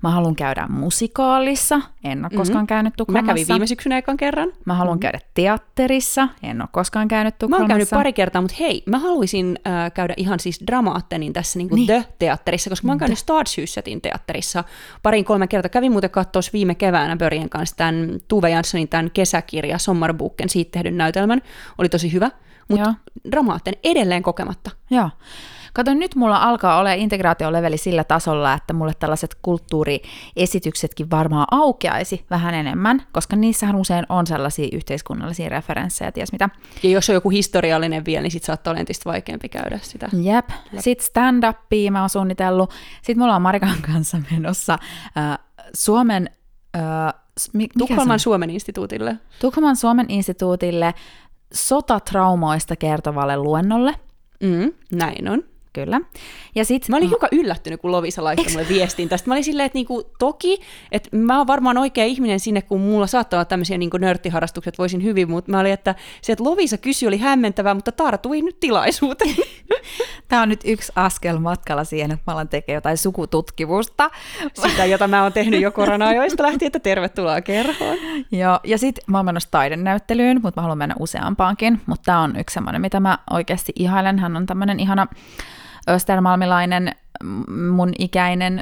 Mä 0.02 0.10
haluan 0.10 0.36
käydä 0.36 0.66
musikaalissa, 0.68 1.80
en 2.04 2.24
ole 2.24 2.30
koskaan 2.36 2.66
käynyt 2.66 2.92
Mä 2.92 2.96
Tukholmassa. 2.96 3.26
kävin 3.26 3.48
viime 3.48 3.66
syksynä 3.66 3.98
ekan 3.98 4.16
kerran. 4.16 4.52
Mä 4.64 4.74
haluan 4.74 4.98
käydä 4.98 5.18
teatterissa, 5.34 6.28
en 6.42 6.62
ole 6.62 6.68
koskaan 6.72 7.08
käynyt 7.08 7.34
Mä 7.34 7.38
Tukholmassa. 7.38 7.62
oon 7.62 7.68
käynyt 7.68 7.90
pari 7.90 8.12
kertaa, 8.12 8.42
mutta 8.42 8.56
hei, 8.60 8.82
mä 8.86 8.98
haluaisin 8.98 9.58
äh, 9.66 9.92
käydä 9.92 10.14
ihan 10.16 10.40
siis 10.40 10.60
Dramaattenin 10.66 11.32
tässä 11.32 11.58
niin 11.58 11.68
Niin. 11.72 11.86
The-teatterissa, 11.86 12.70
koska 12.70 12.86
mä 12.86 12.92
oon 12.92 12.98
käynyt 12.98 13.18
Stadshusetin 13.18 14.00
teatterissa 14.00 14.64
parin 15.02 15.24
kolme 15.24 15.46
kertaa. 15.46 15.68
Kävin 15.68 15.92
muuten 15.92 16.10
katsoa 16.10 16.42
viime 16.52 16.74
keväänä 16.74 17.16
Börjen 17.16 17.48
kanssa 17.48 17.76
tämän 17.76 18.18
Tuve 18.28 18.50
Janssonin 18.50 18.88
tämän 18.88 19.10
kesäkirja 19.10 19.78
Sommarboken 19.78 20.48
siitä 20.48 20.70
tehdyn 20.72 20.96
näytelmän. 20.96 21.42
Oli 21.78 21.88
tosi 21.88 22.12
hyvä, 22.12 22.30
mutta. 22.68 22.94
Dramaatten 23.30 23.74
edelleen 23.84 24.22
kokematta. 24.22 24.70
Joo. 24.90 25.10
Kato, 25.72 25.94
nyt 25.94 26.14
mulla 26.14 26.36
alkaa 26.36 26.78
olla 26.78 26.92
integraatioleveli 26.92 27.76
sillä 27.76 28.04
tasolla, 28.04 28.54
että 28.54 28.72
mulle 28.72 28.92
tällaiset 28.98 29.36
kulttuuriesityksetkin 29.42 31.10
varmaan 31.10 31.46
aukeaisi 31.50 32.24
vähän 32.30 32.54
enemmän, 32.54 33.02
koska 33.12 33.36
niissähän 33.36 33.76
usein 33.76 34.06
on 34.08 34.26
sellaisia 34.26 34.68
yhteiskunnallisia 34.72 35.48
referenssejä, 35.48 36.12
ties 36.12 36.32
mitä. 36.32 36.48
Ja 36.82 36.90
jos 36.90 37.08
on 37.10 37.14
joku 37.14 37.30
historiallinen 37.30 38.04
vielä, 38.04 38.22
niin 38.22 38.30
sit 38.30 38.44
saattaa 38.44 38.70
olla 38.70 38.80
entistä 38.80 39.10
vaikeampi 39.10 39.48
käydä 39.48 39.78
sitä. 39.82 40.08
Jep. 40.22 40.48
Sitten 40.78 41.06
stand-upia 41.06 41.90
mä 41.90 42.00
oon 42.00 42.10
suunnitellut. 42.10 42.70
Sitten 42.96 43.18
mulla 43.18 43.36
on 43.36 43.42
Marikan 43.42 43.82
kanssa 43.92 44.18
menossa 44.30 44.78
äh, 45.18 45.38
Suomen... 45.74 46.30
Äh, 46.76 47.14
mi-? 47.52 47.68
Tukholman 47.78 48.18
Suomen 48.18 48.50
instituutille. 48.50 49.16
Tukholman 49.40 49.76
Suomen 49.76 50.06
instituutille 50.08 50.94
sotatraumoista 51.52 52.76
kertovalle 52.76 53.36
luennolle. 53.36 53.94
Mm, 54.42 54.72
näin 54.92 55.28
on. 55.28 55.51
Kyllä. 55.72 56.00
Ja 56.54 56.64
sit, 56.64 56.88
Mä 56.88 56.96
olin 56.96 57.08
hiukan 57.08 57.28
yllättynyt, 57.32 57.80
kun 57.80 57.92
Lovisa 57.92 58.24
laittoi 58.24 58.52
mulle 58.52 58.68
viestin 58.68 59.08
tästä. 59.08 59.28
Mä 59.28 59.34
olin 59.34 59.44
silleen, 59.44 59.66
että 59.66 59.76
niinku, 59.76 60.02
toki, 60.18 60.60
että 60.92 61.16
mä 61.16 61.38
oon 61.38 61.46
varmaan 61.46 61.78
oikea 61.78 62.04
ihminen 62.04 62.40
sinne, 62.40 62.62
kun 62.62 62.80
mulla 62.80 63.06
saattaa 63.06 63.38
olla 63.38 63.44
tämmöisiä 63.44 63.78
niinku 63.78 63.96
nörttiharrastukset, 63.96 64.78
voisin 64.78 65.02
hyvin, 65.02 65.30
mutta 65.30 65.50
mä 65.50 65.60
olin, 65.60 65.72
että 65.72 65.94
se, 66.22 66.32
että 66.32 66.44
Lovisa 66.44 66.78
kysyi, 66.78 67.08
oli 67.08 67.18
hämmentävää, 67.18 67.74
mutta 67.74 67.92
tartuin 67.92 68.44
nyt 68.44 68.60
tilaisuuteen. 68.60 69.34
Tämä 70.28 70.42
on 70.42 70.48
nyt 70.48 70.60
yksi 70.64 70.92
askel 70.96 71.38
matkalla 71.38 71.84
siihen, 71.84 72.10
että 72.10 72.22
mä 72.26 72.32
alan 72.32 72.48
tekemään 72.48 72.76
jotain 72.76 72.98
sukututkimusta. 72.98 74.10
Sitä, 74.54 74.84
jota 74.84 75.08
mä 75.08 75.22
oon 75.22 75.32
tehnyt 75.32 75.60
jo 75.60 75.70
korona-ajoista 75.70 76.42
lähtien, 76.42 76.66
että 76.66 76.78
tervetuloa 76.78 77.40
kerhoon. 77.40 77.98
Joo, 78.32 78.60
ja 78.64 78.78
sitten 78.78 79.04
mä 79.06 79.18
oon 79.18 79.26
menossa 79.26 79.50
taidenäyttelyyn, 79.50 80.40
mutta 80.42 80.60
mä 80.60 80.62
haluan 80.62 80.78
mennä 80.78 80.94
useampaankin. 80.98 81.80
Mutta 81.86 82.04
tämä 82.04 82.20
on 82.20 82.36
yksi 82.36 82.54
semmoinen, 82.54 82.80
mitä 82.80 83.00
mä 83.00 83.18
oikeasti 83.30 83.72
ihailen. 83.76 84.18
Hän 84.18 84.36
on 84.36 84.46
tämmöinen 84.46 84.80
ihana 84.80 85.06
östermalmilainen, 85.88 86.92
mun 87.70 87.92
ikäinen 87.98 88.60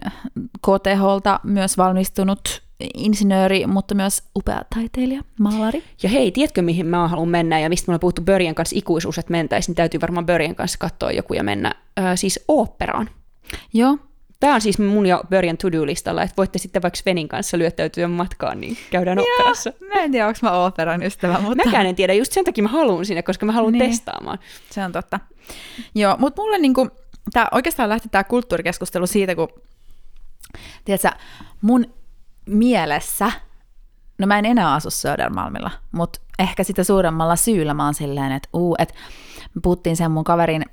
KTHlta 0.66 1.40
myös 1.42 1.78
valmistunut 1.78 2.62
insinööri, 2.94 3.66
mutta 3.66 3.94
myös 3.94 4.22
upea 4.36 4.62
taiteilija, 4.74 5.22
maalari. 5.38 5.82
Ja 6.02 6.08
hei, 6.08 6.30
tiedätkö 6.32 6.62
mihin 6.62 6.86
mä 6.86 7.08
haluan 7.08 7.28
mennä 7.28 7.60
ja 7.60 7.68
mistä 7.68 7.84
me 7.86 7.90
ollaan 7.90 8.00
puhuttu 8.00 8.22
Börjen 8.22 8.54
kanssa 8.54 8.76
ikuisuus, 8.78 9.18
että 9.18 9.30
mentäisiin, 9.30 9.70
niin 9.72 9.76
täytyy 9.76 10.00
varmaan 10.00 10.26
Börjen 10.26 10.54
kanssa 10.54 10.78
katsoa 10.78 11.12
joku 11.12 11.34
ja 11.34 11.42
mennä 11.44 11.74
äh, 11.98 12.04
siis 12.14 12.44
oopperaan. 12.48 13.10
Joo, 13.72 13.98
Tämä 14.40 14.54
on 14.54 14.60
siis 14.60 14.78
mun 14.78 15.06
ja 15.06 15.24
Börjen 15.30 15.56
to-do-listalla, 15.58 16.22
että 16.22 16.34
voitte 16.36 16.58
sitten 16.58 16.82
vaikka 16.82 16.96
Svenin 16.96 17.28
kanssa 17.28 17.58
lyöttäytyä 17.58 18.08
matkaan, 18.08 18.60
niin 18.60 18.76
käydään 18.90 19.18
oopperassa. 19.18 19.72
mä 19.94 20.00
en 20.00 20.10
tiedä, 20.12 20.26
onko 20.26 20.38
mä 20.42 20.64
operan 20.64 21.02
ystävä, 21.02 21.38
mutta 21.40 21.64
Mäkään 21.64 21.86
en 21.86 21.94
tiedä, 21.94 22.14
just 22.14 22.32
sen 22.32 22.44
takia 22.44 22.62
mä 22.62 22.68
haluan 22.68 23.04
sinne, 23.06 23.22
koska 23.22 23.46
mä 23.46 23.52
haluan 23.52 23.72
Niin. 23.72 23.90
testaamaan. 23.90 24.38
se 24.70 24.84
on 24.84 24.92
totta. 24.92 25.20
Joo, 25.94 26.16
mutta 26.18 26.42
mulle 26.42 26.58
niinku, 26.58 26.88
tää, 27.32 27.48
oikeastaan 27.52 27.88
lähti 27.88 28.08
tämä 28.08 28.24
kulttuurikeskustelu 28.24 29.06
siitä, 29.06 29.34
kun 29.34 29.48
tiedätkö, 30.84 31.10
mun 31.60 31.94
mielessä, 32.46 33.32
no 34.18 34.26
mä 34.26 34.38
en 34.38 34.46
enää 34.46 34.72
asu 34.72 34.90
Södermalmilla, 34.90 35.70
mutta 35.92 36.20
ehkä 36.38 36.64
sitä 36.64 36.84
suuremmalla 36.84 37.36
syyllä 37.36 37.74
mä 37.74 37.84
oon 37.84 37.94
silleen, 37.94 38.32
että 38.32 38.48
uu, 38.52 38.76
että 38.78 38.94
me 39.54 39.60
puhuttiin 39.62 39.96
sen 39.96 40.10
mun 40.10 40.24
kaverin 40.24 40.64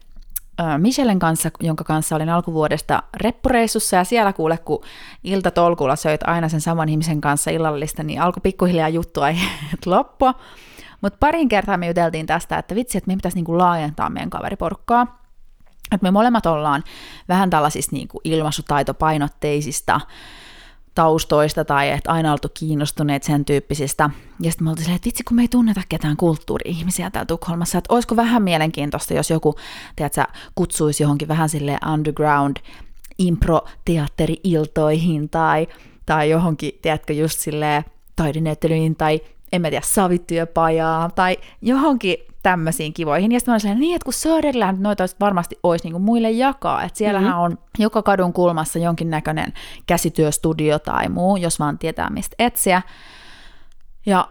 ö, 0.60 0.78
Michellen 0.78 1.20
kanssa, 1.20 1.50
jonka 1.60 1.84
kanssa 1.84 2.16
olin 2.16 2.30
alkuvuodesta 2.30 3.04
reppureissussa, 3.14 3.96
ja 3.96 4.04
siellä 4.04 4.34
kuule, 4.34 4.58
kun 4.58 4.84
iltatolkulla 5.24 5.96
söit 5.96 6.24
aina 6.24 6.50
sen 6.50 6.62
saman 6.62 6.90
ihmisen 6.90 7.22
kanssa 7.22 7.52
illallista, 7.52 8.04
niin 8.04 8.22
alkoi 8.22 8.42
pikkuhiljaa 8.42 8.90
juttua 8.90 9.28
loppua. 9.86 10.34
Mutta 11.02 11.18
parin 11.20 11.50
kertaa 11.50 11.78
me 11.78 11.88
juteltiin 11.88 12.26
tästä, 12.26 12.58
että 12.58 12.76
vitsi, 12.76 12.98
että 12.98 13.08
meidän 13.08 13.18
pitäisi 13.18 13.38
niinku 13.38 13.58
laajentaa 13.58 14.10
meidän 14.10 14.30
kaveriporukkaa. 14.30 15.27
Että 15.92 16.06
me 16.06 16.12
molemmat 16.12 16.46
ollaan 16.46 16.84
vähän 17.30 17.50
tällaisista 17.50 17.96
niinku 17.96 18.22
ilmaisutaitopainotteisista 18.24 20.02
taustoista 20.96 21.66
tai 21.66 21.90
että 21.90 22.12
aina 22.12 22.32
oltu 22.32 22.48
kiinnostuneet 22.54 23.24
sen 23.24 23.46
tyyppisistä. 23.46 24.10
Ja 24.40 24.52
sitten 24.52 24.66
me 24.66 24.70
oltiin 24.70 24.84
silleen, 24.84 24.96
että 24.96 25.06
vitsi 25.06 25.24
kun 25.24 25.36
me 25.36 25.42
ei 25.42 25.48
tunneta 25.48 25.82
ketään 25.90 26.18
kulttuuri-ihmisiä 26.18 27.10
täällä 27.10 27.26
Tukholmassa, 27.26 27.78
että 27.78 27.94
olisiko 27.94 28.16
vähän 28.16 28.44
mielenkiintoista, 28.44 29.14
jos 29.14 29.30
joku, 29.30 29.56
tiedätkö, 29.96 30.24
kutsuisi 30.56 31.04
johonkin 31.04 31.28
vähän 31.28 31.50
sille 31.50 31.78
underground 31.94 32.58
impro-teatteri-iltoihin 33.20 35.30
tai, 35.30 35.68
tai 36.06 36.30
johonkin, 36.30 36.72
tiedätkö, 36.82 37.14
just 37.14 37.40
silleen 37.40 37.84
taidenäyttelyihin 38.16 38.96
tai 38.96 39.22
en 39.52 39.62
mä 39.62 39.70
tiedä, 39.70 39.86
savityöpajaa 39.86 41.10
tai 41.10 41.38
johonkin 41.62 42.18
tämmöisiin 42.52 42.94
kivoihin. 42.94 43.32
Ja 43.32 43.40
sitten 43.40 43.54
mä 43.54 43.72
olin 43.72 43.80
niin, 43.80 43.96
että 43.96 44.06
kun 44.06 44.14
Söderland 44.14 44.82
noita 44.82 45.06
varmasti 45.20 45.60
olisi 45.64 45.86
niin 45.86 45.92
kuin 45.92 46.02
muille 46.02 46.32
jakaa, 46.32 46.84
että 46.84 46.98
siellähän 46.98 47.30
mm-hmm. 47.30 47.44
on 47.44 47.58
joka 47.80 48.02
kadun 48.02 48.34
kulmassa 48.34 48.80
jonkinnäköinen 48.80 49.54
käsityöstudio 49.88 50.80
tai 50.80 51.10
muu, 51.10 51.38
jos 51.38 51.60
vaan 51.60 51.80
tietää 51.80 52.10
mistä 52.10 52.36
etsiä. 52.40 52.82
Ja 54.06 54.28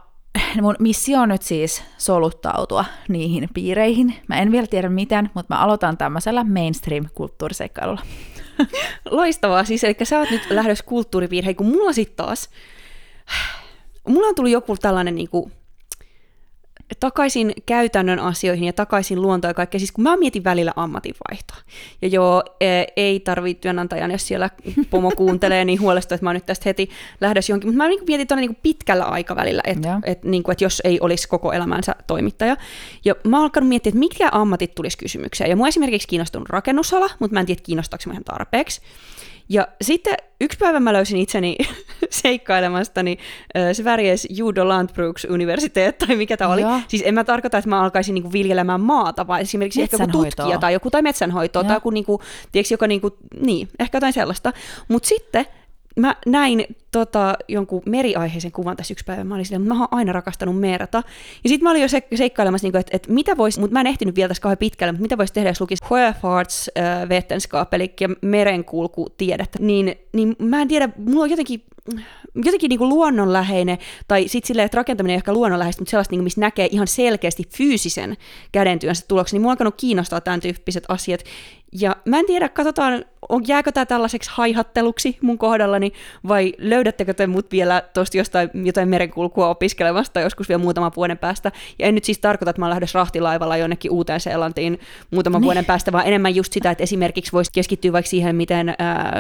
mun 0.63 0.75
missio 0.79 1.21
on 1.21 1.29
nyt 1.29 1.43
siis 1.43 1.83
soluttautua 1.99 2.85
niihin 3.09 3.49
piireihin. 3.55 4.15
Mä 4.29 4.37
en 4.37 4.53
vielä 4.53 4.67
tiedä 4.67 4.89
miten, 4.89 5.31
mutta 5.35 5.55
mä 5.55 5.61
aloitan 5.61 5.97
tämmöisellä 5.97 6.45
mainstream-kulttuuriseikkailulla. 6.45 8.03
Loistavaa, 9.11 9.65
siis 9.65 9.85
eli 9.85 9.97
sä 10.03 10.19
oot 10.19 10.31
nyt 10.31 10.51
lähdössä 10.51 10.85
kulttuuripiireihin, 10.85 11.57
kun 11.57 11.67
mulla 11.67 11.93
sitten 11.93 12.27
taas, 12.27 12.51
mulla 14.09 14.29
on 14.29 14.35
tullut 14.35 14.53
joku 14.53 14.77
tällainen 14.77 15.15
niin 15.15 15.31
kuin, 15.31 15.53
takaisin 17.01 17.53
käytännön 17.67 18.19
asioihin 18.19 18.65
ja 18.65 18.73
takaisin 18.73 19.23
luontoon 19.23 19.51
ja 19.51 19.55
kaikkea. 19.55 19.79
Siis 19.79 19.93
kun 19.93 20.05
mä 20.05 20.17
mietin 20.17 20.45
välillä 20.45 20.73
ammatinvaihtoa. 20.77 21.57
Ja 22.03 22.09
joo, 22.09 22.43
e, 22.61 22.85
ei 22.97 23.21
tarvitse 23.21 23.61
työnantajan, 23.61 24.11
jos 24.11 24.27
siellä 24.27 24.51
pomo 24.91 25.11
kuuntelee, 25.11 25.65
niin 25.65 25.81
huolestua, 25.81 26.15
että 26.15 26.25
mä 26.25 26.31
oon 26.31 26.35
nyt 26.35 26.47
tästä 26.47 26.63
heti 26.65 26.91
lähdössä 27.21 27.53
johonkin. 27.53 27.69
Mutta 27.69 27.77
mä 27.77 27.89
niin 27.89 28.05
mietin 28.07 28.27
tuonne 28.27 28.47
niin 28.47 28.59
pitkällä 28.63 29.05
aikavälillä, 29.05 29.63
että 29.67 30.01
et, 30.05 30.25
niin 30.25 30.43
kuin, 30.43 30.53
että 30.53 30.65
jos 30.65 30.83
ei 30.85 31.01
olisi 31.01 31.29
koko 31.29 31.53
elämänsä 31.53 31.95
toimittaja. 32.07 32.57
Ja 33.05 33.15
mä 33.25 33.37
oon 33.37 33.45
alkanut 33.45 33.69
miettiä, 33.69 33.91
että 33.91 33.99
mitkä 33.99 34.29
ammatit 34.33 34.75
tulisi 34.75 34.99
kysymykseen. 34.99 35.51
Ja 35.51 35.57
mua 35.57 35.69
esimerkiksi 35.69 36.09
kiinnostunut 36.09 36.49
rakennusala, 36.49 37.11
mutta 37.19 37.35
mä 37.35 37.41
en 37.41 37.47
tiedä, 37.47 37.61
kiinnostaako 37.65 38.11
ihan 38.11 38.25
tarpeeksi. 38.25 38.81
Ja 39.49 39.69
sitten 39.83 40.15
yksi 40.41 40.59
päivä 40.59 40.81
mä 40.81 40.93
löysin 40.93 41.19
itseni 41.19 41.57
seikkailemastani 42.11 43.19
äh, 43.57 43.63
Sveriges 43.73 44.27
Judo 44.31 44.69
Landbruks 44.69 45.27
Universitet, 45.31 45.99
tai 45.99 46.17
mikä 46.17 46.37
tämä 46.37 46.53
oli. 46.53 46.61
Joo. 46.61 46.81
Siis 46.89 47.03
en 47.07 47.15
mä 47.15 47.25
tarkoita, 47.25 47.59
että 47.59 47.71
mä 47.71 47.83
alkaisin 47.83 48.15
niinku 48.15 48.33
viljelemään 48.33 48.81
maata, 48.81 49.27
vaan 49.27 49.41
esimerkiksi 49.41 49.83
ehkä 49.83 49.97
joku 50.01 50.13
tutkija 50.13 50.59
tai 50.59 50.73
joku, 50.73 50.91
tai 50.91 51.03
metsänhoitoa, 51.03 51.63
Joo. 51.63 51.69
tai 51.69 51.77
joku, 51.77 51.91
niinku, 51.91 52.21
tiedätkö, 52.53 52.75
joka, 52.75 52.87
niinku, 52.87 53.17
niin, 53.41 53.69
ehkä 53.79 53.97
jotain 53.97 54.13
sellaista. 54.13 54.53
Mutta 54.89 55.09
sitten 55.09 55.47
mä 55.97 56.17
näin 56.27 56.67
tota, 56.93 57.35
jonkun 57.49 57.83
meriaiheisen 57.87 58.53
kuvan 58.53 58.77
tässä 58.77 58.93
yksi 58.93 59.05
päivä. 59.05 59.25
Mä 59.25 59.35
olin 59.35 59.45
silleen, 59.45 59.69
mä 59.69 59.75
oon 59.75 59.89
aina 59.91 60.13
rakastanut 60.13 60.61
merta. 60.61 61.03
Ja 61.45 61.49
sitten 61.49 61.65
mä 61.65 61.71
olin 61.71 61.83
jo 61.83 61.89
se, 61.89 62.03
seikkailemassa, 62.15 62.67
niin 62.67 62.77
että, 62.77 62.97
että 62.97 63.13
mitä 63.13 63.37
voisi, 63.37 63.61
mutta 63.61 63.73
mä 63.73 63.81
en 63.81 63.87
ehtinyt 63.87 64.17
vielä 64.17 64.29
tässä 64.29 64.41
kauhean 64.43 64.59
pitkälle, 64.59 64.93
mutta 64.93 65.03
mitä 65.03 65.19
voisi 65.19 65.33
tehdä, 65.33 65.51
jos 65.51 65.61
lukisi 65.61 65.85
Sjöfarts 65.89 66.71
äh, 66.79 67.09
Vetenskap, 67.09 67.75
eli 67.75 67.95
merenkulkutiedettä. 68.23 69.59
Niin, 69.61 69.95
niin 70.13 70.37
mä 70.39 70.63
en 70.63 70.69
tiedä, 70.69 70.89
mulla 70.97 71.23
on 71.23 71.31
jotenkin 71.31 71.63
jotenkin 72.35 72.69
niin 72.69 72.79
kuin 72.79 72.89
luonnonläheinen, 72.89 73.79
tai 74.09 74.29
sitten 74.29 74.47
silleen, 74.47 74.67
että 74.67 74.77
rakentaminen 74.77 75.13
ei 75.13 75.17
ehkä 75.17 75.33
luonnonläheistä, 75.33 75.81
mutta 75.81 75.91
sellaista, 75.91 76.13
niin 76.13 76.19
kuin, 76.19 76.25
missä 76.25 76.41
näkee 76.41 76.69
ihan 76.71 76.87
selkeästi 76.87 77.43
fyysisen 77.57 78.17
kädentyönsä 78.53 79.05
tuloksen, 79.09 79.37
niin 79.37 79.43
mua 79.43 79.51
on 79.51 79.53
alkanut 79.53 79.75
kiinnostaa 79.77 80.21
tämän 80.21 80.41
tyyppiset 80.41 80.85
asiat. 80.89 81.21
Ja 81.81 81.97
mä 82.05 82.19
en 82.19 82.27
tiedä, 82.27 82.49
katsotaan, 82.49 83.05
on, 83.29 83.49
jääkö 83.49 83.73
tämä 83.73 83.87
tällaiseksi 83.87 84.31
haihatteluksi 84.33 85.19
mun 85.23 85.39
kohdallani, 85.39 85.93
vai 86.29 86.53
löydättekö 86.59 87.15
te 87.15 87.27
mut 87.27 87.51
vielä 87.53 87.83
tuosta 87.95 88.17
jostain 88.17 88.51
jotain 88.55 88.89
merenkulkua 88.89 89.49
opiskelemasta 89.49 90.21
joskus 90.21 90.49
vielä 90.49 90.63
muutaman 90.63 90.93
vuoden 90.97 91.19
päästä. 91.19 91.53
Ja 91.79 91.87
en 91.87 91.95
nyt 91.95 92.05
siis 92.05 92.19
tarkoita, 92.19 92.51
että 92.51 92.63
mä 92.63 92.71
lähden 92.71 92.89
rahtilaivalla 92.95 93.57
jonnekin 93.57 93.91
uuteen 93.91 94.21
Seelantiin 94.21 94.81
muutaman 95.11 95.41
niin. 95.41 95.47
vuoden 95.47 95.65
päästä, 95.65 95.93
vaan 95.93 96.07
enemmän 96.07 96.35
just 96.35 96.53
sitä, 96.53 96.71
että 96.71 96.83
esimerkiksi 96.83 97.33
voisi 97.33 97.53
keskittyä 97.53 97.93
vaikka 97.93 98.09
siihen, 98.09 98.37
miten 98.37 98.75
ää, 98.79 99.15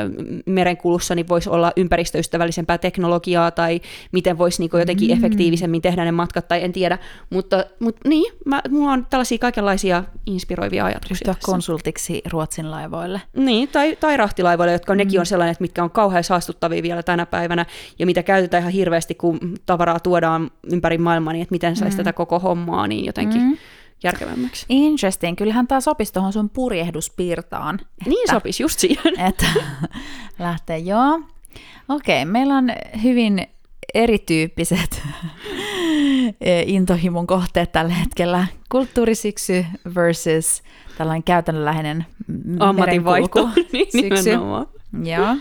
merenkulussa 0.46 1.14
niin 1.14 1.28
voisi 1.28 1.50
olla 1.50 1.72
ympäristöystävällisempää 1.76 2.78
teknologiaa, 2.78 3.50
tai 3.50 3.80
miten 4.12 4.38
voisi 4.38 4.62
niin 4.62 4.70
jotenkin 4.78 5.08
mm. 5.08 5.16
efektiivisemmin 5.16 5.82
tehdä 5.82 6.04
ne 6.04 6.12
matkat, 6.12 6.48
tai 6.48 6.64
en 6.64 6.72
tiedä. 6.72 6.98
Mutta, 7.30 7.64
mutta 7.80 8.08
niin, 8.08 8.32
mä, 8.44 8.62
mulla 8.70 8.92
on 8.92 9.06
tällaisia 9.10 9.38
kaikenlaisia 9.38 10.04
inspiroivia 10.26 10.84
ajatuksia. 10.84 11.26
Ryhtyä 11.26 11.34
konsultiksi 11.46 12.22
Ruotsin 12.32 12.70
laivoille. 12.70 13.20
Niin, 13.36 13.68
tai, 13.68 13.95
tai 14.00 14.16
rahtilaivoille, 14.16 14.72
jotka 14.72 14.94
mm. 14.94 14.98
nekin 14.98 15.20
on 15.20 15.26
sellainen, 15.26 15.52
että 15.52 15.64
mitkä 15.64 15.84
on 15.84 15.90
kauhean 15.90 16.24
saastuttavia 16.24 16.82
vielä 16.82 17.02
tänä 17.02 17.26
päivänä, 17.26 17.66
ja 17.98 18.06
mitä 18.06 18.22
käytetään 18.22 18.60
ihan 18.60 18.72
hirveästi, 18.72 19.14
kun 19.14 19.40
tavaraa 19.66 20.00
tuodaan 20.00 20.50
ympäri 20.72 20.98
maailmaa, 20.98 21.32
niin 21.32 21.42
että 21.42 21.54
miten 21.54 21.76
saisi 21.76 21.96
mm. 21.96 21.96
tätä 21.96 22.12
koko 22.12 22.38
hommaa 22.38 22.86
niin 22.86 23.04
jotenkin 23.04 23.42
mm. 23.42 23.56
järkevämmäksi. 24.02 24.66
Interesting. 24.68 25.36
Kyllähän 25.36 25.66
tämä 25.66 25.80
sopisi 25.80 26.12
tuohon 26.12 26.32
sun 26.32 26.50
purjehduspirtaan. 26.50 27.74
Että, 27.74 28.10
niin 28.10 28.28
sopisi, 28.30 28.62
just 28.62 28.78
siihen. 28.78 29.20
Että 29.28 29.46
lähtee, 30.38 30.78
joo. 30.78 31.20
Okei, 31.88 32.22
okay, 32.22 32.32
meillä 32.32 32.56
on 32.56 32.72
hyvin 33.02 33.46
erityyppiset 33.94 35.02
intohimon 36.66 37.26
kohteet 37.26 37.72
tällä 37.72 37.94
hetkellä. 37.94 38.46
Kulttuurisyksy 38.68 39.66
versus 39.94 40.62
tällainen 40.98 41.22
käytännönläheinen 41.22 42.06
ammatinvaihto. 42.60 43.48
niin, 43.72 43.92
syksy. 43.92 44.30
Joo. 44.30 45.36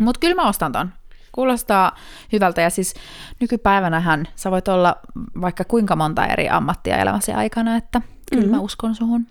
Mutta 0.00 0.20
kyllä 0.20 0.34
mä 0.34 0.48
ostan 0.48 0.72
ton. 0.72 0.92
Kuulostaa 1.32 1.96
hyvältä 2.32 2.60
ja 2.60 2.70
siis 2.70 2.94
nykypäivänähän 3.40 4.28
sä 4.36 4.50
voit 4.50 4.68
olla 4.68 4.96
vaikka 5.40 5.64
kuinka 5.64 5.96
monta 5.96 6.26
eri 6.26 6.48
ammattia 6.48 6.98
elämäsi 6.98 7.32
aikana, 7.32 7.76
että 7.76 8.00
kyllä 8.30 8.42
mm-hmm. 8.42 8.56
mä 8.56 8.62
uskon 8.62 8.94
suhun. 8.94 9.26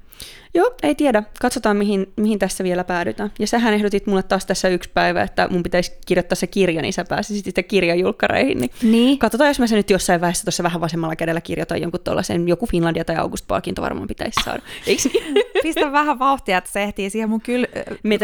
Joo, 0.56 0.72
ei 0.84 0.96
tiedä. 0.96 1.24
Katsotaan, 1.42 1.78
mihin, 1.78 2.14
mihin 2.18 2.40
tässä 2.40 2.64
vielä 2.64 2.84
päädytään. 2.84 3.32
Ja 3.40 3.48
sähän 3.48 3.74
ehdotit 3.74 4.08
mulle 4.08 4.24
taas 4.24 4.46
tässä 4.46 4.70
yksi 4.70 4.90
päivä, 4.94 5.22
että 5.22 5.48
mun 5.52 5.64
pitäisi 5.64 5.92
kirjoittaa 6.06 6.36
se 6.36 6.48
kirja, 6.48 6.82
niin 6.82 6.94
sä 6.94 7.06
pääsisit 7.10 7.46
sitten 7.46 7.64
kirjajulkkareihin. 7.64 8.58
Niin, 8.58 8.72
niin. 8.84 9.20
Katsotaan, 9.20 9.48
jos 9.48 9.60
mä 9.60 9.68
sen 9.68 9.78
nyt 9.78 9.90
jossain 9.90 10.22
vaiheessa 10.22 10.46
tuossa 10.46 10.64
vähän 10.64 10.82
vasemmalla 10.82 11.16
kädellä 11.16 11.42
kirjoitan 11.42 11.82
jonkun 11.82 12.00
tuollaisen, 12.04 12.48
joku 12.48 12.68
Finlandia 12.68 13.06
tai 13.06 13.16
August-palkinto 13.16 13.82
varmaan 13.82 14.08
pitäisi 14.08 14.44
saada. 14.44 14.62
Eikö 14.88 15.02
niin? 15.14 15.46
Pistä 15.64 15.92
vähän 15.92 16.20
vauhtia, 16.20 16.58
että 16.58 16.72
se 16.72 16.84
ehtii 16.84 17.10
siihen 17.10 17.30
mun 17.30 17.42
kyllä 17.42 17.68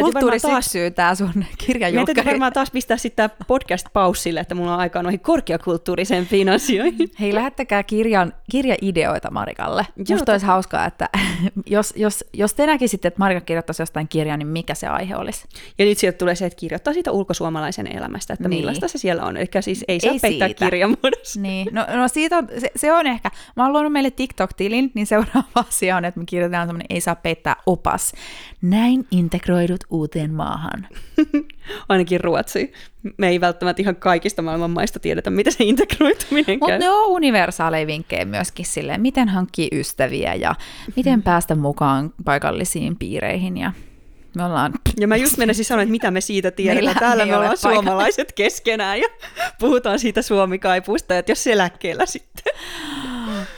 kulttuurisyksyyn 0.01 0.93
tää 0.93 1.15
sun 1.15 1.45
kirjajulkkari. 1.57 2.15
Meidän 2.15 2.25
varmaan 2.25 2.53
taas 2.53 2.71
pistää 2.71 2.97
sitten 2.97 3.29
podcast 3.47 3.87
paussille, 3.93 4.39
että 4.39 4.55
mulla 4.55 4.73
on 4.73 4.79
aikaa 4.79 5.03
noihin 5.03 5.19
korkeakulttuurisempiin 5.19 6.49
asioihin. 6.49 7.11
Hei, 7.19 7.33
lähettäkää 7.33 7.83
kirjan, 7.83 8.33
kirjaideoita 8.51 9.31
Marikalle. 9.31 9.87
Joo, 9.95 10.05
Musta 10.09 10.31
olisi 10.31 10.45
hauskaa, 10.45 10.85
että 10.85 11.09
jos, 11.65 11.88
jos, 11.95 12.25
jos 12.33 12.53
te 12.53 12.65
näkisitte, 12.65 13.07
että 13.07 13.19
Marika 13.19 13.41
kirjoittaisi 13.41 13.81
jostain 13.81 14.07
kirjaa, 14.07 14.37
niin 14.37 14.47
mikä 14.47 14.75
se 14.75 14.87
aihe 14.87 15.15
olisi? 15.15 15.47
Ja 15.77 15.85
nyt 15.85 15.97
sieltä 15.97 16.17
tulee 16.17 16.35
se, 16.35 16.45
että 16.45 16.59
kirjoittaa 16.59 16.93
siitä 16.93 17.11
ulkosuomalaisen 17.11 17.97
elämästä, 17.97 18.33
että 18.33 18.49
niin. 18.49 18.59
millaista 18.59 18.87
se 18.87 18.97
siellä 18.97 19.23
on. 19.23 19.37
Eli 19.37 19.47
siis 19.59 19.85
ei 19.87 19.99
saa 19.99 20.11
ei 20.11 20.19
peittää 20.19 20.47
siitä. 20.47 20.65
kirjan 20.65 20.89
muodossa. 21.03 21.41
Niin. 21.41 21.67
No, 21.71 21.85
no 21.95 22.07
siitä 22.07 22.37
on, 22.37 22.47
se, 22.57 22.71
se, 22.75 22.93
on 22.93 23.07
ehkä, 23.07 23.31
mä 23.55 23.63
oon 23.63 23.73
luonut 23.73 23.91
meille 23.91 24.11
TikTok-tilin, 24.11 24.91
niin 24.93 25.07
seuraava 25.07 25.43
asia 25.69 25.97
on, 25.97 26.05
että 26.05 26.19
me 26.19 26.25
kirjoitetaan 26.25 26.67
semmoinen 26.67 26.87
ei 26.89 27.01
saa 27.01 27.15
peittää 27.15 27.55
opas. 27.65 28.13
Näin 28.61 29.07
integroidut 29.11 29.83
uuteen 29.89 30.33
maahan. 30.33 30.87
Ainakin 31.89 32.21
Ruotsi. 32.21 32.73
Me 33.17 33.27
ei 33.27 33.41
välttämättä 33.41 33.81
ihan 33.81 33.95
kaikista 33.95 34.41
maailman 34.41 34.71
maista 34.71 34.99
tiedetä, 34.99 35.29
mitä 35.29 35.51
se 35.51 35.63
integroituminen 35.63 36.59
Mutta 36.59 36.77
ne 36.77 36.89
on 36.89 37.07
universaaleja 37.09 37.87
vinkkejä 37.87 38.25
myöskin 38.25 38.65
silleen, 38.65 39.01
miten 39.01 39.29
hankkia 39.29 39.67
ystäviä 39.71 40.33
ja 40.33 40.55
miten 40.95 41.23
päästä 41.23 41.55
mukaan 41.55 42.13
paikallisiin 42.25 42.97
piireihin 42.97 43.57
ja 43.57 43.71
me 44.35 44.43
ollaan... 44.43 44.73
Ja 44.99 45.07
mä 45.07 45.15
just 45.15 45.37
menisin 45.37 45.65
sanoa, 45.65 45.81
että 45.83 45.91
mitä 45.91 46.11
me 46.11 46.21
siitä 46.21 46.51
tiedetään. 46.51 46.85
Meillä 46.85 46.99
Täällä 46.99 47.25
me 47.25 47.35
ollaan 47.35 47.55
paikalla. 47.63 47.75
suomalaiset 47.75 48.31
keskenään 48.33 48.99
ja 48.99 49.07
puhutaan 49.59 49.99
siitä 49.99 50.21
suomikaipuusta, 50.21 51.17
että 51.17 51.31
jos 51.31 51.47
eläkkeellä 51.47 52.05
sitten. 52.05 52.53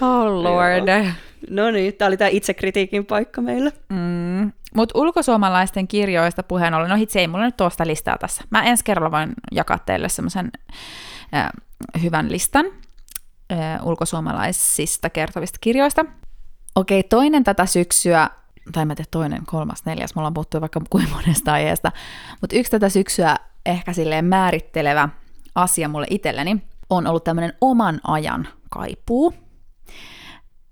Oh 0.02 0.44
lord. 0.44 0.88
Joo. 0.88 1.12
No 1.50 1.72
niin, 1.72 1.94
tämä 1.94 2.08
oli 2.08 2.18
tämä 2.18 2.28
itsekritiikin 2.28 3.06
paikka 3.06 3.42
meillä. 3.42 3.72
Mm. 3.90 4.52
Mutta 4.76 5.00
ulkosuomalaisten 5.00 5.88
kirjoista 5.88 6.44
puheen 6.44 6.74
ollen, 6.74 6.90
no 6.90 6.96
hitse 6.96 7.20
ei 7.20 7.28
mulla 7.28 7.46
nyt 7.46 7.58
tuosta 7.58 7.88
listaa 7.88 8.18
tässä. 8.18 8.44
Mä 8.50 8.64
ensi 8.64 8.84
kerralla 8.84 9.12
voin 9.12 9.34
jakaa 9.52 9.80
teille 9.80 10.10
semmoisen 10.10 10.52
hyvän 12.02 12.32
listan 12.32 12.66
äh, 13.52 13.88
ulkosuomalaisista 13.88 15.10
kertovista 15.10 15.58
kirjoista. 15.62 16.06
Okei, 16.76 17.04
toinen 17.04 17.44
tätä 17.44 17.66
syksyä, 17.66 18.30
tai 18.72 18.86
mä 18.86 18.96
tiedän 18.96 19.12
toinen, 19.12 19.46
kolmas, 19.46 19.86
neljäs, 19.86 20.16
mulla 20.16 20.28
on 20.28 20.34
puhuttu 20.34 20.62
vaikka 20.62 20.82
kuin 20.90 21.10
monesta 21.16 21.54
aiheesta, 21.54 21.92
mutta 22.42 22.56
yksi 22.56 22.72
tätä 22.72 22.90
syksyä 22.90 23.36
ehkä 23.66 23.94
silleen 23.94 24.26
määrittelevä 24.26 25.10
asia 25.56 25.90
mulle 25.90 26.08
itselleni 26.10 26.62
on 26.90 27.08
ollut 27.08 27.24
tämmöinen 27.24 27.54
oman 27.62 28.02
ajan 28.08 28.48
kaipuu. 28.70 29.34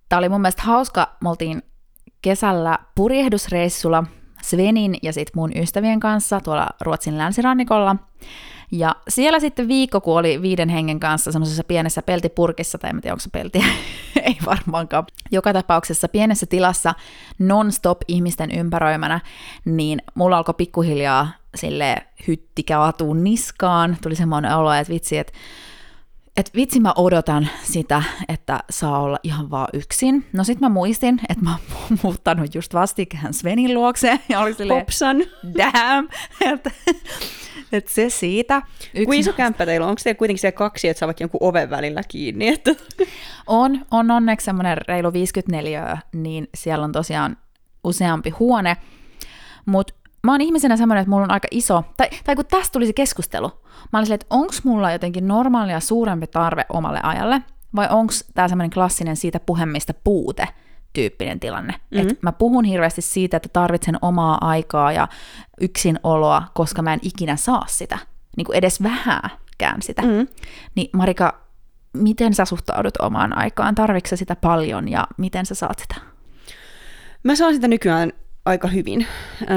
Tämä 0.10 0.18
oli 0.18 0.30
mun 0.30 0.42
mielestä 0.42 0.64
hauska, 0.64 1.18
me 1.22 1.30
oltiin 1.30 1.62
kesällä 2.22 2.78
purjehdusreissulla 2.96 4.04
Svenin 4.42 4.96
ja 5.02 5.14
sitten 5.14 5.34
mun 5.36 5.52
ystävien 5.58 6.00
kanssa 6.00 6.40
tuolla 6.40 6.68
Ruotsin 6.82 7.18
länsirannikolla. 7.18 7.96
Ja 8.72 8.96
siellä 9.08 9.40
sitten 9.40 9.68
viikko, 9.68 10.02
kun 10.02 10.18
oli 10.20 10.42
viiden 10.42 10.70
hengen 10.70 11.00
kanssa 11.00 11.32
semmoisessa 11.32 11.64
pienessä 11.64 12.02
peltipurkissa, 12.02 12.78
tai 12.78 12.90
en 12.90 13.02
tiedä 13.02 13.14
onko 13.14 13.20
se 13.20 13.30
peltiä, 13.30 13.66
ei 14.24 14.38
varmaankaan. 14.46 15.06
Joka 15.32 15.54
tapauksessa 15.54 16.08
pienessä 16.08 16.46
tilassa 16.46 16.94
non-stop 17.40 17.98
ihmisten 18.08 18.52
ympäröimänä, 18.52 19.20
niin 19.66 20.02
mulla 20.16 20.38
alkoi 20.38 20.54
pikkuhiljaa 20.58 21.28
sille 21.56 21.98
hyttikä 22.28 22.78
niskaan. 23.24 23.98
Tuli 24.04 24.16
semmoinen 24.16 24.56
olo, 24.56 24.74
että 24.74 24.94
vitsi, 24.94 25.18
että 25.18 25.34
et 26.40 26.52
vitsi 26.56 26.80
mä 26.80 26.94
odotan 26.96 27.50
sitä, 27.64 28.04
että 28.28 28.60
saa 28.70 29.00
olla 29.00 29.20
ihan 29.24 29.52
vaan 29.52 29.68
yksin. 29.74 30.26
No 30.34 30.44
sit 30.44 30.60
mä 30.60 30.70
muistin, 30.70 31.22
että 31.30 31.44
mä 31.44 31.52
oon 31.52 32.00
muuttanut 32.04 32.56
just 32.56 32.74
vastikään 32.74 33.34
Svenin 33.34 33.74
luokse 33.74 34.20
ja 34.30 34.40
oli 34.40 34.54
silleen, 34.54 34.80
Hopsan. 34.80 35.18
damn, 35.58 36.10
että 36.42 36.72
et 37.72 37.88
se 37.88 38.10
siitä. 38.10 38.62
Kuin 39.06 39.20
iso 39.20 39.34
kämppä 39.34 39.66
teillä 39.66 39.86
on? 39.86 39.90
Onko 39.90 40.02
teillä 40.04 40.18
kuitenkin 40.18 40.42
siellä 40.42 40.58
kaksi, 40.58 40.88
että 40.88 41.00
saa 41.00 41.08
vaikka 41.08 41.24
jonkun 41.24 41.44
oven 41.44 41.70
välillä 41.70 42.02
kiinni? 42.08 42.48
Että... 42.48 42.76
On, 43.48 43.86
on 43.92 44.12
onneksi 44.12 44.46
semmoinen 44.46 44.78
reilu 44.88 45.14
54, 45.14 45.98
niin 46.14 46.48
siellä 46.56 46.86
on 46.86 46.92
tosiaan 46.92 47.38
useampi 47.84 48.30
huone, 48.30 48.78
mutta 49.66 49.94
mä 50.24 50.32
oon 50.32 50.42
ihmisenä 50.42 50.78
semmoinen, 50.78 51.02
että 51.02 51.10
mulla 51.10 51.24
on 51.24 51.32
aika 51.32 51.48
iso, 51.52 51.84
tai, 51.98 52.10
tai 52.24 52.36
kun 52.36 52.46
tästä 52.46 52.74
tuli 52.74 52.86
se 52.86 52.94
keskustelu, 52.94 53.52
mä 53.94 54.00
olin 54.00 54.06
silleen, 54.06 54.16
että 54.22 54.36
onko 54.36 54.54
mulla 54.64 54.92
jotenkin 54.92 55.28
normaalia 55.28 55.80
suurempi 55.80 56.28
tarve 56.28 56.66
omalle 56.70 57.00
ajalle, 57.04 57.42
vai 57.76 57.88
onko 57.92 58.14
tämä 58.34 58.48
semmoinen 58.48 58.72
klassinen 58.72 59.16
siitä 59.16 59.40
puhemista 59.40 59.94
puute, 60.04 60.48
tyyppinen 60.94 61.40
tilanne. 61.40 61.74
Mm-hmm. 61.74 62.10
Et 62.10 62.22
mä 62.22 62.32
puhun 62.32 62.66
hirveästi 62.66 63.02
siitä, 63.02 63.38
että 63.38 63.50
tarvitsen 63.54 63.98
omaa 64.02 64.38
aikaa 64.42 64.92
ja 64.92 65.08
yksinoloa, 65.62 66.44
koska 66.54 66.82
mä 66.82 66.94
en 66.94 67.00
ikinä 67.02 67.36
saa 67.36 67.66
sitä, 67.68 67.98
niin 68.38 68.46
kuin 68.46 68.56
edes 68.56 68.84
vähääkään 68.84 69.82
sitä. 69.82 70.02
Mm-hmm. 70.02 70.28
Niin 70.76 70.90
Marika, 70.94 71.42
miten 71.94 72.34
sä 72.34 72.46
suhtaudut 72.46 72.98
omaan 72.98 73.38
aikaan? 73.38 73.76
Tarvitsetko 73.76 74.16
sitä 74.16 74.36
paljon 74.36 74.88
ja 74.88 75.08
miten 75.18 75.46
sä 75.46 75.56
saat 75.56 75.80
sitä? 75.80 75.96
Mä 77.24 77.36
saan 77.36 77.54
sitä 77.54 77.68
nykyään 77.68 78.14
aika 78.50 78.68
hyvin. 78.68 79.08
Öö, 79.42 79.48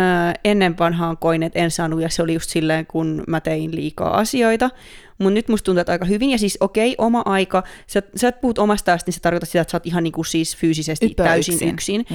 ennen 0.44 0.78
vanhaan 0.78 1.16
koin, 1.16 1.42
että 1.42 1.58
en 1.58 1.70
saanut, 1.70 2.00
ja 2.02 2.08
se 2.08 2.22
oli 2.22 2.34
just 2.34 2.50
silleen, 2.50 2.86
kun 2.86 3.24
mä 3.28 3.40
tein 3.40 3.74
liikaa 3.74 4.18
asioita. 4.18 4.70
Mutta 5.18 5.34
nyt 5.34 5.48
musta 5.48 5.64
tuntuu, 5.64 5.80
että 5.80 5.92
aika 5.92 6.04
hyvin, 6.04 6.30
ja 6.30 6.38
siis 6.38 6.58
okei, 6.60 6.92
okay, 6.92 7.06
oma 7.06 7.22
aika, 7.24 7.62
sä, 7.86 8.02
sä 8.16 8.28
et 8.28 8.40
puhut 8.40 8.58
omasta 8.58 8.98
niin 9.06 9.14
se 9.14 9.20
tarkoittaa 9.20 9.46
sitä, 9.46 9.60
että 9.60 9.70
sä 9.70 9.76
oot 9.76 9.86
ihan 9.86 10.04
niinku 10.04 10.24
siis 10.24 10.56
fyysisesti 10.56 11.06
Ypö 11.06 11.22
täysin 11.22 11.54
yksin. 11.54 11.68
yksin. 11.68 12.06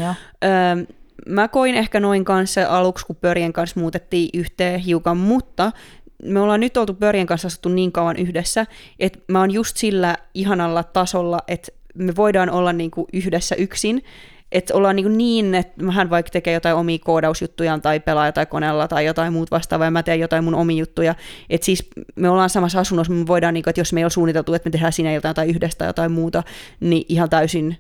Öö, 0.43 0.95
mä 1.27 1.47
koin 1.47 1.75
ehkä 1.75 1.99
noin 1.99 2.25
kanssa 2.25 2.65
aluksi, 2.69 3.05
kun 3.05 3.15
Pörjen 3.15 3.53
kanssa 3.53 3.79
muutettiin 3.79 4.29
yhteen 4.33 4.79
hiukan, 4.79 5.17
mutta 5.17 5.71
me 6.23 6.39
ollaan 6.39 6.59
nyt 6.59 6.77
oltu 6.77 6.93
Pörjen 6.93 7.27
kanssa 7.27 7.47
asuttu 7.47 7.69
niin 7.69 7.91
kauan 7.91 8.17
yhdessä, 8.17 8.65
että 8.99 9.19
mä 9.27 9.39
oon 9.39 9.51
just 9.51 9.77
sillä 9.77 10.17
ihanalla 10.33 10.83
tasolla, 10.83 11.39
että 11.47 11.71
me 11.93 12.15
voidaan 12.15 12.49
olla 12.49 12.73
niinku 12.73 13.07
yhdessä 13.13 13.55
yksin, 13.55 14.03
että 14.51 14.73
ollaan 14.73 14.95
niin, 14.95 15.17
niin 15.17 15.55
että 15.55 15.91
hän 15.91 16.09
vaikka 16.09 16.29
tekee 16.29 16.53
jotain 16.53 16.75
omia 16.75 16.97
koodausjuttuja 17.03 17.79
tai 17.79 17.99
pelaa 17.99 18.25
jotain 18.25 18.47
koneella 18.47 18.87
tai 18.87 19.05
jotain 19.05 19.33
muut 19.33 19.51
vastaavaa 19.51 19.87
ja 19.87 19.91
mä 19.91 20.03
teen 20.03 20.19
jotain 20.19 20.43
mun 20.43 20.55
omia 20.55 20.77
juttuja. 20.77 21.15
Että 21.49 21.65
siis 21.65 21.89
me 22.15 22.29
ollaan 22.29 22.49
samassa 22.49 22.79
asunnossa, 22.79 23.13
me 23.13 23.27
voidaan, 23.27 23.53
niin 23.53 23.63
kuin, 23.63 23.69
että 23.71 23.81
jos 23.81 23.93
me 23.93 23.99
ei 23.99 24.03
ole 24.03 24.09
suunniteltu, 24.09 24.53
että 24.53 24.67
me 24.67 24.71
tehdään 24.71 24.93
sinä 24.93 25.13
jotain 25.13 25.35
tai 25.35 25.49
yhdestä 25.49 25.77
tai 25.77 25.87
jotain 25.87 26.11
muuta, 26.11 26.43
niin 26.79 27.05
ihan 27.09 27.29
täysin 27.29 27.77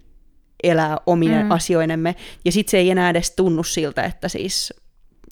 elää 0.63 0.97
omien 1.05 1.45
mm. 1.45 1.51
asioinemme. 1.51 2.15
Ja 2.45 2.51
sitten 2.51 2.71
se 2.71 2.77
ei 2.77 2.89
enää 2.89 3.09
edes 3.09 3.31
tunnu 3.31 3.63
siltä, 3.63 4.03
että 4.03 4.27
siis 4.27 4.73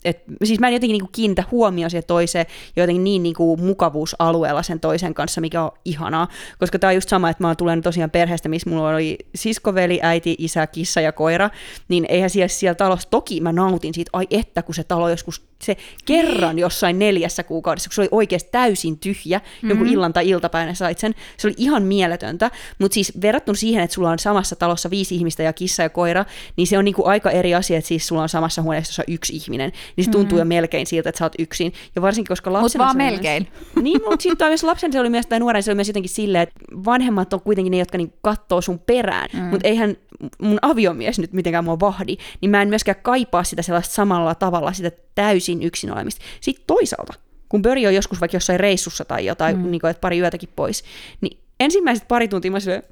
et, 0.06 0.22
siis 0.44 0.60
mä 0.60 0.68
en 0.68 0.72
jotenkin 0.72 0.94
niinku 0.94 1.10
kiinnitä 1.12 1.44
huomioon 1.50 1.90
siihen 1.90 2.06
toiseen 2.06 2.46
jotenkin 2.76 3.04
niin 3.04 3.22
niinku 3.22 3.56
mukavuusalueella 3.56 4.62
sen 4.62 4.80
toisen 4.80 5.14
kanssa, 5.14 5.40
mikä 5.40 5.62
on 5.62 5.70
ihanaa. 5.84 6.28
Koska 6.58 6.78
tämä 6.78 6.88
on 6.88 6.94
just 6.94 7.08
sama, 7.08 7.30
että 7.30 7.44
mä 7.44 7.54
tulen 7.54 7.82
tosiaan 7.82 8.10
perheestä, 8.10 8.48
missä 8.48 8.70
mulla 8.70 8.88
oli 8.88 9.18
siskoveli, 9.34 10.00
äiti, 10.02 10.36
isä, 10.38 10.66
kissa 10.66 11.00
ja 11.00 11.12
koira, 11.12 11.50
niin 11.88 12.06
eihän 12.08 12.30
siellä, 12.30 12.48
siellä 12.48 12.74
talossa, 12.74 13.10
toki 13.10 13.40
mä 13.40 13.52
nautin 13.52 13.94
siitä, 13.94 14.10
ai 14.12 14.26
että 14.30 14.62
kun 14.62 14.74
se 14.74 14.84
talo 14.84 15.08
joskus 15.08 15.46
se 15.62 15.76
kerran 16.04 16.58
jossain 16.58 16.98
neljässä 16.98 17.42
kuukaudessa, 17.42 17.88
kun 17.88 17.94
se 17.94 18.00
oli 18.00 18.08
oikeasti 18.10 18.48
täysin 18.52 18.98
tyhjä, 18.98 19.38
mm-hmm. 19.38 19.68
jonkun 19.68 19.88
illan 19.88 20.12
tai 20.12 20.28
iltapäivänä 20.28 20.74
sait 20.74 20.98
sen, 20.98 21.14
se 21.36 21.48
oli 21.48 21.54
ihan 21.58 21.82
mieletöntä, 21.82 22.50
mutta 22.78 22.94
siis 22.94 23.12
verrattuna 23.22 23.56
siihen, 23.56 23.84
että 23.84 23.94
sulla 23.94 24.10
on 24.10 24.18
samassa 24.18 24.56
talossa 24.56 24.90
viisi 24.90 25.16
ihmistä 25.16 25.42
ja 25.42 25.52
kissa 25.52 25.82
ja 25.82 25.88
koira, 25.88 26.24
niin 26.56 26.66
se 26.66 26.78
on 26.78 26.84
niinku 26.84 27.06
aika 27.06 27.30
eri 27.30 27.54
asia, 27.54 27.78
että 27.78 27.88
siis 27.88 28.06
sulla 28.06 28.22
on 28.22 28.28
samassa 28.28 28.62
huoneessa 28.62 29.02
yksi 29.08 29.36
ihminen, 29.36 29.72
niin 29.96 30.04
se 30.04 30.10
tuntuu 30.10 30.38
mm-hmm. 30.38 30.38
jo 30.38 30.44
melkein 30.44 30.86
siltä, 30.86 31.08
että 31.08 31.18
sä 31.18 31.24
oot 31.24 31.34
yksin, 31.38 31.72
ja 31.96 32.02
varsinkin 32.02 32.28
koska 32.28 32.52
lapsena... 32.52 32.62
Mutta 32.62 32.78
vaan 32.78 32.96
melkein. 32.96 33.48
Myös, 33.52 33.82
niin, 33.84 34.00
mutta 34.04 34.22
sitten 34.22 34.48
myös 34.48 34.64
lapsen 34.64 34.92
se 34.92 35.00
oli 35.00 35.10
myös, 35.10 35.26
tai 35.26 35.40
nuoren 35.40 35.62
se 35.62 35.70
oli 35.70 35.74
myös 35.76 35.88
jotenkin 35.88 36.10
silleen, 36.10 36.42
että 36.42 36.60
vanhemmat 36.84 37.32
on 37.32 37.40
kuitenkin 37.40 37.70
ne, 37.70 37.78
jotka 37.78 37.98
niinku 37.98 38.16
katsoo 38.22 38.60
sun 38.60 38.78
perään, 38.78 39.28
mm. 39.32 39.40
mutta 39.42 39.68
eihän 39.68 39.96
mun 40.42 40.58
aviomies 40.62 41.18
nyt 41.18 41.32
mitenkään 41.32 41.64
mua 41.64 41.80
vahdi, 41.80 42.16
niin 42.40 42.50
mä 42.50 42.62
en 42.62 42.68
myöskään 42.68 42.98
kaipaa 43.02 43.44
sitä 43.44 43.62
sellaista 43.62 43.94
samalla 43.94 44.34
tavalla, 44.34 44.72
sitä 44.72 44.90
täysin 45.14 45.62
yksin 45.62 45.92
olemista. 45.92 46.24
Sitten 46.40 46.64
toisaalta, 46.66 47.12
kun 47.48 47.62
Böri 47.62 47.86
on 47.86 47.94
joskus 47.94 48.20
vaikka 48.20 48.36
jossain 48.36 48.60
reissussa 48.60 49.04
tai 49.04 49.26
jotain, 49.26 49.58
mm. 49.58 49.70
niin 49.70 49.80
kuin, 49.80 49.90
että 49.90 50.00
pari 50.00 50.18
yötäkin 50.18 50.48
pois, 50.56 50.84
niin 51.20 51.38
ensimmäiset 51.60 52.08
pari 52.08 52.28
tuntia 52.28 52.50
mä 52.50 52.60
silleen, 52.60 52.82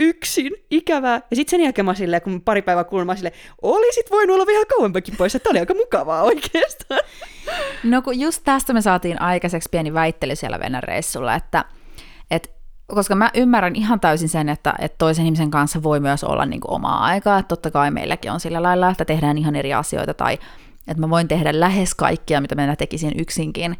yksin, 0.00 0.52
ikävää. 0.70 1.20
Ja 1.30 1.36
sitten 1.36 1.50
sen 1.50 1.64
jälkeen 1.64 1.86
mä 1.86 1.94
silleen, 1.94 2.22
kun 2.22 2.42
pari 2.42 2.62
päivää 2.62 2.84
kuulin, 2.84 3.06
mä 3.06 3.16
silleen, 3.16 3.34
olisit 3.62 4.10
voinut 4.10 4.34
olla 4.34 4.46
vielä 4.46 4.64
kauempakin 4.64 5.16
pois, 5.16 5.34
että 5.34 5.50
oli 5.50 5.58
aika 5.58 5.74
mukavaa 5.74 6.22
oikeastaan. 6.22 7.00
No 7.84 8.02
kun 8.02 8.20
just 8.20 8.40
tästä 8.44 8.72
me 8.72 8.82
saatiin 8.82 9.22
aikaiseksi 9.22 9.68
pieni 9.72 9.94
väittely 9.94 10.36
siellä 10.36 10.58
Venäjän 10.58 10.82
reissulla, 10.82 11.34
että, 11.34 11.64
että 12.30 12.48
koska 12.86 13.14
mä 13.14 13.30
ymmärrän 13.34 13.76
ihan 13.76 14.00
täysin 14.00 14.28
sen, 14.28 14.48
että, 14.48 14.74
että 14.78 14.98
toisen 14.98 15.24
ihmisen 15.24 15.50
kanssa 15.50 15.82
voi 15.82 16.00
myös 16.00 16.24
olla 16.24 16.46
niin 16.46 16.60
kuin 16.60 16.72
omaa 16.72 17.04
aikaa, 17.04 17.38
että 17.38 17.48
totta 17.48 17.70
kai 17.70 17.90
meilläkin 17.90 18.32
on 18.32 18.40
sillä 18.40 18.62
lailla, 18.62 18.90
että 18.90 19.04
tehdään 19.04 19.38
ihan 19.38 19.56
eri 19.56 19.74
asioita, 19.74 20.14
tai 20.14 20.38
että 20.88 21.00
mä 21.00 21.10
voin 21.10 21.28
tehdä 21.28 21.60
lähes 21.60 21.94
kaikkia, 21.94 22.40
mitä 22.40 22.54
mä 22.54 22.76
tekisin 22.76 23.12
yksinkin 23.18 23.76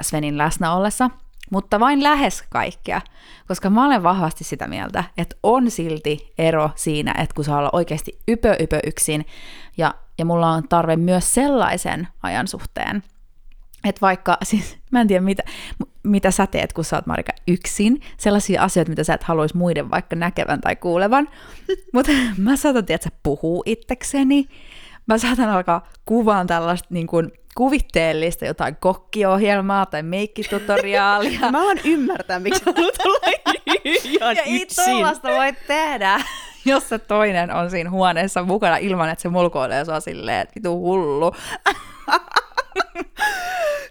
Svenin 0.00 0.38
läsnä 0.38 0.74
ollessa, 0.74 1.10
mutta 1.50 1.80
vain 1.80 2.02
lähes 2.02 2.44
kaikkea, 2.50 3.00
koska 3.48 3.70
mä 3.70 3.86
olen 3.86 4.02
vahvasti 4.02 4.44
sitä 4.44 4.66
mieltä, 4.66 5.04
että 5.18 5.36
on 5.42 5.70
silti 5.70 6.32
ero 6.38 6.70
siinä, 6.74 7.14
että 7.18 7.34
kun 7.34 7.44
saa 7.44 7.58
olla 7.58 7.70
oikeasti 7.72 8.18
ypö 8.28 8.56
ypö 8.60 8.80
yksin, 8.86 9.26
ja, 9.76 9.94
ja 10.18 10.24
mulla 10.24 10.50
on 10.50 10.68
tarve 10.68 10.96
myös 10.96 11.34
sellaisen 11.34 12.08
ajan 12.22 12.48
suhteen, 12.48 13.02
että 13.84 14.00
vaikka, 14.00 14.38
siis 14.42 14.78
mä 14.90 15.00
en 15.00 15.08
tiedä 15.08 15.24
mitä, 15.24 15.42
mitä 16.02 16.30
sä 16.30 16.46
teet, 16.46 16.72
kun 16.72 16.84
sä 16.84 16.96
oot 16.96 17.06
Marika 17.06 17.32
yksin, 17.48 18.00
sellaisia 18.16 18.62
asioita, 18.62 18.90
mitä 18.90 19.04
sä 19.04 19.14
et 19.14 19.22
haluaisi 19.22 19.56
muiden 19.56 19.90
vaikka 19.90 20.16
näkevän 20.16 20.60
tai 20.60 20.76
kuulevan, 20.76 21.28
mutta 21.94 22.12
mä 22.38 22.56
saatan, 22.56 22.84
sä 23.04 23.10
puhuu 23.22 23.62
itsekseni, 23.66 24.48
mä 25.06 25.18
saatan 25.18 25.48
alkaa 25.48 25.88
kuvaan 26.04 26.46
tällaista 26.46 26.88
niin 26.90 27.06
kuin, 27.06 27.32
kuvitteellista 27.56 28.44
jotain 28.44 28.76
kokkiohjelmaa 28.76 29.86
tai 29.86 30.02
meikkitutoriaalia. 30.02 31.50
mä 31.50 31.62
oon 31.62 31.78
ymmärtää, 31.84 32.40
miksi 32.40 32.62
haluat 32.66 32.94
olla 33.04 33.18
ihan 33.84 34.36
ja 34.36 34.42
yksin. 34.42 34.84
ei 34.84 35.04
voi 35.36 35.52
tehdä, 35.66 36.20
jos 36.64 36.88
se 36.88 36.98
toinen 36.98 37.54
on 37.54 37.70
siinä 37.70 37.90
huoneessa 37.90 38.42
mukana 38.42 38.76
ilman, 38.76 39.08
että 39.08 39.22
se 39.22 39.28
mulkoilee 39.28 39.84
sua 39.84 40.00
silleen, 40.00 40.40
että 40.40 40.54
vitu 40.56 40.78
hullu. 40.78 41.32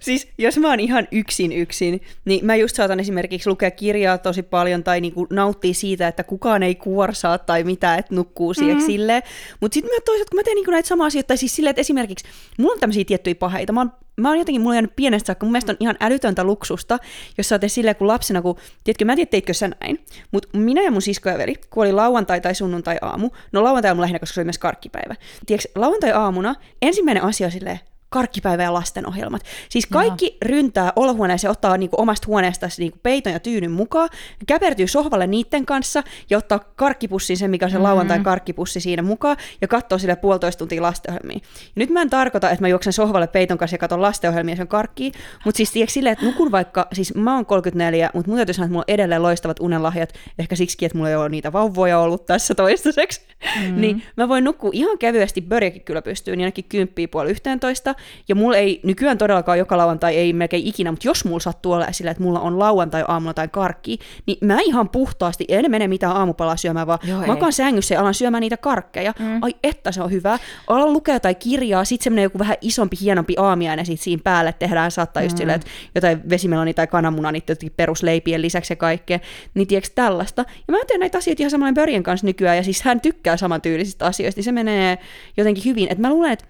siis 0.05 0.27
jos 0.37 0.57
mä 0.57 0.69
oon 0.69 0.79
ihan 0.79 1.07
yksin 1.11 1.51
yksin, 1.51 2.01
niin 2.25 2.45
mä 2.45 2.55
just 2.55 2.75
saatan 2.75 2.99
esimerkiksi 2.99 3.49
lukea 3.49 3.71
kirjaa 3.71 4.17
tosi 4.17 4.43
paljon 4.43 4.83
tai 4.83 5.01
niinku 5.01 5.27
nauttia 5.29 5.73
siitä, 5.73 6.07
että 6.07 6.23
kukaan 6.23 6.63
ei 6.63 6.75
kuorsaa 6.75 7.37
tai 7.37 7.63
mitä, 7.63 7.95
että 7.95 8.15
nukkuu 8.15 8.53
siihen 8.53 8.75
mm-hmm. 8.75 8.87
silleen. 8.87 9.23
Mutta 9.61 9.73
sitten 9.73 9.93
mä 9.93 9.99
toisaalta, 10.05 10.29
kun 10.29 10.39
mä 10.39 10.43
teen 10.43 10.55
niinku 10.55 10.71
näitä 10.71 10.87
samaa 10.87 11.07
asioita, 11.07 11.27
tai 11.27 11.37
siis 11.37 11.55
silleen, 11.55 11.69
että 11.69 11.81
esimerkiksi 11.81 12.25
mulla 12.57 12.73
on 12.73 12.79
tämmöisiä 12.79 13.05
tiettyjä 13.05 13.35
paheita. 13.35 13.73
Mä 13.73 13.79
oon, 13.79 13.91
mä 14.17 14.29
oon 14.29 14.37
jotenkin, 14.37 14.61
mulla 14.61 14.71
on 14.71 14.75
jäänyt 14.75 14.95
pienestä 14.95 15.27
saakka, 15.27 15.45
mun 15.45 15.51
mielestä 15.51 15.71
on 15.71 15.77
ihan 15.79 15.95
älytöntä 15.99 16.43
luksusta, 16.43 16.99
jos 17.37 17.49
sä 17.49 17.55
oot 17.55 17.61
silleen 17.67 17.95
kun 17.95 18.07
lapsena, 18.07 18.41
kun, 18.41 18.55
tiedätkö, 18.83 19.05
mä 19.05 19.11
en 19.11 19.15
tiedä, 19.15 19.29
teitkö 19.29 19.53
sä 19.53 19.69
näin, 19.81 20.05
mutta 20.31 20.57
minä 20.57 20.81
ja 20.81 20.91
mun 20.91 21.01
sisko 21.01 21.29
ja 21.29 21.37
veli, 21.37 21.55
kun 21.69 21.83
oli 21.83 21.91
lauantai 21.91 22.41
tai 22.41 22.55
sunnuntai 22.55 22.97
aamu, 23.01 23.29
no 23.51 23.63
lauantai 23.63 23.91
on 23.91 24.01
lähinnä, 24.01 24.19
koska 24.19 24.33
se 24.33 24.39
oli 24.39 24.45
myös 24.45 24.57
karkkipäivä. 24.57 25.15
Tiedätkö, 25.45 25.69
lauantai 25.75 26.11
aamuna 26.11 26.55
ensimmäinen 26.81 27.23
asia 27.23 27.49
silleen, 27.49 27.79
karkkipäivä 28.15 28.63
ja 28.63 28.73
lastenohjelmat. 28.73 29.41
Siis 29.69 29.85
kaikki 29.85 30.25
Joo. 30.25 30.37
ryntää 30.41 30.93
olohuoneeseen, 30.95 31.51
ottaa 31.51 31.77
niinku 31.77 31.95
omasta 31.99 32.27
huoneesta 32.27 32.67
niinku 32.77 32.99
peiton 33.03 33.33
ja 33.33 33.39
tyynyn 33.39 33.71
mukaan, 33.71 34.09
käpertyy 34.47 34.87
sohvalle 34.87 35.27
niiden 35.27 35.65
kanssa 35.65 36.03
ja 36.29 36.37
ottaa 36.37 36.59
karkkipussin, 36.59 37.37
se 37.37 37.47
mikä 37.47 37.65
on 37.65 37.69
se 37.69 37.77
mm-hmm. 37.77 37.83
lauantai 37.83 38.19
karkkipussi 38.19 38.79
siinä 38.79 39.01
mukaan, 39.01 39.37
ja 39.61 39.67
katsoo 39.67 39.97
sille 39.97 40.15
puolitoista 40.15 40.59
tuntia 40.59 40.81
lastenohjelmia. 40.81 41.39
Ja 41.43 41.71
nyt 41.75 41.89
mä 41.89 42.01
en 42.01 42.09
tarkoita, 42.09 42.49
että 42.49 42.63
mä 42.63 42.67
juoksen 42.67 42.93
sohvalle 42.93 43.27
peiton 43.27 43.57
kanssa 43.57 43.75
ja 43.75 43.79
katson 43.79 44.01
lastenohjelmia 44.01 44.55
sen 44.55 44.67
karkkiin, 44.67 45.13
mutta 45.45 45.57
siis 45.57 45.71
tiedätkö 45.71 45.93
silleen, 45.93 46.13
että 46.13 46.25
nukun 46.25 46.51
vaikka, 46.51 46.87
siis 46.93 47.15
mä 47.15 47.35
oon 47.35 47.45
34, 47.45 48.09
mutta 48.13 48.29
mun 48.29 48.37
täytyy 48.37 48.53
sanoa, 48.53 48.65
että 48.65 48.71
mulla 48.73 48.85
on 48.87 48.93
edelleen 48.93 49.23
loistavat 49.23 49.59
unenlahjat, 49.59 50.13
ehkä 50.39 50.55
siksi, 50.55 50.85
että 50.85 50.97
mulla 50.97 51.09
ei 51.09 51.15
ole 51.15 51.29
niitä 51.29 51.53
vauvoja 51.53 51.99
ollut 51.99 52.25
tässä 52.25 52.55
toistaiseksi, 52.55 53.21
mm. 53.61 53.81
niin 53.81 54.03
mä 54.17 54.29
voin 54.29 54.43
nukkua 54.43 54.69
ihan 54.73 54.97
kevyesti, 54.97 55.41
Börjäkin 55.41 55.81
kyllä 55.81 56.01
pystyy, 56.01 56.35
niin 56.35 56.45
ainakin 56.45 56.65
kymppiä 56.69 57.07
puoli 57.07 57.31
yhteentoista, 57.31 57.95
ja 58.27 58.35
mulla 58.35 58.57
ei 58.57 58.79
nykyään 58.83 59.17
todellakaan 59.17 59.57
joka 59.57 59.77
lauantai, 59.77 60.15
ei 60.15 60.33
melkein 60.33 60.67
ikinä, 60.67 60.91
mutta 60.91 61.07
jos 61.07 61.25
mulla 61.25 61.39
sattuu 61.39 61.71
olla 61.71 61.87
sillä, 61.91 62.11
että 62.11 62.23
mulla 62.23 62.39
on 62.39 62.59
lauantai 62.59 63.03
aamulla 63.07 63.33
tai 63.33 63.47
karkki, 63.47 63.99
niin 64.25 64.37
mä 64.41 64.59
ihan 64.61 64.89
puhtaasti, 64.89 65.45
en 65.47 65.71
mene 65.71 65.87
mitään 65.87 66.15
aamupalaa 66.15 66.57
syömään, 66.57 66.87
vaan 66.87 66.99
Joo, 67.03 67.27
makaan 67.27 67.53
sängyssä 67.53 67.93
ja 67.93 68.01
alan 68.01 68.13
syömään 68.13 68.41
niitä 68.41 68.57
karkkeja. 68.57 69.13
Mm. 69.19 69.43
Ai 69.43 69.55
että 69.63 69.91
se 69.91 70.01
on 70.01 70.11
hyvä. 70.11 70.39
Alan 70.67 70.93
lukea 70.93 71.19
tai 71.19 71.35
kirjaa, 71.35 71.85
sit 71.85 72.01
semmoinen 72.01 72.23
joku 72.23 72.39
vähän 72.39 72.57
isompi, 72.61 72.97
hienompi 73.01 73.33
aamiainen 73.37 73.85
sit 73.85 74.01
siinä 74.01 74.21
päälle 74.23 74.53
tehdään, 74.53 74.91
saattaa 74.91 75.21
mm. 75.21 75.25
just 75.25 75.37
silleen, 75.37 75.55
että 75.55 75.71
jotain 75.95 76.29
vesimeloni 76.29 76.73
tai 76.73 76.87
kananmuna, 76.87 77.31
niitä 77.31 77.55
perusleipien 77.75 78.41
lisäksi 78.41 78.73
ja 78.73 78.75
kaikkea, 78.75 79.19
niin 79.53 79.67
tiedätkö 79.67 79.91
tällaista. 79.95 80.45
Ja 80.67 80.71
mä 80.71 80.77
teen 80.87 80.99
näitä 80.99 81.17
asioita 81.17 81.43
ihan 81.43 81.51
samoin 81.51 81.73
Börjen 81.73 82.03
kanssa 82.03 82.27
nykyään, 82.27 82.57
ja 82.57 82.63
siis 82.63 82.81
hän 82.81 83.01
tykkää 83.01 83.37
samantyylisistä 83.37 84.05
asioista, 84.05 84.39
niin 84.39 84.45
se 84.45 84.51
menee 84.51 84.97
jotenkin 85.37 85.65
hyvin. 85.65 85.87
Et 85.91 85.97
mä 85.97 86.09
luulen, 86.09 86.31
että 86.31 86.45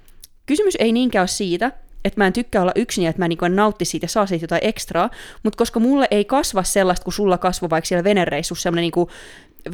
kysymys 0.45 0.75
ei 0.79 0.91
niinkään 0.91 1.21
ole 1.21 1.27
siitä, 1.27 1.71
että 2.05 2.21
mä 2.21 2.27
en 2.27 2.33
tykkää 2.33 2.61
olla 2.61 2.71
yksin 2.75 3.03
ja 3.03 3.09
että 3.09 3.21
mä 3.21 3.27
niin 3.27 3.39
nautti 3.49 3.85
siitä 3.85 4.03
ja 4.03 4.09
saa 4.09 4.25
siitä 4.25 4.43
jotain 4.43 4.63
ekstraa, 4.63 5.09
mutta 5.43 5.57
koska 5.57 5.79
mulle 5.79 6.07
ei 6.11 6.25
kasva 6.25 6.63
sellaista, 6.63 7.03
kun 7.03 7.13
sulla 7.13 7.37
kasvoi 7.37 7.69
vaikka 7.69 7.87
siellä 7.87 8.03
venereissussa 8.03 8.63
sellainen 8.63 8.91
niin 8.95 9.07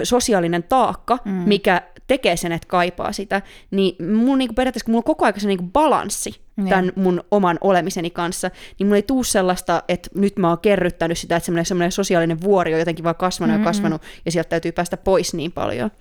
sosiaalinen 0.03 0.63
taakka, 0.63 1.17
mm. 1.25 1.31
mikä 1.31 1.81
tekee 2.07 2.37
sen, 2.37 2.51
että 2.51 2.67
kaipaa 2.67 3.11
sitä, 3.11 3.41
niin 3.71 4.15
mulla 4.15 4.37
niinku 4.37 4.53
periaatteessa, 4.53 4.85
kun 4.85 4.91
mulla 4.91 4.99
on 4.99 5.03
koko 5.03 5.25
ajan 5.25 5.39
se 5.39 5.47
niinku 5.47 5.69
balanssi 5.73 6.41
mm. 6.55 6.67
tämän 6.67 6.91
mun 6.95 7.23
oman 7.31 7.57
olemiseni 7.61 8.09
kanssa, 8.09 8.51
niin 8.79 8.87
mulla 8.87 8.95
ei 8.95 9.03
tuu 9.03 9.23
sellaista, 9.23 9.83
että 9.87 10.09
nyt 10.15 10.37
mä 10.37 10.49
oon 10.49 10.59
kerryttänyt 10.59 11.17
sitä, 11.17 11.35
että 11.35 11.45
semmoinen, 11.45 11.65
semmoinen 11.65 11.91
sosiaalinen 11.91 12.41
vuori 12.41 12.73
on 12.73 12.79
jotenkin 12.79 13.03
vaan 13.03 13.15
kasvanut 13.15 13.53
mm-hmm. 13.53 13.63
ja 13.63 13.69
kasvanut, 13.69 14.01
ja 14.25 14.31
sieltä 14.31 14.49
täytyy 14.49 14.71
päästä 14.71 14.97
pois 14.97 15.33
niin 15.33 15.51
paljon. 15.51 15.91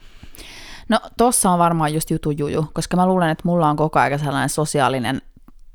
No 0.91 1.01
tossa 1.17 1.51
on 1.51 1.59
varmaan 1.59 1.95
just 1.95 2.11
jutu 2.11 2.31
juju, 2.31 2.67
koska 2.73 2.97
mä 2.97 3.07
luulen, 3.07 3.31
että 3.31 3.43
mulla 3.45 3.69
on 3.69 3.77
koko 3.77 3.99
ajan 3.99 4.19
sellainen 4.19 4.49
sosiaalinen 4.49 5.23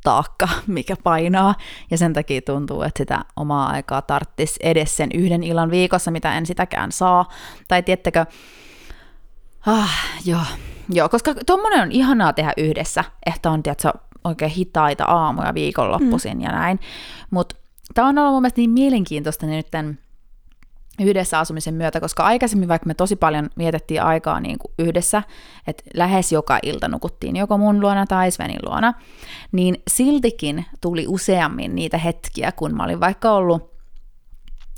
taakka, 0.04 0.50
mikä 0.68 0.96
painaa, 1.04 1.56
ja 1.92 1.98
sen 1.98 2.14
takia 2.14 2.42
tuntuu, 2.42 2.82
että 2.82 2.98
sitä 2.98 3.26
omaa 3.36 3.70
aikaa 3.70 4.02
tarttis 4.02 4.56
edes 4.64 4.98
sen 4.98 5.10
yhden 5.14 5.44
illan 5.44 5.72
viikossa, 5.72 6.12
mitä 6.12 6.38
en 6.38 6.46
sitäkään 6.46 6.92
saa. 6.92 7.30
Tai 7.68 7.84
tiettäkö, 7.84 8.26
ah, 9.66 9.92
joo, 10.26 10.42
joo, 10.90 11.10
koska 11.10 11.36
tuommoinen 11.46 11.82
on 11.82 11.92
ihanaa 11.92 12.34
tehdä 12.34 12.54
yhdessä, 12.58 13.04
että 13.26 13.52
on, 13.52 13.64
tiedätkö, 13.64 13.92
oikein 14.24 14.52
hitaita 14.52 15.04
aamuja 15.04 15.54
viikonloppuisin 15.54 16.38
mm. 16.38 16.44
ja 16.44 16.52
näin, 16.52 16.80
mutta 17.32 17.56
tämä 17.94 18.08
on 18.08 18.18
ollut 18.18 18.34
mun 18.34 18.42
mielestä 18.42 18.62
niin 18.62 18.70
mielenkiintoista 18.70 19.46
nyt 19.46 19.68
tämän 19.72 20.00
yhdessä 21.00 21.40
asumisen 21.40 21.74
myötä, 21.74 22.00
koska 22.00 22.24
aikaisemmin 22.24 22.70
vaikka 22.70 22.88
me 22.88 22.94
tosi 22.94 23.16
paljon 23.16 23.50
vietettiin 23.58 24.02
aikaa 24.04 24.40
niin 24.40 24.58
kuin 24.60 24.74
yhdessä, 24.80 25.24
että 25.68 25.84
lähes 25.94 26.32
joka 26.32 26.60
ilta 26.64 26.88
nukuttiin 26.88 27.36
joko 27.36 27.58
mun 27.58 27.82
luona 27.82 28.06
tai 28.06 28.32
Svenin 28.32 28.60
luona, 28.66 28.94
niin 29.52 29.84
siltikin 29.88 30.66
tuli 30.82 31.06
useammin 31.08 31.76
niitä 31.76 31.98
hetkiä, 31.98 32.52
kun 32.52 32.76
mä 32.76 32.84
olin 32.84 33.00
vaikka 33.00 33.32
ollut 33.32 33.76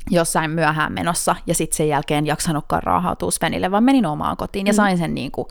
jossain 0.09 0.51
myöhään 0.51 0.93
menossa 0.93 1.35
ja 1.47 1.55
sitten 1.55 1.77
sen 1.77 1.87
jälkeen 1.87 2.25
jaksanutkaan 2.25 2.83
raahautua 2.83 3.31
Svenille, 3.31 3.71
vaan 3.71 3.83
menin 3.83 4.05
omaan 4.05 4.37
kotiin 4.37 4.67
ja 4.67 4.73
mm. 4.73 4.77
sain 4.77 4.97
sen 4.97 5.15
niin 5.15 5.31
kuin, 5.31 5.47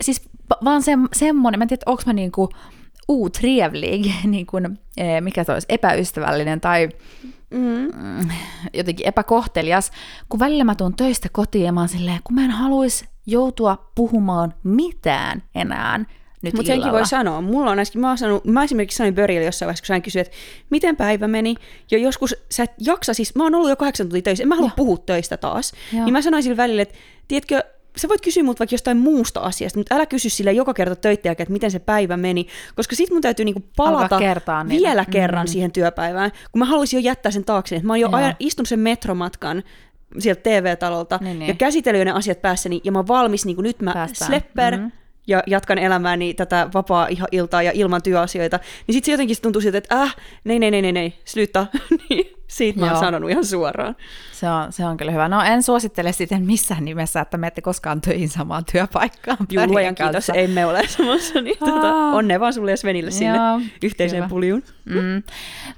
siis 0.00 0.28
vaan 0.64 0.82
se, 0.82 0.92
semmoinen, 1.12 1.58
mä 1.58 1.62
en 1.64 1.68
tiedä, 1.68 1.82
onko 1.86 2.02
mä 2.06 2.12
niin 2.12 2.32
kuin 2.32 2.48
utrevlig, 3.08 4.06
niin 4.24 4.46
kuin, 4.46 4.78
eh, 4.96 5.20
mikä 5.20 5.44
se 5.44 5.52
olisi, 5.52 5.66
epäystävällinen 5.70 6.60
tai 6.60 6.88
Mm. 7.50 7.88
mm. 8.02 8.28
jotenkin 8.74 9.08
epäkohtelias, 9.08 9.90
kun 10.28 10.40
välillä 10.40 10.64
mä 10.64 10.74
tuun 10.74 10.96
töistä 10.96 11.28
kotiin 11.32 11.64
ja 11.64 11.72
mä 11.72 11.80
oon 11.80 11.88
silleen, 11.88 12.20
kun 12.24 12.34
mä 12.34 12.44
en 12.44 12.50
haluaisi 12.50 13.08
joutua 13.26 13.90
puhumaan 13.94 14.54
mitään 14.62 15.42
enää 15.54 16.04
nyt 16.44 16.54
Mutta 16.54 16.66
senkin 16.66 16.92
voi 16.92 17.06
sanoa. 17.06 17.40
Mulla 17.40 17.70
on 17.70 17.78
äsken, 17.78 18.00
mä, 18.00 18.08
oon 18.08 18.18
sanonut, 18.18 18.44
mä 18.44 18.64
esimerkiksi 18.64 18.96
sanoin 18.96 19.14
Börjille 19.14 19.44
jossain 19.44 19.66
vaiheessa, 19.66 19.82
kun 19.82 19.86
sain 19.86 20.02
kysyä, 20.02 20.22
että 20.22 20.36
miten 20.70 20.96
päivä 20.96 21.28
meni, 21.28 21.54
ja 21.90 21.98
joskus 21.98 22.36
sä 22.50 22.62
et 22.62 22.70
jaksa, 22.78 23.14
siis 23.14 23.34
mä 23.34 23.42
oon 23.42 23.54
ollut 23.54 23.68
jo 23.68 23.76
kahdeksan 23.76 24.06
tuntia 24.06 24.22
töissä, 24.22 24.42
en 24.42 24.48
mä 24.48 24.54
halua 24.54 24.70
puhua 24.76 24.96
töistä 24.96 25.36
taas, 25.36 25.72
Joo. 25.92 26.04
niin 26.04 26.12
mä 26.12 26.22
sanoin 26.22 26.42
sille 26.42 26.56
välillä, 26.56 26.82
että 26.82 26.94
tiedätkö, 27.28 27.62
sä 27.96 28.08
voit 28.08 28.20
kysyä 28.20 28.42
mut 28.42 28.58
vaikka 28.58 28.74
jostain 28.74 28.96
muusta 28.96 29.40
asiasta, 29.40 29.78
mutta 29.78 29.94
älä 29.94 30.06
kysy 30.06 30.28
sille 30.30 30.52
joka 30.52 30.74
kerta 30.74 30.96
töiden 30.96 31.22
jälkeen, 31.24 31.44
että 31.44 31.52
miten 31.52 31.70
se 31.70 31.78
päivä 31.78 32.16
meni, 32.16 32.46
koska 32.74 32.96
sit 32.96 33.10
mun 33.10 33.22
täytyy 33.22 33.44
niinku 33.44 33.64
palata 33.76 34.18
vielä 34.68 35.00
niitä. 35.00 35.04
kerran 35.10 35.44
mm-hmm. 35.44 35.52
siihen 35.52 35.72
työpäivään, 35.72 36.30
kun 36.52 36.58
mä 36.58 36.64
haluaisin 36.64 36.96
jo 36.96 37.04
jättää 37.04 37.32
sen 37.32 37.44
taakse, 37.44 37.76
että 37.76 37.86
mä 37.86 37.92
oon 37.92 38.00
jo 38.00 38.08
ajan, 38.12 38.36
istunut 38.38 38.68
sen 38.68 38.80
metromatkan 38.80 39.62
sieltä 40.18 40.42
TV-talolta 40.42 41.18
niin, 41.22 41.38
niin. 41.38 41.48
ja 41.48 41.54
käsitellyt 41.54 42.04
ne 42.04 42.12
asiat 42.12 42.42
päässäni 42.42 42.80
ja 42.84 42.92
mä 42.92 42.98
oon 42.98 43.08
valmis, 43.08 43.46
niin 43.46 43.56
kuin 43.56 43.62
nyt 43.62 43.82
mä 43.82 43.92
Päästään. 43.92 44.30
slepper, 44.30 44.76
mm-hmm 44.76 45.03
ja 45.26 45.42
jatkan 45.46 45.78
elämääni 45.78 46.34
tätä 46.34 46.68
vapaa-iltaa 46.74 47.62
ja 47.62 47.70
ilman 47.74 48.02
työasioita, 48.02 48.58
niin 48.86 48.92
sitten 48.92 49.06
se 49.06 49.12
jotenkin 49.12 49.36
tuntuu 49.42 49.62
siltä, 49.62 49.78
että 49.78 50.02
äh, 50.02 50.16
nei, 50.44 50.58
nei, 50.58 50.70
nei, 50.70 50.82
nei, 50.82 50.92
nei, 50.92 51.12
sluta. 51.24 51.66
niin 52.10 52.34
siitä 52.46 52.80
mä 52.80 52.90
oon 52.90 53.00
sanonut 53.00 53.30
ihan 53.30 53.44
suoraan. 53.44 53.96
Se 54.32 54.50
on, 54.50 54.72
se 54.72 54.84
on 54.84 54.96
kyllä 54.96 55.12
hyvä. 55.12 55.28
No 55.28 55.42
en 55.42 55.62
suosittele 55.62 56.12
sitten 56.12 56.42
missään 56.42 56.84
nimessä, 56.84 57.20
että 57.20 57.36
menette 57.36 57.60
koskaan 57.60 58.00
töihin 58.00 58.28
samaan 58.28 58.64
työpaikkaan. 58.72 59.38
Juhlajan 59.50 59.94
kiitos, 59.94 60.30
emme 60.34 60.66
ole 60.66 60.88
samassa. 60.96 61.40
Niin 61.40 61.58
tuota, 61.58 61.94
onne 61.94 62.40
vaan 62.40 62.52
sulle 62.52 62.70
ja 62.70 62.76
Svenille 62.76 63.10
sinne 63.10 63.36
Joo, 63.36 63.60
yhteiseen 63.82 64.22
kyllä. 64.22 64.28
puljuun. 64.28 64.62
Mm. 64.84 65.22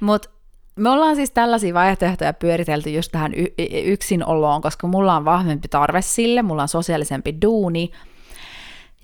Mutta 0.00 0.28
me 0.76 0.90
ollaan 0.90 1.16
siis 1.16 1.30
tällaisia 1.30 1.74
vaihtoehtoja 1.74 2.32
pyöritelty 2.32 2.90
just 2.90 3.12
tähän 3.12 3.34
y- 3.34 3.54
yksinoloon, 3.84 4.62
koska 4.62 4.86
mulla 4.86 5.16
on 5.16 5.24
vahvempi 5.24 5.68
tarve 5.68 6.02
sille, 6.02 6.42
mulla 6.42 6.62
on 6.62 6.68
sosiaalisempi 6.68 7.34
duuni, 7.42 7.90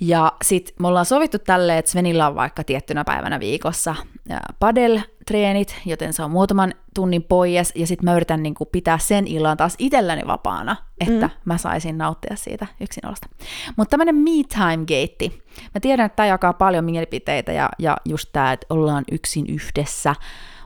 ja 0.00 0.32
sitten 0.42 0.74
me 0.78 0.88
ollaan 0.88 1.06
sovittu 1.06 1.38
tälleen, 1.38 1.78
että 1.78 1.90
Svenillä 1.90 2.26
on 2.28 2.34
vaikka 2.34 2.64
tiettynä 2.64 3.04
päivänä 3.04 3.40
viikossa 3.40 3.94
padel-treenit, 4.60 5.74
joten 5.86 6.12
se 6.12 6.22
on 6.22 6.30
muutaman 6.30 6.74
tunnin 6.94 7.22
pois, 7.22 7.72
ja 7.74 7.86
sitten 7.86 8.04
mä 8.04 8.16
yritän 8.16 8.42
niin 8.42 8.54
kuin 8.54 8.68
pitää 8.72 8.98
sen 8.98 9.26
illan 9.26 9.56
taas 9.56 9.74
itselläni 9.78 10.22
vapaana, 10.26 10.76
että 11.00 11.26
mm. 11.26 11.32
mä 11.44 11.58
saisin 11.58 11.98
nauttia 11.98 12.36
siitä 12.36 12.66
yksinolosta. 12.80 13.28
Mutta 13.76 13.90
tämmöinen 13.90 14.14
me 14.14 14.30
time 14.48 14.84
gate. 14.86 15.40
Mä 15.74 15.80
tiedän, 15.80 16.06
että 16.06 16.16
tämä 16.16 16.26
jakaa 16.26 16.52
paljon 16.52 16.84
mielipiteitä, 16.84 17.52
ja, 17.52 17.68
ja 17.78 17.96
just 18.04 18.28
tämä, 18.32 18.52
että 18.52 18.66
ollaan 18.70 19.04
yksin 19.12 19.46
yhdessä, 19.48 20.14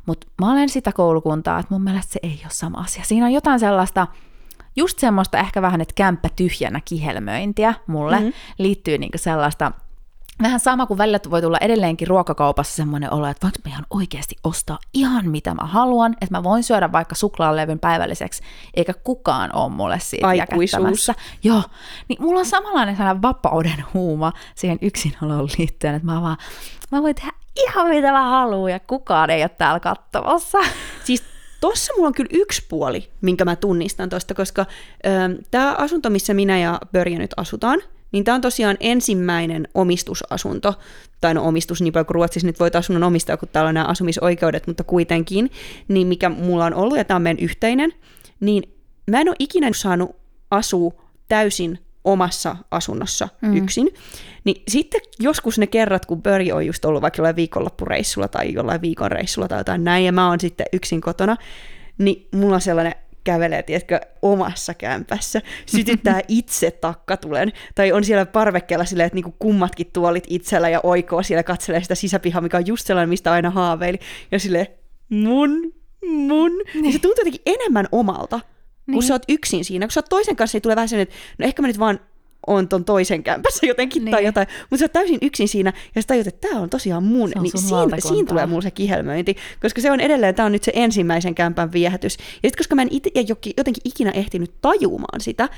mutta 0.06 0.26
mä 0.40 0.52
olen 0.52 0.68
sitä 0.68 0.92
koulukuntaa, 0.92 1.58
että 1.58 1.74
mun 1.74 1.82
mielestä 1.82 2.12
se 2.12 2.20
ei 2.22 2.40
ole 2.42 2.50
sama 2.50 2.78
asia. 2.78 3.04
Siinä 3.04 3.26
on 3.26 3.32
jotain 3.32 3.60
sellaista, 3.60 4.06
just 4.76 4.98
semmoista 4.98 5.38
ehkä 5.38 5.62
vähän, 5.62 5.80
että 5.80 5.94
kämppä 5.94 6.28
tyhjänä 6.36 6.80
kihelmöintiä 6.84 7.74
mulle 7.86 8.16
mm-hmm. 8.16 8.32
liittyy 8.58 8.98
niinku 8.98 9.18
sellaista, 9.18 9.72
vähän 10.42 10.60
sama 10.60 10.86
kuin 10.86 10.98
välillä 10.98 11.18
voi 11.30 11.42
tulla 11.42 11.58
edelleenkin 11.58 12.08
ruokakaupassa 12.08 12.76
semmoinen 12.76 13.12
olo, 13.12 13.26
että 13.26 13.42
voinko 13.42 13.58
mä 13.64 13.70
ihan 13.70 13.86
oikeasti 13.90 14.36
ostaa 14.44 14.78
ihan 14.94 15.28
mitä 15.28 15.54
mä 15.54 15.64
haluan, 15.64 16.12
että 16.12 16.34
mä 16.34 16.42
voin 16.42 16.62
syödä 16.62 16.92
vaikka 16.92 17.14
suklaalevyn 17.14 17.78
päivälliseksi, 17.78 18.42
eikä 18.74 18.94
kukaan 18.94 19.56
ole 19.56 19.72
mulle 19.72 20.00
siitä 20.00 20.34
jäkättämässä. 20.34 21.14
Joo, 21.42 21.62
niin 22.08 22.22
mulla 22.22 22.40
on 22.40 22.46
samanlainen 22.46 22.96
sellainen 22.96 23.22
vapauden 23.22 23.84
huuma 23.94 24.32
siihen 24.54 24.78
yksinoloon 24.82 25.48
liittyen, 25.58 25.94
että 25.94 26.06
mä 26.06 26.22
vaan, 26.22 26.36
mä 26.90 27.02
voin 27.02 27.14
tehdä 27.14 27.32
ihan 27.56 27.88
mitä 27.88 28.12
mä 28.12 28.30
haluan 28.30 28.70
ja 28.70 28.80
kukaan 28.80 29.30
ei 29.30 29.42
ole 29.42 29.48
täällä 29.48 29.80
katsomassa. 29.80 30.58
Siis 31.04 31.35
Tossa 31.60 31.92
mulla 31.96 32.06
on 32.06 32.14
kyllä 32.14 32.30
yksi 32.32 32.62
puoli, 32.68 33.08
minkä 33.20 33.44
mä 33.44 33.56
tunnistan 33.56 34.08
tosta, 34.08 34.34
koska 34.34 34.66
tämä 35.50 35.74
asunto, 35.74 36.10
missä 36.10 36.34
minä 36.34 36.58
ja 36.58 36.80
Börje 36.92 37.18
nyt 37.18 37.34
asutaan, 37.36 37.82
niin 38.12 38.24
tämä 38.24 38.34
on 38.34 38.40
tosiaan 38.40 38.76
ensimmäinen 38.80 39.68
omistusasunto, 39.74 40.74
tai 41.20 41.34
no 41.34 41.44
omistus 41.44 41.80
niin 41.82 41.92
paljon 41.92 42.06
kuin 42.06 42.14
Ruotsissa 42.14 42.46
nyt 42.46 42.60
voit 42.60 42.76
asunnon 42.76 43.02
omistaa, 43.02 43.36
kun 43.36 43.48
täällä 43.52 43.68
on 43.68 43.74
nämä 43.74 43.86
asumisoikeudet, 43.86 44.66
mutta 44.66 44.84
kuitenkin, 44.84 45.50
niin 45.88 46.06
mikä 46.06 46.28
mulla 46.28 46.64
on 46.64 46.74
ollut, 46.74 46.98
ja 46.98 47.04
tämä 47.04 47.16
on 47.16 47.22
meidän 47.22 47.44
yhteinen, 47.44 47.92
niin 48.40 48.62
mä 49.10 49.20
en 49.20 49.28
ole 49.28 49.36
ikinä 49.38 49.70
saanut 49.74 50.16
asua 50.50 50.92
täysin 51.28 51.78
omassa 52.06 52.56
asunnossa 52.70 53.28
mm. 53.42 53.56
yksin. 53.56 53.88
Niin 54.44 54.62
sitten 54.68 55.00
joskus 55.20 55.58
ne 55.58 55.66
kerrat, 55.66 56.06
kun 56.06 56.22
Börje 56.22 56.54
on 56.54 56.66
just 56.66 56.84
ollut 56.84 57.02
vaikka 57.02 57.18
jollain 57.18 57.36
viikonloppureissulla 57.36 58.28
tai 58.28 58.52
jollain 58.52 58.80
viikonreissulla 58.80 59.48
tai 59.48 59.60
jotain 59.60 59.84
näin, 59.84 60.04
ja 60.04 60.12
mä 60.12 60.28
oon 60.28 60.40
sitten 60.40 60.66
yksin 60.72 61.00
kotona, 61.00 61.36
niin 61.98 62.28
mulla 62.32 62.54
on 62.54 62.60
sellainen 62.60 62.94
kävelee, 63.24 63.62
tiedätkö, 63.62 64.00
omassa 64.22 64.74
kämpässä, 64.74 65.42
sytyttää 65.66 66.20
itse 66.28 66.70
takkatulen, 66.70 67.52
tai 67.74 67.92
on 67.92 68.04
siellä 68.04 68.26
parvekkeella 68.26 68.84
silleen, 68.84 69.06
että 69.06 69.14
niinku 69.14 69.34
kummatkin 69.38 69.90
tuolit 69.92 70.24
itsellä 70.28 70.68
ja 70.68 70.80
oikoo 70.82 71.22
siellä 71.22 71.42
katselee 71.42 71.82
sitä 71.82 71.94
sisäpihaa, 71.94 72.42
mikä 72.42 72.56
on 72.56 72.66
just 72.66 72.86
sellainen, 72.86 73.08
mistä 73.08 73.32
aina 73.32 73.50
haaveili, 73.50 73.98
ja 74.32 74.38
sille 74.38 74.70
mun, 75.08 75.72
mun, 76.06 76.52
niin. 76.74 76.84
ja 76.84 76.92
se 76.92 76.98
tuntuu 76.98 77.20
jotenkin 77.20 77.42
enemmän 77.46 77.86
omalta, 77.92 78.40
kun 78.86 78.94
Niin. 78.94 79.02
sä 79.02 79.14
oot 79.14 79.22
yksin 79.28 79.64
siinä, 79.64 79.86
kun 79.86 79.92
sä 79.92 79.98
oot 80.00 80.08
toisen 80.08 80.36
kanssa, 80.36 80.56
niin 80.56 80.62
tulee 80.62 80.76
vähän 80.76 80.88
sellainen, 80.88 81.12
että 81.12 81.34
no 81.38 81.46
ehkä 81.46 81.62
mä 81.62 81.68
nyt 81.68 81.78
vaan 81.78 82.00
on 82.46 82.68
ton 82.68 82.84
toisen 82.84 83.22
kämpässä 83.22 83.66
jotenkin 83.66 84.04
niin. 84.04 84.10
tai 84.10 84.20
Niin. 84.20 84.26
jotain, 84.26 84.46
mutta 84.60 84.76
sä 84.76 84.84
oot 84.84 84.92
täysin 84.92 85.18
yksin 85.22 85.48
siinä, 85.48 85.72
ja 85.94 86.02
sä 86.02 86.08
tajut, 86.08 86.26
että 86.26 86.48
tää 86.48 86.60
on 86.60 86.70
tosiaan 86.70 87.02
mun, 87.02 87.28
Se 87.28 87.38
on 87.38 87.42
niin 87.42 87.58
siinä, 87.58 88.00
siinä 88.00 88.28
tulee 88.28 88.46
mulla 88.46 88.62
se 88.62 88.70
kihelmöinti, 88.70 89.36
koska 89.62 89.80
se 89.80 89.90
on 89.90 90.00
edelleen, 90.00 90.34
tämä 90.34 90.46
on 90.46 90.52
nyt 90.52 90.64
se 90.64 90.72
ensimmäisen 90.74 91.34
kämpän 91.34 91.72
viehätys. 91.72 92.16
Ja 92.16 92.22
sitten 92.48 92.56
koska 92.58 92.74
mä 92.74 92.82
en 92.82 92.88
ite, 92.90 93.10
jotenkin 93.56 93.82
ikinä 93.84 94.10
ehtinyt 94.10 94.52
tajumaan 94.60 95.20
sitä, 95.20 95.48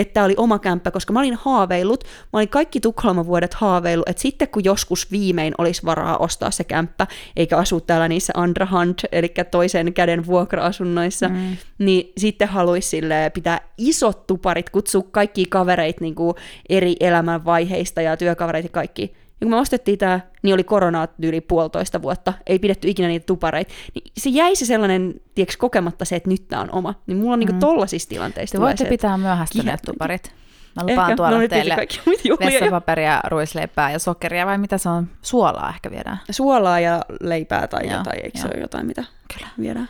että 0.00 0.14
tämä 0.14 0.24
oli 0.24 0.34
oma 0.36 0.58
kämppä, 0.58 0.90
koska 0.90 1.12
mä 1.12 1.18
olin 1.18 1.34
haaveillut, 1.34 2.04
mä 2.04 2.38
olin 2.38 2.48
kaikki 2.48 2.80
Tukholman 2.80 3.26
vuodet 3.26 3.54
haaveillut, 3.54 4.08
että 4.08 4.22
sitten 4.22 4.48
kun 4.48 4.64
joskus 4.64 5.10
viimein 5.10 5.54
olisi 5.58 5.82
varaa 5.84 6.16
ostaa 6.16 6.50
se 6.50 6.64
kämppä, 6.64 7.06
eikä 7.36 7.56
asua 7.56 7.80
täällä 7.80 8.08
niissä 8.08 8.32
andra 8.36 8.66
hand, 8.66 8.98
eli 9.12 9.34
toisen 9.50 9.94
käden 9.94 10.26
vuokra-asunnoissa, 10.26 11.28
mm. 11.28 11.56
niin 11.78 12.12
sitten 12.16 12.48
haluaisi 12.48 13.00
pitää 13.34 13.60
isot 13.78 14.26
tuparit, 14.26 14.70
kutsua 14.70 15.02
kaikki 15.10 15.44
kavereit 15.44 16.00
niin 16.00 16.14
kuin 16.14 16.34
eri 16.68 16.96
elämänvaiheista 17.00 18.00
ja 18.02 18.16
työkavereita 18.16 18.68
kaikki. 18.68 19.17
Ja 19.40 19.44
kun 19.44 19.50
me 19.50 19.56
ostettiin 19.56 19.98
tämä, 19.98 20.20
niin 20.42 20.54
oli 20.54 20.64
koronaa 20.64 21.08
yli 21.22 21.40
puolitoista 21.40 22.02
vuotta, 22.02 22.32
ei 22.46 22.58
pidetty 22.58 22.88
ikinä 22.88 23.08
niitä 23.08 23.26
tupareita, 23.26 23.74
niin 23.94 24.12
se 24.16 24.30
jäi 24.30 24.56
se 24.56 24.66
sellainen, 24.66 25.14
tieks, 25.34 25.56
kokematta 25.56 26.04
se, 26.04 26.16
että 26.16 26.30
nyt 26.30 26.48
tämä 26.48 26.62
on 26.62 26.68
oma. 26.72 26.94
Niin 27.06 27.16
mulla 27.16 27.32
on 27.32 27.38
niinku 27.38 27.56
tollasissa 27.60 28.08
tilanteissa 28.08 28.58
Te 28.58 28.62
voitte 28.62 28.84
se, 28.84 28.90
pitää 28.90 29.18
myöhästyneet 29.18 29.80
tuparit. 29.86 30.34
Mä 30.76 30.82
Ehkä. 30.82 30.92
lupaan 30.92 31.10
No 31.10 31.16
tuoda 31.16 31.38
nyt 31.38 31.50
teille 31.50 31.76
kaikki 31.76 32.00
vessapaperia, 32.44 33.20
ruisleipää 33.24 33.90
ja 33.90 33.98
sokeria, 33.98 34.46
vai 34.46 34.58
mitä 34.58 34.78
se 34.78 34.88
on? 34.88 35.08
Suolaa 35.22 35.68
ehkä 35.68 35.90
viedään. 35.90 36.20
Suolaa 36.30 36.80
ja 36.80 37.02
leipää 37.20 37.66
tai 37.66 37.86
Joo, 37.86 37.98
jotain, 37.98 38.24
eikö 38.24 38.38
se 38.38 38.44
joo. 38.44 38.52
ole 38.54 38.60
jotain, 38.60 38.86
mitä 38.86 39.04
Kyllä. 39.34 39.48
viedään? 39.60 39.88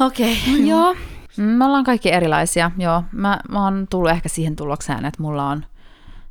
Okei, 0.00 0.38
okay, 0.42 0.66
joo. 0.66 0.96
Me 1.36 1.64
ollaan 1.64 1.84
kaikki 1.84 2.12
erilaisia, 2.12 2.70
joo. 2.78 3.02
Mä, 3.12 3.38
mä 3.48 3.64
oon 3.64 3.86
tullut 3.90 4.10
ehkä 4.10 4.28
siihen 4.28 4.56
tulokseen, 4.56 5.04
että 5.04 5.22
mulla 5.22 5.48
on 5.48 5.64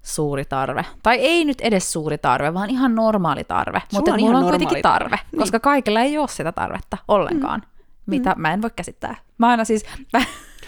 suuri 0.08 0.46
tarve. 0.46 0.86
Tai 1.04 1.18
ei 1.18 1.46
nyt 1.46 1.62
edes 1.62 1.94
suuri 1.94 2.18
tarve, 2.18 2.54
vaan 2.54 2.70
ihan 2.70 2.96
normaali 2.96 3.44
tarve. 3.44 3.80
Sulla 3.80 4.00
Mutta 4.00 4.14
on 4.14 4.20
mulla 4.20 4.32
ihan 4.32 4.44
on 4.44 4.50
kuitenkin 4.50 4.82
tarve, 4.82 5.10
tarve. 5.10 5.20
Niin. 5.32 5.40
koska 5.40 5.60
kaikilla 5.60 6.02
ei 6.02 6.18
ole 6.18 6.28
sitä 6.28 6.52
tarvetta 6.52 6.98
ollenkaan. 7.08 7.64
Mitä 8.06 8.36
mä 8.38 8.54
en 8.54 8.62
voi 8.62 8.72
käsittää. 8.76 9.16
Mä 9.38 9.48
aina 9.48 9.66
siis... 9.66 9.86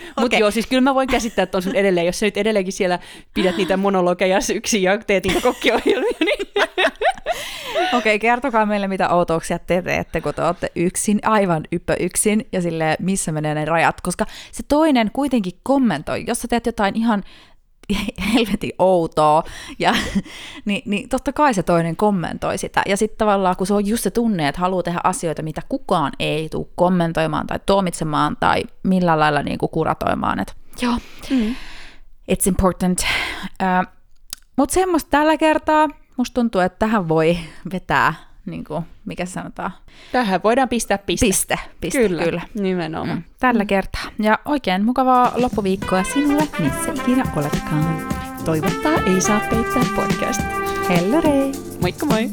Mutta 0.08 0.26
Okei. 0.26 0.40
joo, 0.40 0.52
siis 0.52 0.68
kyllä 0.68 0.82
mä 0.82 0.96
voin 0.96 1.08
käsittää, 1.08 1.44
että 1.44 1.58
on 1.58 1.62
sun 1.62 1.76
edelleen, 1.76 2.06
jos 2.06 2.20
sä 2.20 2.26
nyt 2.26 2.38
edelleenkin 2.38 2.74
siellä 2.74 3.00
pidät 3.34 3.58
niitä 3.58 3.78
monologeja 3.78 4.40
yksin 4.56 4.84
ja 4.84 4.98
teet 4.98 5.26
niitä 5.26 5.42
kokkiohjelmia, 5.42 6.18
niin 6.20 6.48
Okei, 7.94 8.16
okay, 8.16 8.20
kertokaa 8.20 8.66
meille, 8.66 8.88
mitä 8.88 9.10
outouksia 9.10 9.60
te 9.60 9.82
teette, 9.82 10.22
kun 10.22 10.34
te 10.34 10.44
olette 10.44 10.72
yksin, 10.76 11.20
aivan 11.24 11.64
yppö 11.72 11.96
yksin, 12.00 12.48
ja 12.52 12.62
sille 12.62 12.98
missä 13.00 13.32
menee 13.32 13.54
ne 13.54 13.66
rajat, 13.66 14.02
koska 14.02 14.26
se 14.52 14.64
toinen 14.68 15.12
kuitenkin 15.14 15.54
kommentoi, 15.64 16.24
jos 16.28 16.42
sä 16.42 16.48
teet 16.48 16.66
jotain 16.66 16.96
ihan 16.96 17.24
helvetin 18.34 18.72
outoa, 18.80 19.44
ja, 19.80 19.94
niin, 20.66 20.82
niin 20.86 21.10
totta 21.10 21.34
kai 21.34 21.54
se 21.54 21.64
toinen 21.64 21.96
kommentoi 21.96 22.58
sitä. 22.58 22.82
Ja 22.88 22.98
sitten 22.98 23.18
tavallaan, 23.18 23.56
kun 23.56 23.68
se 23.68 23.74
on 23.74 23.86
just 23.86 24.04
se 24.04 24.12
tunne, 24.12 24.48
että 24.48 24.62
haluaa 24.62 24.84
tehdä 24.84 25.00
asioita, 25.04 25.44
mitä 25.44 25.62
kukaan 25.70 26.12
ei 26.20 26.50
tule 26.50 26.68
kommentoimaan 26.76 27.48
tai 27.48 27.60
tuomitsemaan 27.66 28.38
tai 28.40 28.64
millään 28.84 29.20
lailla 29.20 29.44
niin 29.44 29.58
kuin 29.58 29.70
kuratoimaan, 29.70 30.40
että 30.40 30.54
joo, 30.82 30.94
mm. 31.30 31.56
it's 32.32 32.48
important. 32.48 33.00
Uh, 33.02 33.94
Mutta 34.58 34.74
semmoista 34.74 35.10
tällä 35.10 35.38
kertaa. 35.38 35.88
Musta 36.18 36.34
tuntuu, 36.34 36.62
että 36.62 36.80
tähän 36.80 37.10
voi 37.10 37.38
vetää, 37.74 38.14
niin 38.50 38.64
kuin, 38.64 38.84
mikä 39.06 39.26
sanotaan, 39.26 39.72
tähän 40.12 40.40
voidaan 40.44 40.70
pistää 40.70 40.98
piste. 40.98 41.26
piste. 41.26 41.60
piste 41.82 42.00
Kyllä, 42.08 42.24
kyllä. 42.24 42.42
nimenomaan. 42.60 43.18
Mm, 43.18 43.24
tällä 43.40 43.66
kertaa. 43.66 44.04
Ja 44.20 44.40
oikein 44.46 44.86
mukavaa 44.86 45.32
loppuviikkoa 45.36 46.04
sinulle, 46.04 46.48
missä 46.60 46.92
ikinä 47.02 47.24
oletkaan. 47.36 48.08
Toivottaa 48.46 48.94
ei 49.06 49.22
saa 49.22 49.40
peittää 49.50 49.84
podcast. 49.96 50.42
Hello 50.90 51.22
rei! 51.22 51.52
Moikka 51.82 52.06
moi! 52.06 52.30